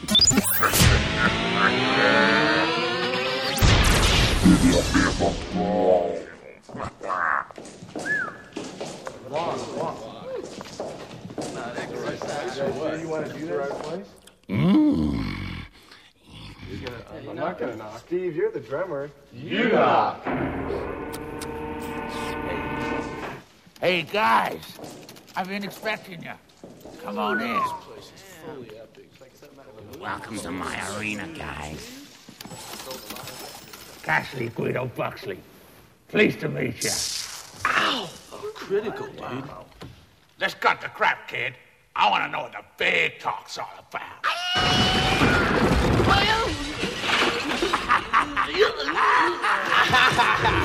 I'm 17.27 17.35
not 17.35 17.59
gonna 17.59 17.75
knock. 17.75 17.99
Steve, 17.99 18.35
you're 18.35 18.51
the 18.51 18.59
drummer. 18.59 19.09
You 19.33 19.69
knock. 19.69 20.23
Hey 23.79 24.03
guys, 24.03 24.61
I've 25.35 25.47
been 25.47 25.63
expecting 25.63 26.23
you. 26.23 26.31
Come 27.03 27.19
on 27.19 27.41
in. 27.41 27.61
Welcome 29.99 30.37
to 30.39 30.51
my 30.51 30.97
arena, 30.97 31.27
guys. 31.37 31.89
Cassidy 34.03 34.49
Guido 34.49 34.85
Buxley. 34.95 35.39
Pleased 36.09 36.41
to 36.41 36.49
meet 36.49 36.83
you. 36.83 36.89
Ow! 37.65 38.09
critical, 38.53 39.07
dude. 39.07 39.43
Let's 40.39 40.53
cut 40.55 40.81
the 40.81 40.87
crap, 40.87 41.27
kid. 41.27 41.53
I 41.95 42.09
want 42.09 42.23
to 42.23 42.29
know 42.31 42.43
what 42.43 42.51
the 42.53 42.63
big 42.77 43.19
talk's 43.19 43.57
all 43.57 43.69
about. 43.89 44.23
please, 46.05 46.52
Ha 50.15 50.21
ha 50.21 50.49
ha! 50.49 50.62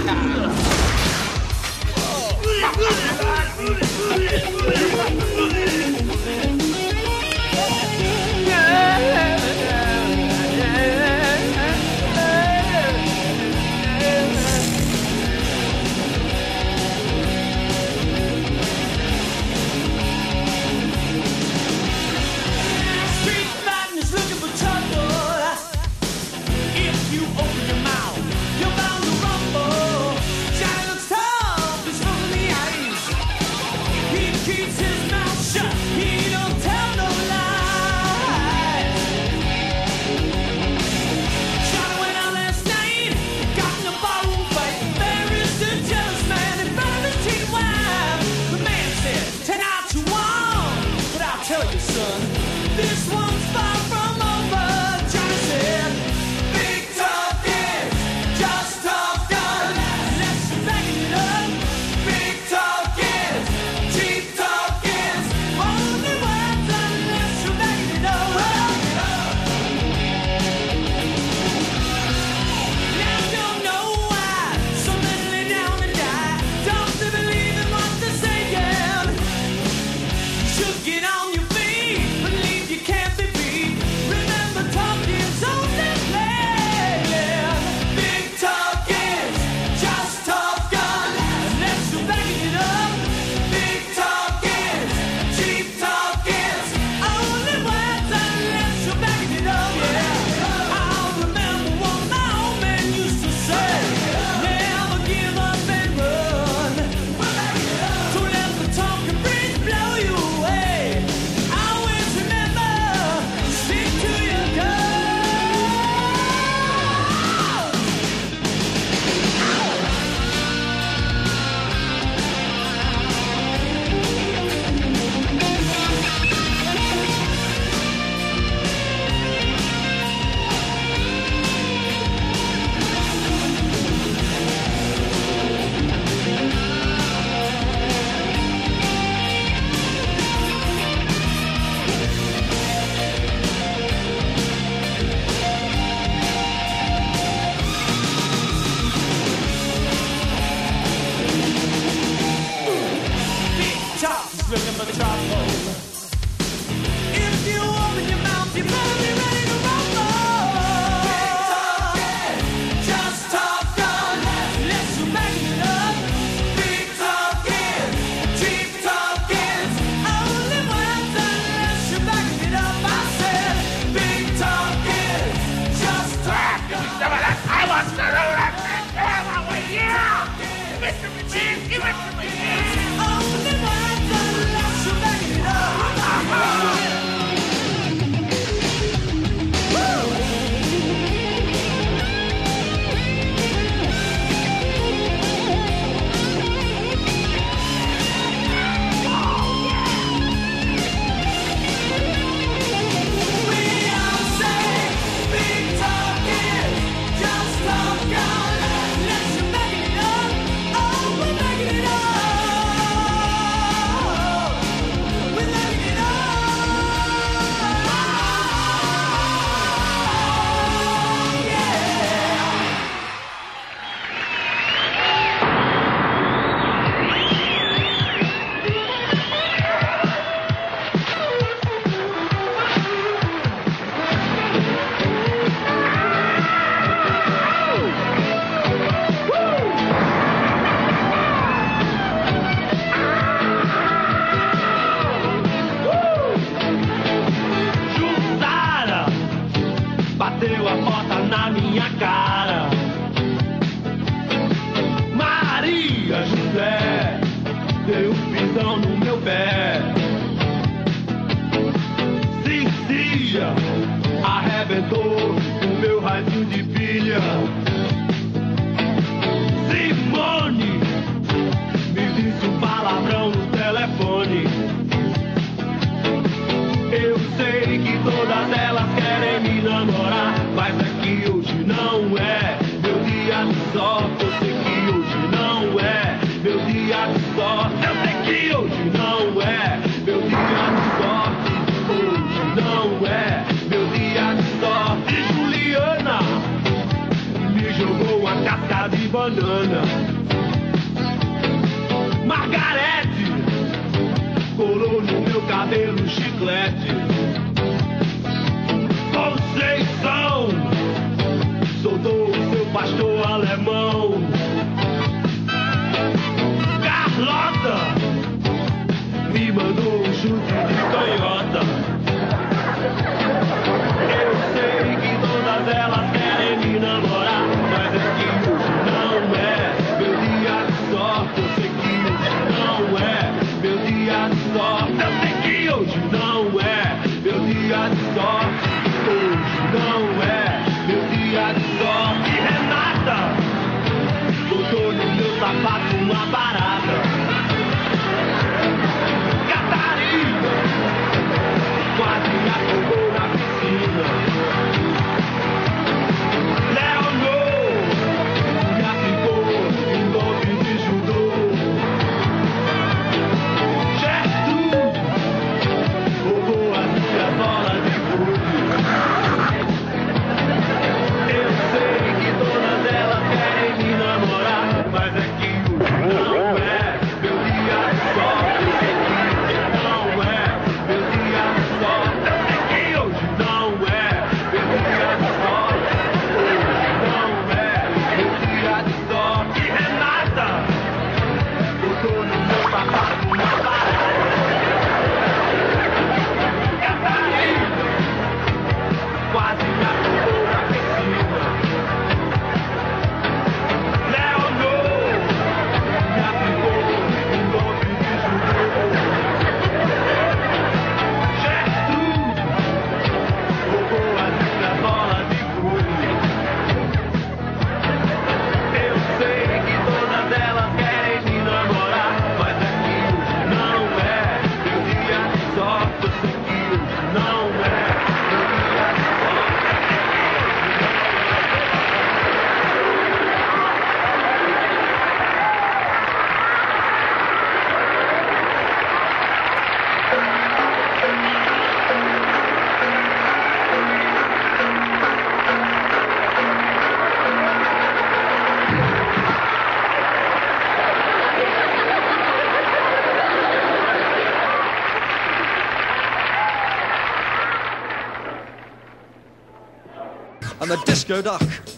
I'm 460.70 460.78
a 460.78 460.84
disco 460.84 461.22
duck. 461.22 461.77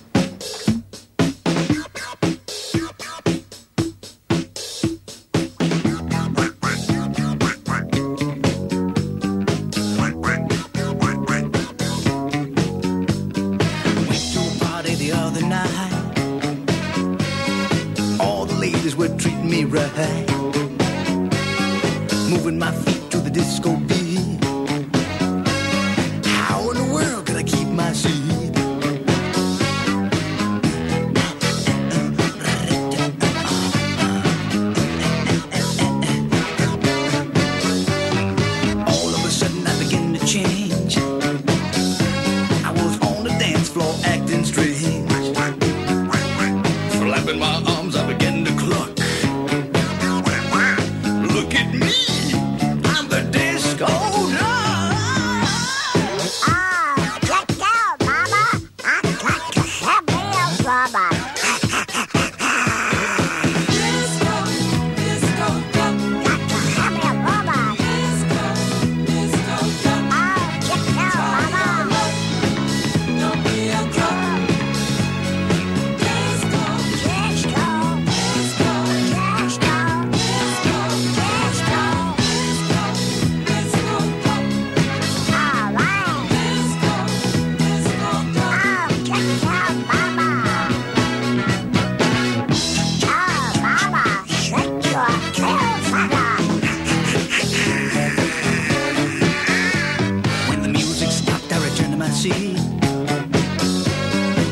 Seat. 102.21 102.59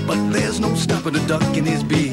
But 0.07 0.32
there's 0.32 0.59
no 0.59 0.74
stopping 0.74 1.16
a 1.16 1.27
duck 1.27 1.55
in 1.55 1.66
his 1.66 1.82
beat. 1.82 2.07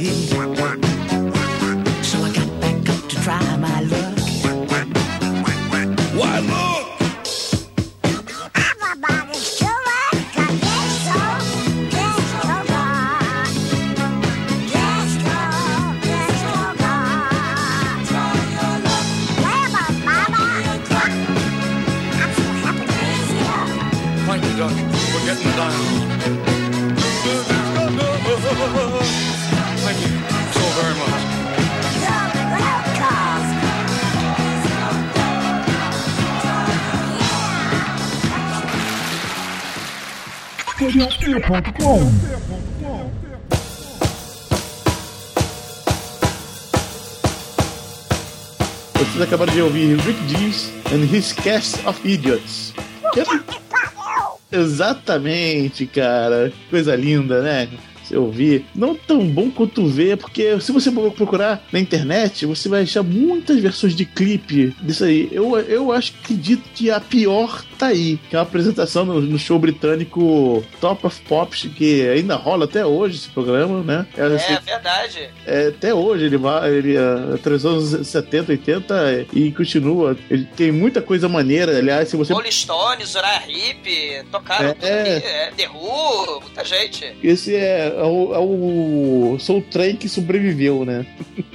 Vocês 48.93 49.22
acabaram 49.22 49.53
de 49.53 49.61
ouvir 49.61 49.97
Rick 49.99 50.19
Dees 50.23 50.72
and 50.91 51.03
His 51.15 51.34
Cast 51.34 51.85
of 51.88 51.99
Idiots. 52.07 52.73
É- 53.15 54.55
Exatamente, 54.57 55.85
cara. 55.85 56.51
Coisa 56.69 56.95
linda, 56.95 57.41
né? 57.41 57.67
Você 58.15 58.17
ouvir. 58.17 58.65
Não 58.73 58.95
tão 58.95 59.27
bom 59.27 59.49
quanto 59.51 59.85
ver, 59.87 60.17
porque 60.17 60.59
se 60.59 60.71
você 60.71 60.89
procurar 60.91 61.65
na 61.71 61.79
internet, 61.79 62.45
você 62.45 62.69
vai 62.69 62.83
achar 62.83 63.03
muitas 63.03 63.59
versões 63.59 63.95
de 63.95 64.05
clipe 64.05 64.75
disso 64.81 65.03
aí. 65.03 65.27
Eu, 65.31 65.57
eu 65.59 65.91
acho, 65.91 66.13
acredito 66.23 66.63
que 66.73 66.89
a 66.89 66.99
pior 66.99 67.63
tá 67.77 67.87
aí, 67.87 68.17
que 68.29 68.35
é 68.35 68.39
uma 68.39 68.43
apresentação 68.43 69.03
no, 69.05 69.19
no 69.21 69.37
show 69.37 69.59
britânico 69.59 70.63
Top 70.79 71.05
of 71.05 71.21
Pops, 71.27 71.67
que 71.75 72.07
ainda 72.07 72.35
rola 72.35 72.65
até 72.65 72.85
hoje 72.85 73.17
esse 73.17 73.29
programa, 73.29 73.81
né? 73.83 74.05
É, 74.17 74.21
É 74.53 74.59
verdade. 74.59 75.29
é, 75.45 75.67
até 75.67 75.93
hoje 75.93 76.25
ele 76.25 76.37
vai, 76.37 76.73
ele 76.73 76.95
é, 76.95 77.37
dos 77.43 77.65
anos 77.65 78.07
70, 78.07 78.51
80 78.53 79.25
e 79.33 79.51
continua. 79.51 80.17
Ele 80.29 80.45
tem 80.55 80.71
muita 80.71 81.01
coisa 81.01 81.27
maneira, 81.27 81.77
aliás, 81.77 82.09
se 82.09 82.15
você 82.15 82.33
Rolling 82.33 82.51
Stones, 82.51 83.13
Uriah 83.15 83.43
Heep, 83.47 84.25
tocaram 84.31 84.69
É. 84.69 84.73
tudo 84.73 84.85
aqui. 84.87 85.25
É, 85.27 85.51
The 85.57 85.69
Who, 85.69 86.41
muita 86.41 86.63
gente. 86.65 87.15
esse 87.23 87.55
é, 87.55 87.93
é 88.06 88.07
o, 88.07 88.36
é 88.36 88.40
o 88.40 89.40
Soul 89.40 89.61
Train 89.64 89.95
que 89.95 90.07
sobreviveu, 90.07 90.86
né? 90.86 91.06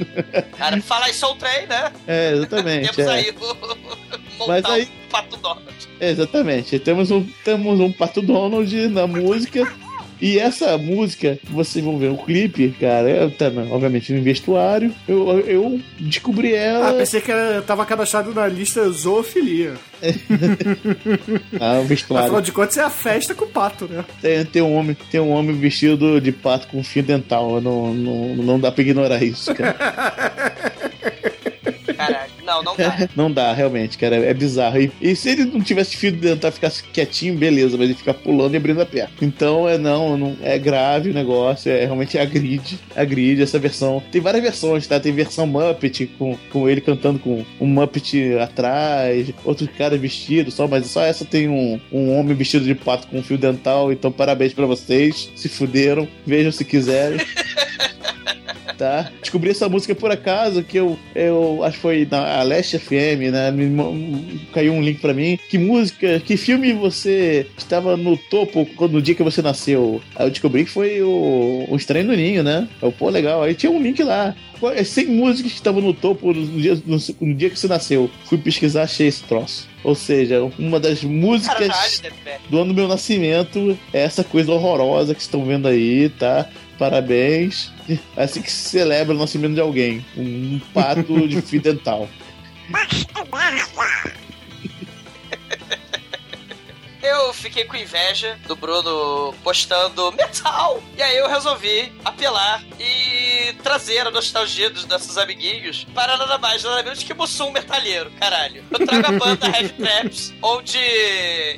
Cara, 0.58 0.80
falar 0.82 1.08
em 1.08 1.12
Soul 1.12 1.36
Train, 1.36 1.66
né? 1.66 1.92
É, 2.06 2.32
exatamente. 2.32 2.94
Temos 2.94 3.12
é. 3.12 3.14
aí 3.14 3.30
o 3.30 4.46
Mas 4.48 4.64
aí- 4.64 4.84
o 4.84 5.10
Pato 5.10 5.36
Donald. 5.36 5.88
Exatamente. 6.00 6.78
Temos 6.78 7.10
um, 7.10 7.26
temos 7.44 7.78
um 7.80 7.92
Pato 7.92 8.20
Donald 8.20 8.88
na 8.88 9.06
música. 9.06 9.70
E 10.20 10.38
essa 10.38 10.76
música, 10.76 11.38
vocês 11.44 11.84
vão 11.84 11.98
ver 11.98 12.10
o 12.10 12.16
clipe, 12.16 12.74
cara, 12.78 13.08
eu, 13.08 13.30
tá, 13.30 13.46
obviamente 13.70 14.12
no 14.12 14.22
vestuário. 14.22 14.92
Eu, 15.08 15.40
eu 15.40 15.80
descobri 15.98 16.54
ela. 16.54 16.90
Ah, 16.90 16.94
pensei 16.94 17.20
que 17.20 17.30
era, 17.32 17.62
tava 17.62 17.86
cadastrado 17.86 18.34
na 18.34 18.46
lista 18.46 18.88
zoofilia. 18.90 19.74
Ah, 21.60 21.80
o 21.80 21.84
vestuário. 21.84 22.26
Afinal 22.26 22.40
de 22.40 22.52
contas, 22.52 22.76
é 22.76 22.82
a 22.82 22.90
festa 22.90 23.34
com 23.34 23.44
o 23.44 23.48
pato, 23.48 23.86
né? 23.86 24.04
Tem, 24.20 24.44
tem 24.44 24.62
um 24.62 24.74
homem, 24.74 24.96
tem 25.10 25.20
um 25.20 25.30
homem 25.30 25.54
vestido 25.56 26.20
de 26.20 26.32
pato 26.32 26.68
com 26.68 26.82
fio 26.82 27.02
dental. 27.02 27.60
Não, 27.60 27.92
não, 27.92 28.36
não 28.36 28.60
dá 28.60 28.72
pra 28.72 28.82
ignorar 28.82 29.22
isso, 29.22 29.54
cara. 29.54 29.76
Não, 32.62 32.76
não 32.76 32.76
dá. 32.76 33.08
não 33.16 33.32
dá, 33.32 33.52
realmente, 33.52 33.98
cara. 33.98 34.16
É 34.16 34.34
bizarro. 34.34 34.80
E, 34.80 34.92
e 35.00 35.16
se 35.16 35.30
ele 35.30 35.44
não 35.44 35.60
tivesse 35.60 35.96
fio 35.96 36.12
dental, 36.12 36.52
ficasse 36.52 36.82
quietinho, 36.82 37.34
beleza, 37.34 37.76
mas 37.76 37.86
ele 37.86 37.94
fica 37.94 38.14
pulando 38.14 38.54
e 38.54 38.56
abrindo 38.56 38.80
a 38.80 38.86
perna. 38.86 39.10
Então 39.20 39.68
é 39.68 39.78
não, 39.78 40.16
não 40.16 40.36
é 40.42 40.58
grave 40.58 41.10
o 41.10 41.14
negócio, 41.14 41.70
é 41.70 41.84
realmente 41.84 42.18
agride, 42.18 42.78
agride 42.94 43.42
essa 43.42 43.58
versão. 43.58 44.02
Tem 44.10 44.20
várias 44.20 44.42
versões, 44.42 44.86
tá? 44.86 44.98
Tem 45.00 45.12
versão 45.12 45.46
Muppet 45.46 46.06
com, 46.18 46.36
com 46.50 46.68
ele 46.68 46.80
cantando 46.80 47.18
com 47.18 47.44
um 47.60 47.66
Muppet 47.66 48.38
atrás, 48.40 49.32
outros 49.44 49.68
caras 49.76 50.00
vestidos 50.00 50.54
só, 50.54 50.66
mas 50.66 50.86
só 50.86 51.02
essa 51.02 51.24
tem 51.24 51.48
um, 51.48 51.80
um 51.92 52.18
homem 52.18 52.34
vestido 52.34 52.64
de 52.64 52.74
pato 52.74 53.06
com 53.08 53.22
fio 53.22 53.38
dental. 53.38 53.92
Então 53.92 54.10
parabéns 54.10 54.52
pra 54.52 54.66
vocês, 54.66 55.30
se 55.34 55.48
fuderam, 55.48 56.08
vejam 56.26 56.52
se 56.52 56.64
quiserem. 56.64 57.20
tá? 58.80 59.10
Descobri 59.20 59.50
essa 59.50 59.68
música 59.68 59.94
por 59.94 60.10
acaso, 60.10 60.62
que 60.62 60.78
eu, 60.78 60.98
eu 61.14 61.62
acho 61.62 61.76
que 61.76 61.82
foi 61.82 62.08
na 62.10 62.42
Leste 62.42 62.78
FM, 62.78 63.30
né? 63.30 63.50
Me, 63.50 63.68
caiu 64.54 64.72
um 64.72 64.80
link 64.80 65.00
pra 65.00 65.12
mim. 65.12 65.38
Que 65.50 65.58
música, 65.58 66.18
que 66.18 66.34
filme 66.38 66.72
você 66.72 67.46
estava 67.58 67.94
no 67.94 68.16
topo 68.16 68.64
quando, 68.76 68.92
no 68.92 69.02
dia 69.02 69.14
que 69.14 69.22
você 69.22 69.42
nasceu? 69.42 70.00
Aí 70.16 70.26
eu 70.26 70.30
descobri 70.30 70.64
que 70.64 70.70
foi 70.70 71.02
o, 71.02 71.66
o 71.68 71.76
Estranho 71.76 72.06
no 72.06 72.16
Ninho, 72.16 72.42
né? 72.42 72.66
Eu, 72.80 72.90
pô, 72.90 73.10
legal. 73.10 73.42
Aí 73.42 73.54
tinha 73.54 73.70
um 73.70 73.82
link 73.82 74.02
lá. 74.02 74.34
Qual- 74.58 74.72
é 74.72 74.82
100 74.82 75.06
músicas 75.08 75.52
que 75.52 75.58
estavam 75.58 75.82
no 75.82 75.92
topo 75.92 76.32
no 76.32 76.60
dia, 76.60 76.80
no, 76.86 76.96
no 77.20 77.34
dia 77.34 77.50
que 77.50 77.58
você 77.58 77.68
nasceu. 77.68 78.10
Fui 78.24 78.38
pesquisar, 78.38 78.84
achei 78.84 79.08
esse 79.08 79.22
troço. 79.24 79.68
Ou 79.84 79.94
seja, 79.94 80.42
uma 80.58 80.80
das 80.80 81.04
músicas 81.04 81.68
Caralho, 81.68 82.14
do 82.48 82.58
ano 82.58 82.72
do 82.72 82.74
meu 82.74 82.88
nascimento 82.88 83.78
é 83.92 84.00
essa 84.00 84.24
coisa 84.24 84.52
horrorosa 84.52 85.14
que 85.14 85.20
estão 85.20 85.44
vendo 85.44 85.68
aí, 85.68 86.08
tá? 86.08 86.48
Parabéns. 86.78 87.70
É 88.16 88.24
assim 88.24 88.42
que 88.42 88.50
se 88.50 88.68
celebra 88.68 89.14
o 89.14 89.18
nascimento 89.18 89.54
de 89.54 89.60
alguém. 89.60 90.04
Um 90.16 90.60
pato 90.74 91.26
de 91.26 91.40
fio 91.40 91.60
dental. 91.60 92.08
Eu 97.10 97.34
fiquei 97.34 97.64
com 97.64 97.76
inveja 97.76 98.38
do 98.46 98.54
Bruno 98.54 99.34
postando 99.42 100.12
metal. 100.12 100.80
E 100.96 101.02
aí 101.02 101.16
eu 101.16 101.28
resolvi 101.28 101.92
apelar 102.04 102.62
e 102.78 103.52
trazer 103.64 104.06
a 104.06 104.12
nostalgia 104.12 104.70
dos 104.70 104.86
nossos 104.86 105.18
amiguinhos 105.18 105.84
para 105.92 106.16
nada 106.16 106.38
mais, 106.38 106.62
nada 106.62 106.84
menos 106.84 107.02
que 107.02 107.12
Mussum 107.12 107.50
Metalheiro, 107.50 108.12
caralho. 108.12 108.64
Eu 108.70 108.86
trago 108.86 109.06
a 109.08 109.12
banda 109.18 109.46
Heavy 109.50 109.70
Traps, 109.70 110.32
onde 110.40 110.78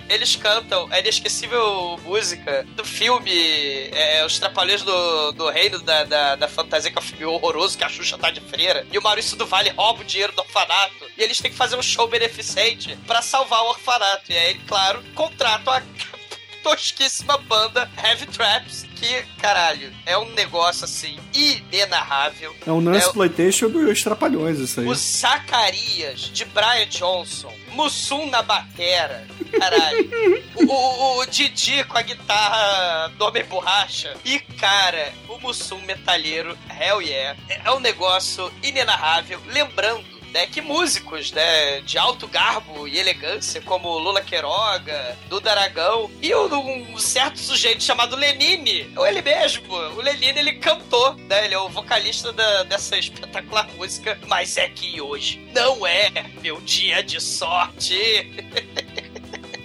eles 0.09 0.35
cantam 0.37 0.89
a 0.91 1.01
inesquecível 1.01 2.01
música 2.03 2.67
do 2.75 2.85
filme 2.85 3.91
é, 3.93 4.25
Os 4.25 4.39
Trapalhões 4.39 4.83
do, 4.83 5.33
do 5.33 5.51
Reino 5.51 5.81
da, 5.81 6.05
da, 6.05 6.37
da 6.37 6.49
Fantasia, 6.49 6.91
que 6.91 6.99
é 6.99 7.01
um 7.01 7.05
filme 7.05 7.27
horroroso, 7.27 7.77
que 7.77 7.85
a 7.85 7.91
Xuxa 7.91 8.17
tá 8.17 8.31
de 8.31 8.41
freira, 8.41 8.87
e 8.91 8.97
o 8.97 9.03
Maurício 9.03 9.37
do 9.37 9.47
Vale 9.47 9.69
rouba 9.71 10.01
o 10.01 10.05
dinheiro 10.05 10.33
do 10.33 10.41
orfanato, 10.41 11.07
e 11.17 11.23
eles 11.23 11.39
têm 11.39 11.51
que 11.51 11.57
fazer 11.57 11.77
um 11.77 11.83
show 11.83 12.09
beneficente 12.09 12.97
pra 13.07 13.21
salvar 13.21 13.63
o 13.63 13.69
orfanato. 13.69 14.33
E 14.33 14.37
aí, 14.37 14.55
claro, 14.67 15.03
contratam 15.43 15.75
a 15.75 15.83
tosquíssima 16.63 17.37
banda 17.39 17.91
Heavy 18.01 18.27
Traps, 18.27 18.87
que, 18.95 19.23
caralho, 19.41 19.93
é 20.07 20.17
um 20.17 20.31
negócio 20.31 20.85
assim 20.85 21.19
inenarrável. 21.35 22.55
É 22.65 22.71
um 22.71 22.81
non-exploitation 22.81 23.69
dos 23.69 24.01
trapalhões, 24.01 24.61
isso 24.61 24.81
aí. 24.81 24.87
Os 24.87 24.99
Zacarias 24.99 26.21
de 26.21 26.45
Brian 26.45 26.87
Johnson, 26.87 27.53
Mussum 27.73 28.31
na 28.31 28.43
batera, 28.43 29.27
caralho. 29.59 30.09
o, 30.55 30.73
o, 30.73 31.19
o 31.19 31.27
Didi 31.27 31.83
com 31.85 31.99
a 31.99 32.03
guitarra 32.03 33.09
do 33.09 33.25
Homem 33.25 33.45
Borracha. 33.45 34.15
E, 34.25 34.39
cara, 34.39 35.13
o 35.29 35.39
Mussum 35.39 35.81
metalheiro, 35.81 36.57
hell 36.71 37.03
yeah. 37.03 37.37
É 37.49 37.73
um 37.73 37.81
negócio 37.81 38.53
inenarrável. 38.63 39.41
Lembrando 39.49 40.12
né, 40.33 40.47
que 40.47 40.61
músicos 40.61 41.31
né, 41.33 41.81
de 41.83 41.99
alto 41.99 42.27
garbo 42.27 42.89
e 42.89 42.99
elegância, 42.99 43.61
como 43.61 43.99
Lula 43.99 44.21
Queiroga, 44.23 45.17
Duda 45.29 45.51
Aragão, 45.51 46.11
e 46.23 46.35
um, 46.35 46.93
um 46.95 46.99
certo 46.99 47.39
sujeito 47.39 47.83
chamado 47.83 48.17
Lenine, 48.17 48.91
ou 48.97 49.07
ele 49.07 49.21
mesmo, 49.23 49.73
o 49.75 50.01
Lenine, 50.01 50.39
ele 50.39 50.53
cantou, 50.55 51.15
né, 51.15 51.45
ele 51.45 51.55
é 51.55 51.59
o 51.59 51.69
vocalista 51.69 52.33
da- 52.33 52.63
dessa 52.65 52.97
espetacular 52.99 53.69
música, 53.77 54.19
mas 54.27 54.57
é 54.57 54.69
que 54.69 55.01
hoje 55.01 55.41
não 55.55 55.87
é 55.87 56.11
meu 56.43 56.61
dia 56.61 57.03
de 57.03 57.21
sorte. 57.21 57.95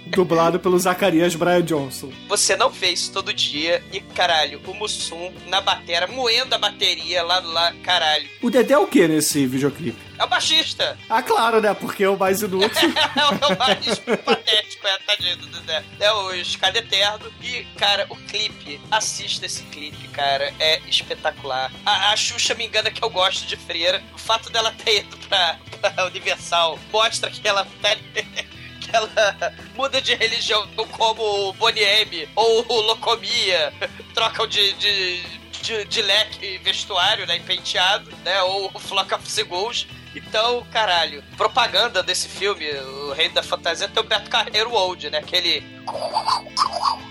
Dublado 0.08 0.58
pelo 0.58 0.78
Zacarias 0.78 1.34
Brian 1.34 1.62
Johnson. 1.62 2.10
Você 2.28 2.56
não 2.56 2.72
isso 2.92 3.12
todo 3.12 3.32
dia 3.32 3.84
e, 3.92 4.00
caralho, 4.00 4.60
o 4.66 4.74
Mussum 4.74 5.32
na 5.46 5.60
batera, 5.60 6.06
moendo 6.06 6.54
a 6.54 6.58
bateria 6.58 7.22
lá 7.22 7.38
lá, 7.40 7.72
caralho. 7.84 8.28
O 8.42 8.50
Dedé 8.50 8.72
é 8.74 8.78
o 8.78 8.86
que 8.86 9.06
nesse 9.06 9.46
videoclipe? 9.46 10.07
É 10.18 10.24
o 10.24 10.26
baixista. 10.26 10.98
Ah, 11.08 11.22
claro, 11.22 11.60
né? 11.60 11.72
Porque 11.74 12.02
é 12.02 12.08
o 12.08 12.18
mais 12.18 12.42
inútil. 12.42 12.70
é 13.16 13.46
o 13.46 13.58
mais 13.58 13.98
patético, 14.24 14.86
é, 14.86 14.98
tadinho 14.98 15.36
do 15.36 15.46
Dedé. 15.46 15.84
É 16.00 16.12
o 16.12 16.34
Escada 16.34 16.78
Eterno. 16.78 17.32
E, 17.40 17.64
cara, 17.76 18.06
o 18.10 18.16
clipe, 18.16 18.80
assista 18.90 19.46
esse 19.46 19.62
clipe, 19.64 20.08
cara, 20.08 20.52
é 20.58 20.80
espetacular. 20.88 21.70
A, 21.86 22.12
a 22.12 22.16
Xuxa 22.16 22.54
me 22.54 22.66
engana 22.66 22.90
que 22.90 23.02
eu 23.02 23.10
gosto 23.10 23.46
de 23.46 23.56
freira. 23.56 24.02
O 24.14 24.18
fato 24.18 24.50
dela 24.50 24.72
ter 24.72 25.00
ido 25.00 25.16
pra, 25.28 25.58
pra 25.80 26.06
Universal 26.06 26.78
mostra 26.92 27.30
que 27.30 27.46
ela 27.46 27.64
tá. 27.80 27.96
que 28.88 28.96
ela 28.96 29.54
muda 29.74 30.00
de 30.00 30.14
religião 30.14 30.66
como 30.92 31.22
o 31.22 31.52
Bonnie 31.52 31.84
M 31.84 32.28
ou 32.34 32.64
o 32.68 32.80
Locomia, 32.80 33.72
trocam 34.14 34.46
de, 34.46 34.72
de, 34.74 35.22
de, 35.62 35.84
de 35.84 36.02
leque 36.02 36.58
vestuário, 36.58 37.26
né, 37.26 37.38
penteado, 37.40 38.10
né, 38.24 38.42
ou 38.42 38.70
o 38.72 38.78
Flock 38.78 39.14
of 39.14 39.30
Seagulls. 39.30 39.86
Então, 40.26 40.66
caralho, 40.72 41.22
propaganda 41.36 42.02
desse 42.02 42.28
filme, 42.28 42.64
O 43.08 43.12
Rei 43.12 43.28
da 43.28 43.42
Fantasia, 43.42 43.88
tem 43.88 44.02
o 44.02 44.06
Beto 44.06 44.28
Carreiro 44.30 44.72
Old, 44.72 45.08
né, 45.10 45.18
aquele... 45.18 45.62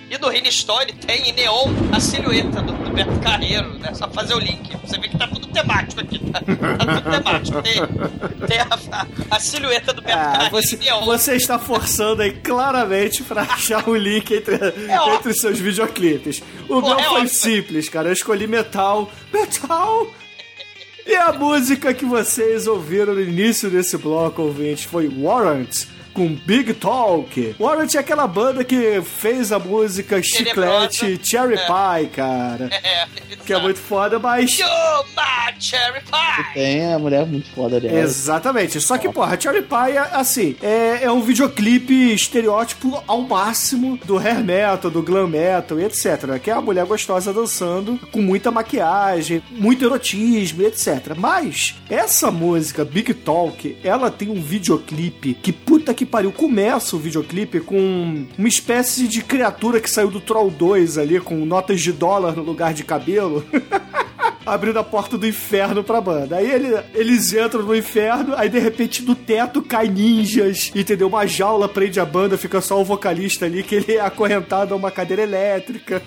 E 0.09 0.17
no 0.17 0.29
Rine 0.29 0.49
Story 0.49 0.93
tem 0.93 1.29
em 1.29 1.33
neon 1.33 1.65
a 1.91 1.99
silhueta 1.99 2.61
do, 2.61 2.71
do 2.73 2.89
Beto 2.91 3.19
Carreiro, 3.19 3.73
né? 3.79 3.93
Só 3.93 4.07
fazer 4.09 4.35
o 4.35 4.39
link. 4.39 4.73
Você 4.85 4.97
vê 4.99 5.09
que 5.09 5.17
tá 5.17 5.27
tudo 5.27 5.47
temático 5.47 5.99
aqui, 5.99 6.19
tá? 6.19 6.39
Tá 6.39 6.85
tudo 7.01 7.11
temático. 7.11 7.61
Tem, 7.61 8.47
tem 8.47 8.59
a, 8.59 9.07
a 9.35 9.39
silhueta 9.39 9.91
do 9.91 10.01
Beto 10.01 10.17
Ah, 10.17 10.31
Carreiro 10.31 10.51
você, 10.51 10.77
neon. 10.77 11.03
você 11.05 11.35
está 11.35 11.59
forçando 11.59 12.21
aí 12.21 12.31
claramente 12.31 13.21
pra 13.23 13.41
achar 13.41 13.89
o 13.89 13.95
link 13.97 14.31
entre, 14.33 14.55
entre 14.55 15.31
os 15.31 15.41
seus 15.41 15.59
videoclipes. 15.59 16.41
O 16.69 16.79
Pô, 16.81 16.89
meu 16.89 16.99
é 16.99 17.03
foi 17.03 17.21
óbvio. 17.21 17.29
simples, 17.29 17.89
cara. 17.89 18.07
Eu 18.09 18.13
escolhi 18.13 18.47
metal. 18.47 19.11
Metal! 19.33 20.07
E 21.09 21.15
a 21.15 21.31
música 21.31 21.93
que 21.93 22.03
vocês 22.03 22.67
ouviram 22.67 23.13
no 23.13 23.21
início 23.21 23.69
desse 23.69 23.97
bloco, 23.97 24.41
ouvintes, 24.41 24.83
foi 24.83 25.07
Warrant. 25.07 25.85
Com 26.17 26.29
Big 26.33 26.73
Talk. 26.73 27.55
Warrant 27.59 27.93
é 27.93 27.99
aquela 27.99 28.25
banda 28.25 28.63
que 28.63 28.99
fez 29.03 29.51
a 29.51 29.59
música 29.59 30.19
Chiclete 30.19 31.19
Cherry 31.21 31.53
É. 31.53 31.57
Pie, 31.67 32.07
cara. 32.07 32.69
É, 32.71 33.05
Que 33.45 33.53
é 33.53 33.59
muito 33.59 33.77
foda, 33.77 34.17
mas. 34.17 34.49
Cherry 35.59 36.01
pie! 36.01 36.53
Tem 36.55 36.91
a 36.91 36.97
mulher 36.97 37.23
muito 37.25 37.47
foda 37.51 37.79
dela. 37.79 37.99
Exatamente. 37.99 38.81
Só 38.81 38.97
que, 38.97 39.07
porra, 39.09 39.39
Cherry 39.39 39.61
Pie, 39.61 39.91
é, 39.95 39.99
assim, 40.13 40.55
é, 40.61 41.03
é 41.03 41.11
um 41.11 41.21
videoclipe 41.21 42.13
estereótipo 42.13 43.03
ao 43.07 43.21
máximo 43.21 43.99
do 44.03 44.17
hair 44.17 44.43
metal, 44.43 44.89
do 44.89 45.03
glam 45.03 45.27
metal 45.27 45.79
e 45.79 45.83
etc. 45.83 46.23
né? 46.23 46.39
Que 46.39 46.49
é 46.49 46.53
a 46.53 46.61
mulher 46.61 46.85
gostosa 46.85 47.31
dançando, 47.31 47.99
com 48.11 48.21
muita 48.21 48.49
maquiagem, 48.49 49.43
muito 49.51 49.85
erotismo 49.85 50.63
e 50.63 50.65
etc. 50.65 51.13
Mas, 51.15 51.75
essa 51.89 52.31
música, 52.31 52.83
Big 52.83 53.13
Talk, 53.13 53.77
ela 53.83 54.09
tem 54.09 54.29
um 54.29 54.41
videoclipe 54.41 55.35
que, 55.35 55.51
puta 55.51 55.93
que 55.93 56.06
pariu, 56.07 56.31
começa 56.31 56.95
o 56.95 56.99
videoclipe 56.99 57.59
com 57.59 58.25
uma 58.37 58.47
espécie 58.47 59.07
de 59.07 59.21
criatura 59.21 59.79
que 59.79 59.89
saiu 59.89 60.09
do 60.09 60.19
Troll 60.21 60.49
2 60.49 60.97
ali, 60.97 61.19
com 61.19 61.35
notas 61.45 61.81
de 61.81 61.91
dólar 61.91 62.35
no 62.35 62.43
lugar 62.43 62.73
de 62.73 62.83
cabelo. 62.83 63.45
abrindo 64.45 64.79
a 64.79 64.83
porta 64.83 65.17
do 65.17 65.27
inferno 65.27 65.83
pra 65.83 65.99
banda. 65.99 66.37
Aí 66.37 66.49
ele- 66.49 66.81
eles 66.93 67.33
entram 67.33 67.63
no 67.63 67.75
inferno, 67.75 68.33
aí 68.37 68.47
de 68.47 68.57
repente 68.59 69.01
do 69.01 69.13
teto 69.13 69.61
cai 69.61 69.89
ninjas, 69.89 70.71
entendeu? 70.73 71.09
Uma 71.09 71.27
jaula 71.27 71.67
prende 71.67 71.99
a 71.99 72.05
banda, 72.05 72.37
fica 72.37 72.61
só 72.61 72.79
o 72.79 72.85
vocalista 72.85 73.43
ali, 73.45 73.61
que 73.61 73.75
ele 73.75 73.95
é 73.95 73.99
acorrentado 73.99 74.73
a 74.73 74.77
uma 74.77 74.89
cadeira 74.89 75.21
elétrica. 75.23 76.01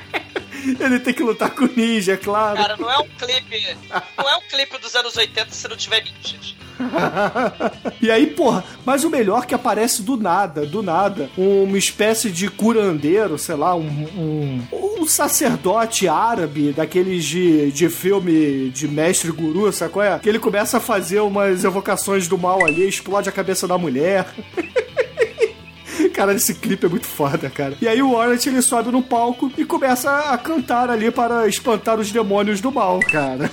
ele 0.78 1.00
tem 1.00 1.14
que 1.14 1.22
lutar 1.22 1.50
com 1.50 1.66
ninja, 1.74 2.12
é 2.12 2.16
claro. 2.18 2.58
Cara, 2.58 2.76
não 2.76 2.90
é 2.90 2.98
um 2.98 3.08
clipe. 3.18 3.76
Não 4.18 4.28
é 4.30 4.36
um 4.36 4.42
clipe 4.50 4.78
dos 4.78 4.94
anos 4.94 5.16
80 5.16 5.50
se 5.50 5.66
não 5.66 5.76
tiver 5.76 6.04
ninjas. 6.04 6.54
e 8.00 8.10
aí, 8.10 8.26
porra, 8.26 8.64
mas 8.84 9.04
o 9.04 9.10
melhor 9.10 9.46
que 9.46 9.54
aparece 9.54 10.02
do 10.02 10.16
nada, 10.16 10.66
do 10.66 10.82
nada, 10.82 11.30
uma 11.36 11.78
espécie 11.78 12.30
de 12.30 12.48
curandeiro, 12.48 13.38
sei 13.38 13.54
lá, 13.54 13.74
um, 13.74 14.06
um, 14.16 14.62
um 15.00 15.06
sacerdote 15.06 16.08
árabe, 16.08 16.72
daqueles 16.72 17.24
de, 17.24 17.70
de 17.70 17.88
filme 17.88 18.70
de 18.70 18.88
mestre 18.88 19.30
guru, 19.30 19.72
sabe 19.72 19.92
qual 19.92 20.04
é? 20.04 20.18
Que 20.18 20.28
ele 20.28 20.38
começa 20.38 20.78
a 20.78 20.80
fazer 20.80 21.20
umas 21.20 21.64
evocações 21.64 22.26
do 22.26 22.38
mal 22.38 22.64
ali, 22.64 22.88
explode 22.88 23.28
a 23.28 23.32
cabeça 23.32 23.66
da 23.68 23.78
mulher. 23.78 24.26
Cara, 26.14 26.34
esse 26.34 26.54
clipe 26.54 26.86
é 26.86 26.88
muito 26.88 27.06
foda, 27.06 27.50
cara. 27.50 27.74
E 27.80 27.88
aí 27.88 28.02
o 28.02 28.12
Warren 28.12 28.38
ele 28.46 28.62
sobe 28.62 28.90
no 28.90 29.02
palco 29.02 29.50
e 29.56 29.64
começa 29.64 30.10
a 30.30 30.38
cantar 30.38 30.90
ali 30.90 31.10
para 31.10 31.46
espantar 31.46 31.98
os 31.98 32.10
demônios 32.10 32.60
do 32.60 32.72
mal, 32.72 33.00
cara. 33.00 33.50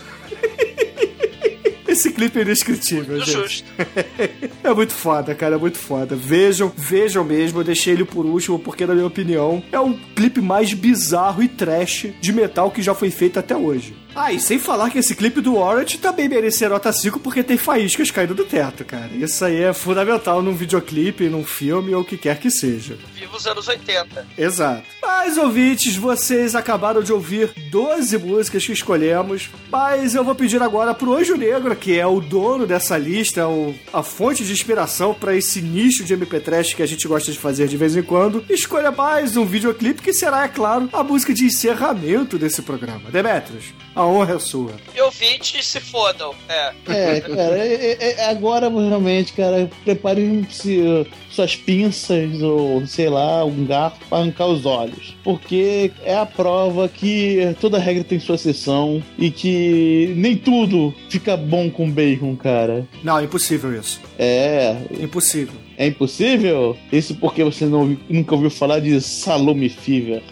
Esse 1.98 2.12
clipe 2.12 2.38
é 2.38 2.44
indescritível, 2.44 3.20
gente. 3.20 3.32
Justo. 3.32 3.66
É 4.64 4.74
muito 4.74 4.94
foda, 4.94 5.34
cara, 5.34 5.56
é 5.56 5.58
muito 5.58 5.78
foda. 5.78 6.16
Vejam, 6.16 6.72
vejam 6.76 7.24
mesmo, 7.24 7.60
eu 7.60 7.64
deixei 7.64 7.94
ele 7.94 8.04
por 8.04 8.26
último 8.26 8.60
porque, 8.60 8.86
na 8.86 8.94
minha 8.94 9.08
opinião, 9.08 9.64
é 9.72 9.80
o 9.80 9.94
clipe 10.16 10.42
mais 10.42 10.74
bizarro 10.74 11.42
e 11.42 11.48
trash 11.48 12.08
de 12.20 12.34
metal 12.34 12.70
que 12.70 12.82
já 12.82 12.94
foi 12.94 13.10
feito 13.10 13.40
até 13.40 13.56
hoje. 13.56 13.96
Ah, 14.20 14.34
e 14.34 14.40
sem 14.40 14.58
falar 14.58 14.90
que 14.90 14.98
esse 14.98 15.16
clipe 15.16 15.42
do 15.42 15.54
Warrant 15.54 15.98
também 15.98 16.28
merecia 16.28 16.68
nota 16.68 16.92
5 16.92 17.20
porque 17.20 17.44
tem 17.44 17.56
faíscas 17.56 18.10
caindo 18.10 18.34
do 18.34 18.46
teto, 18.46 18.84
cara. 18.84 19.12
Isso 19.14 19.46
aí 19.46 19.62
é 19.62 19.74
fundamental 19.74 20.42
num 20.42 20.56
videoclipe, 20.56 21.30
num 21.30 21.46
filme 21.46 21.94
ou 21.94 22.02
o 22.02 22.06
que 22.06 22.18
quer 22.18 22.40
que 22.40 22.50
seja. 22.50 22.98
Viva 23.14 23.38
os 23.38 23.46
anos 23.46 23.68
80. 23.68 24.28
Exato. 24.36 24.84
Mas, 25.00 25.38
ouvintes, 25.38 25.96
vocês 25.96 26.56
acabaram 26.56 27.04
de 27.04 27.14
ouvir 27.14 27.52
12 27.70 28.18
músicas 28.18 28.66
que 28.66 28.72
escolhemos, 28.72 29.50
mas 29.70 30.16
eu 30.16 30.24
vou 30.24 30.34
pedir 30.34 30.64
agora 30.64 30.96
pro 30.96 31.16
Anjo 31.16 31.36
Negro, 31.36 31.76
que 31.76 32.00
é 32.00 32.08
o 32.08 32.20
dono 32.20 32.66
dessa 32.66 32.98
lista, 32.98 33.42
é 33.42 33.74
a 33.94 34.02
fonte 34.02 34.44
de 34.44 34.52
inspiração 34.52 35.14
para 35.14 35.36
esse 35.36 35.62
nicho 35.62 36.04
de 36.04 36.18
MP3 36.18 36.76
que 36.76 36.82
a 36.82 36.88
gente 36.88 37.08
gosta 37.08 37.32
de 37.32 37.38
fazer 37.38 37.68
de 37.68 37.78
vez 37.78 37.96
em 37.96 38.02
quando, 38.02 38.44
escolha 38.50 38.90
mais 38.90 39.38
um 39.38 39.46
videoclipe 39.46 40.02
que 40.02 40.14
será, 40.14 40.44
é 40.44 40.48
claro, 40.48 40.90
a 40.92 41.04
música 41.04 41.34
de 41.34 41.46
encerramento 41.46 42.38
desse 42.40 42.62
programa. 42.62 43.12
Demetrios, 43.12 43.74
a 43.98 44.06
honra 44.06 44.36
é 44.36 44.40
sua. 44.40 44.72
E 44.96 45.02
ouvintes 45.02 45.66
se 45.66 45.80
fodam. 45.80 46.34
É. 46.48 46.72
É, 46.88 47.20
cara, 47.22 47.58
é- 47.58 47.98
é- 48.00 48.14
é- 48.20 48.30
agora 48.30 48.70
realmente, 48.70 49.34
cara, 49.34 49.70
preparem-se 49.84 51.06
suas 51.30 51.56
pinças 51.56 52.42
ou, 52.42 52.86
sei 52.88 53.10
lá, 53.10 53.44
um 53.44 53.66
garfo 53.66 53.98
para 54.10 54.20
arrancar 54.20 54.48
os 54.48 54.66
olhos. 54.66 55.16
Porque 55.24 55.92
é 56.04 56.16
a 56.16 56.26
prova 56.26 56.88
que 56.88 57.56
toda 57.60 57.78
regra 57.80 58.04
tem 58.04 58.20
sua 58.20 58.36
exceção 58.36 59.04
e 59.18 59.30
que 59.32 60.14
nem 60.16 60.36
tudo 60.36 60.94
fica 61.10 61.36
bom 61.36 61.70
com 61.70 61.90
bacon, 61.90 62.36
cara. 62.36 62.88
Não, 63.04 63.20
é 63.20 63.24
impossível 63.24 63.74
isso. 63.78 64.00
É. 64.18 64.76
Impossível. 65.00 65.56
É 65.78 65.86
impossível? 65.88 66.76
Isso 66.92 67.14
porque 67.16 67.44
você 67.44 67.66
não 67.66 67.96
nunca 68.10 68.34
ouviu 68.34 68.50
falar 68.50 68.80
de 68.80 69.00
Salome 69.00 69.70
Fever. 69.70 70.24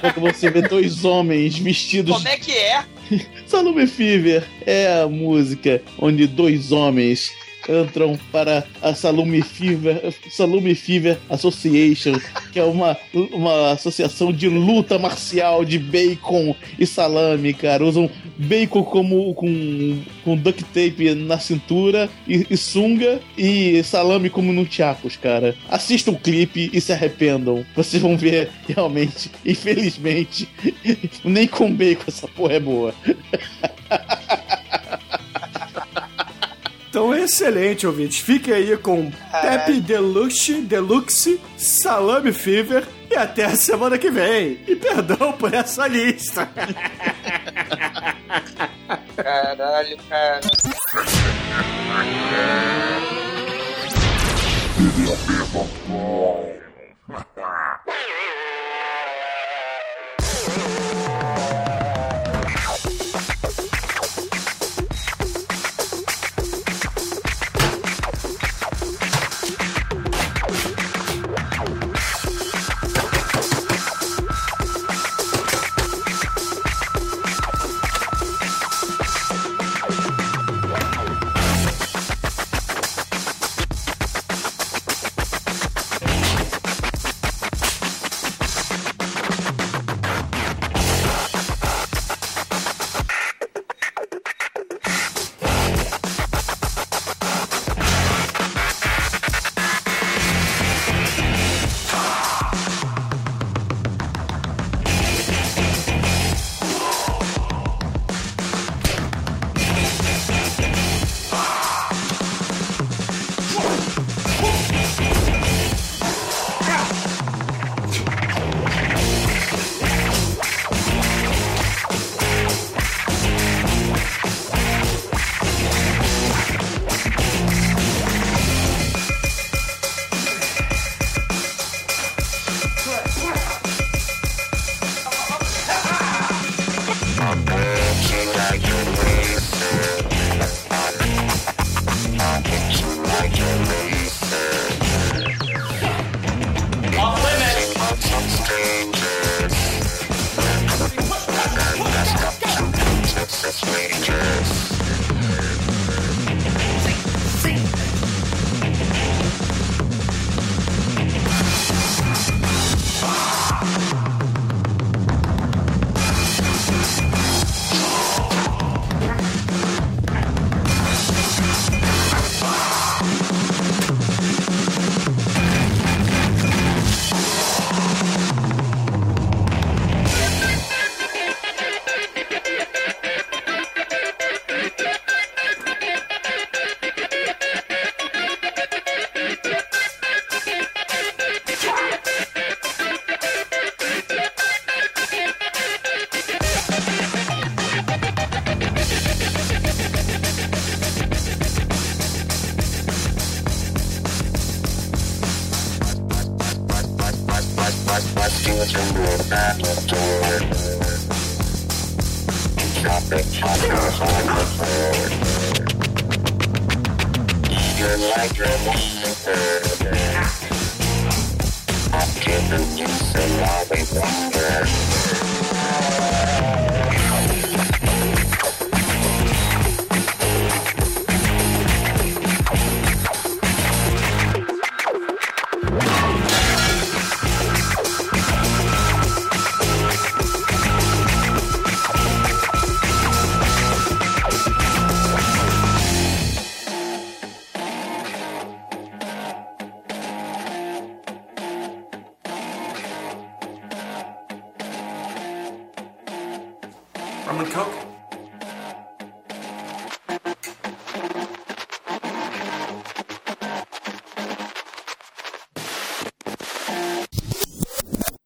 Quando 0.00 0.32
você 0.32 0.50
vê 0.50 0.62
dois 0.62 1.04
homens 1.04 1.58
vestidos 1.58 2.16
Como 2.16 2.28
é 2.28 2.36
que 2.36 2.52
é? 2.52 2.84
Salome 3.46 3.86
Fever 3.86 4.44
é 4.66 5.02
a 5.02 5.08
música 5.08 5.82
onde 5.98 6.26
dois 6.26 6.72
homens 6.72 7.32
entram 7.68 8.18
para 8.30 8.64
a 8.82 8.94
Salome 8.94 9.42
Fever, 9.42 10.14
Salome 10.30 10.74
Fever 10.74 11.18
Association, 11.28 12.18
que 12.52 12.58
é 12.58 12.64
uma, 12.64 12.96
uma 13.32 13.72
associação 13.72 14.32
de 14.32 14.48
luta 14.48 14.98
marcial 14.98 15.64
de 15.64 15.78
bacon 15.78 16.54
e 16.78 16.86
salame, 16.86 17.54
cara. 17.54 17.84
Usam 17.84 18.10
bacon 18.36 18.82
como 18.82 19.34
com, 19.34 20.02
com 20.24 20.36
duct 20.36 20.64
tape 20.64 21.14
na 21.14 21.38
cintura 21.38 22.08
e, 22.26 22.46
e 22.50 22.56
sunga 22.56 23.20
e 23.36 23.82
salame 23.82 24.30
como 24.30 24.52
nunchakus, 24.52 25.16
cara. 25.16 25.54
Assistam 25.68 26.12
o 26.12 26.18
clipe 26.18 26.70
e 26.72 26.80
se 26.80 26.92
arrependam. 26.92 27.64
Vocês 27.74 28.02
vão 28.02 28.16
ver 28.16 28.50
realmente, 28.68 29.30
infelizmente, 29.44 30.48
nem 31.24 31.46
com 31.46 31.72
bacon 31.72 32.04
essa 32.08 32.28
porra 32.28 32.54
é 32.54 32.60
boa. 32.60 32.94
Então, 36.94 37.12
excelente, 37.12 37.88
ouvintes. 37.88 38.20
Fiquem 38.20 38.54
aí 38.54 38.76
com 38.76 39.10
Pepe 39.42 39.80
Deluxe, 39.80 40.60
Deluxe, 40.60 41.40
Salame 41.58 42.32
Fever 42.32 42.86
e 43.10 43.16
até 43.16 43.46
a 43.46 43.56
semana 43.56 43.98
que 43.98 44.12
vem. 44.12 44.60
E 44.64 44.76
perdão 44.76 45.32
por 45.32 45.52
essa 45.52 45.88
lista. 45.88 46.48
Caralho, 49.16 49.98
cara. 50.08 50.40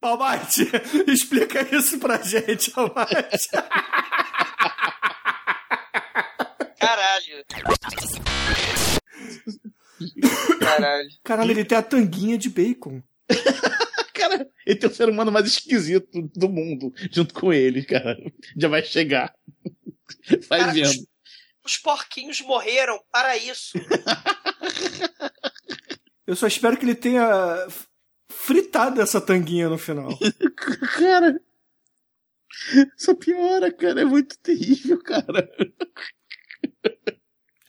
Almighty, 0.09 0.69
explica 1.07 1.75
isso 1.75 1.99
pra 1.99 2.19
gente, 2.19 2.73
Almighty. 2.75 3.49
Caralho. 6.79 7.45
Caralho. 10.61 11.09
Caralho, 11.23 11.51
ele 11.51 11.65
tem 11.65 11.77
a 11.79 11.83
tanguinha 11.83 12.39
de 12.39 12.49
bacon. 12.49 13.03
Cara, 14.15 14.49
ele 14.67 14.79
tem 14.79 14.91
o 14.91 14.95
ser 14.95 15.09
humano 15.09 15.31
mais 15.31 15.47
esquisito 15.47 16.23
do 16.35 16.49
mundo 16.49 16.93
junto 17.13 17.33
com 17.33 17.53
ele, 17.53 17.85
cara. 17.85 18.17
Já 18.57 18.69
vai 18.69 18.83
chegar. 18.83 19.33
Vai 20.49 20.61
Cara, 20.61 20.73
vendo. 20.73 21.07
Os 21.65 21.77
porquinhos 21.77 22.41
morreram 22.41 22.99
para 23.13 23.37
isso. 23.37 23.79
Eu 26.27 26.35
só 26.35 26.47
espero 26.47 26.77
que 26.77 26.85
ele 26.85 26.95
tenha 26.95 27.67
f- 28.49 28.55
fritado 28.55 29.01
essa 29.01 29.21
tanguinha 29.21 29.69
no 29.69 29.79
final. 29.79 30.09
Cara. 30.99 31.41
Só 32.97 33.15
piora, 33.15 33.71
cara. 33.73 34.01
É 34.01 34.05
muito 34.05 34.37
terrível, 34.39 35.01
cara. 35.03 35.49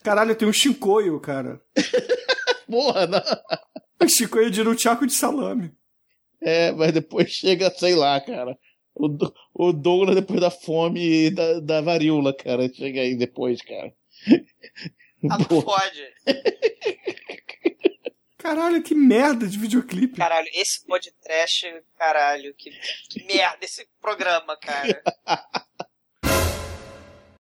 Caralho, 0.02 0.34
tem 0.34 0.48
um 0.48 0.52
chincoio, 0.52 1.20
cara. 1.20 1.60
Porra, 2.66 3.06
não. 3.06 3.20
O 4.02 4.08
chincoio 4.08 4.50
de 4.50 4.62
um 4.62 4.74
tchaco 4.74 5.06
de 5.06 5.12
salame. 5.12 5.72
É, 6.40 6.72
mas 6.72 6.92
depois 6.92 7.30
chega, 7.32 7.70
sei 7.70 7.94
lá, 7.94 8.20
cara. 8.20 8.58
O, 8.94 9.08
o 9.54 9.72
Douglas, 9.72 10.16
depois 10.16 10.40
da 10.40 10.50
fome 10.50 11.26
e 11.26 11.30
da, 11.30 11.60
da 11.60 11.80
varíola, 11.80 12.34
cara. 12.34 12.68
Chega 12.72 13.00
aí 13.02 13.14
depois, 13.14 13.60
cara. 13.62 13.92
Ah, 15.30 15.38
não 15.38 15.44
Pô, 15.44 15.62
pode. 15.62 16.02
Caralho, 18.40 18.82
que 18.82 18.94
merda 18.94 19.46
de 19.46 19.58
videoclipe. 19.58 20.16
Caralho, 20.16 20.48
esse 20.54 20.84
podcast, 20.86 21.82
caralho, 21.98 22.54
que, 22.54 22.70
que 23.08 23.22
merda 23.24 23.58
esse 23.62 23.86
programa, 24.00 24.56
cara. 24.56 25.02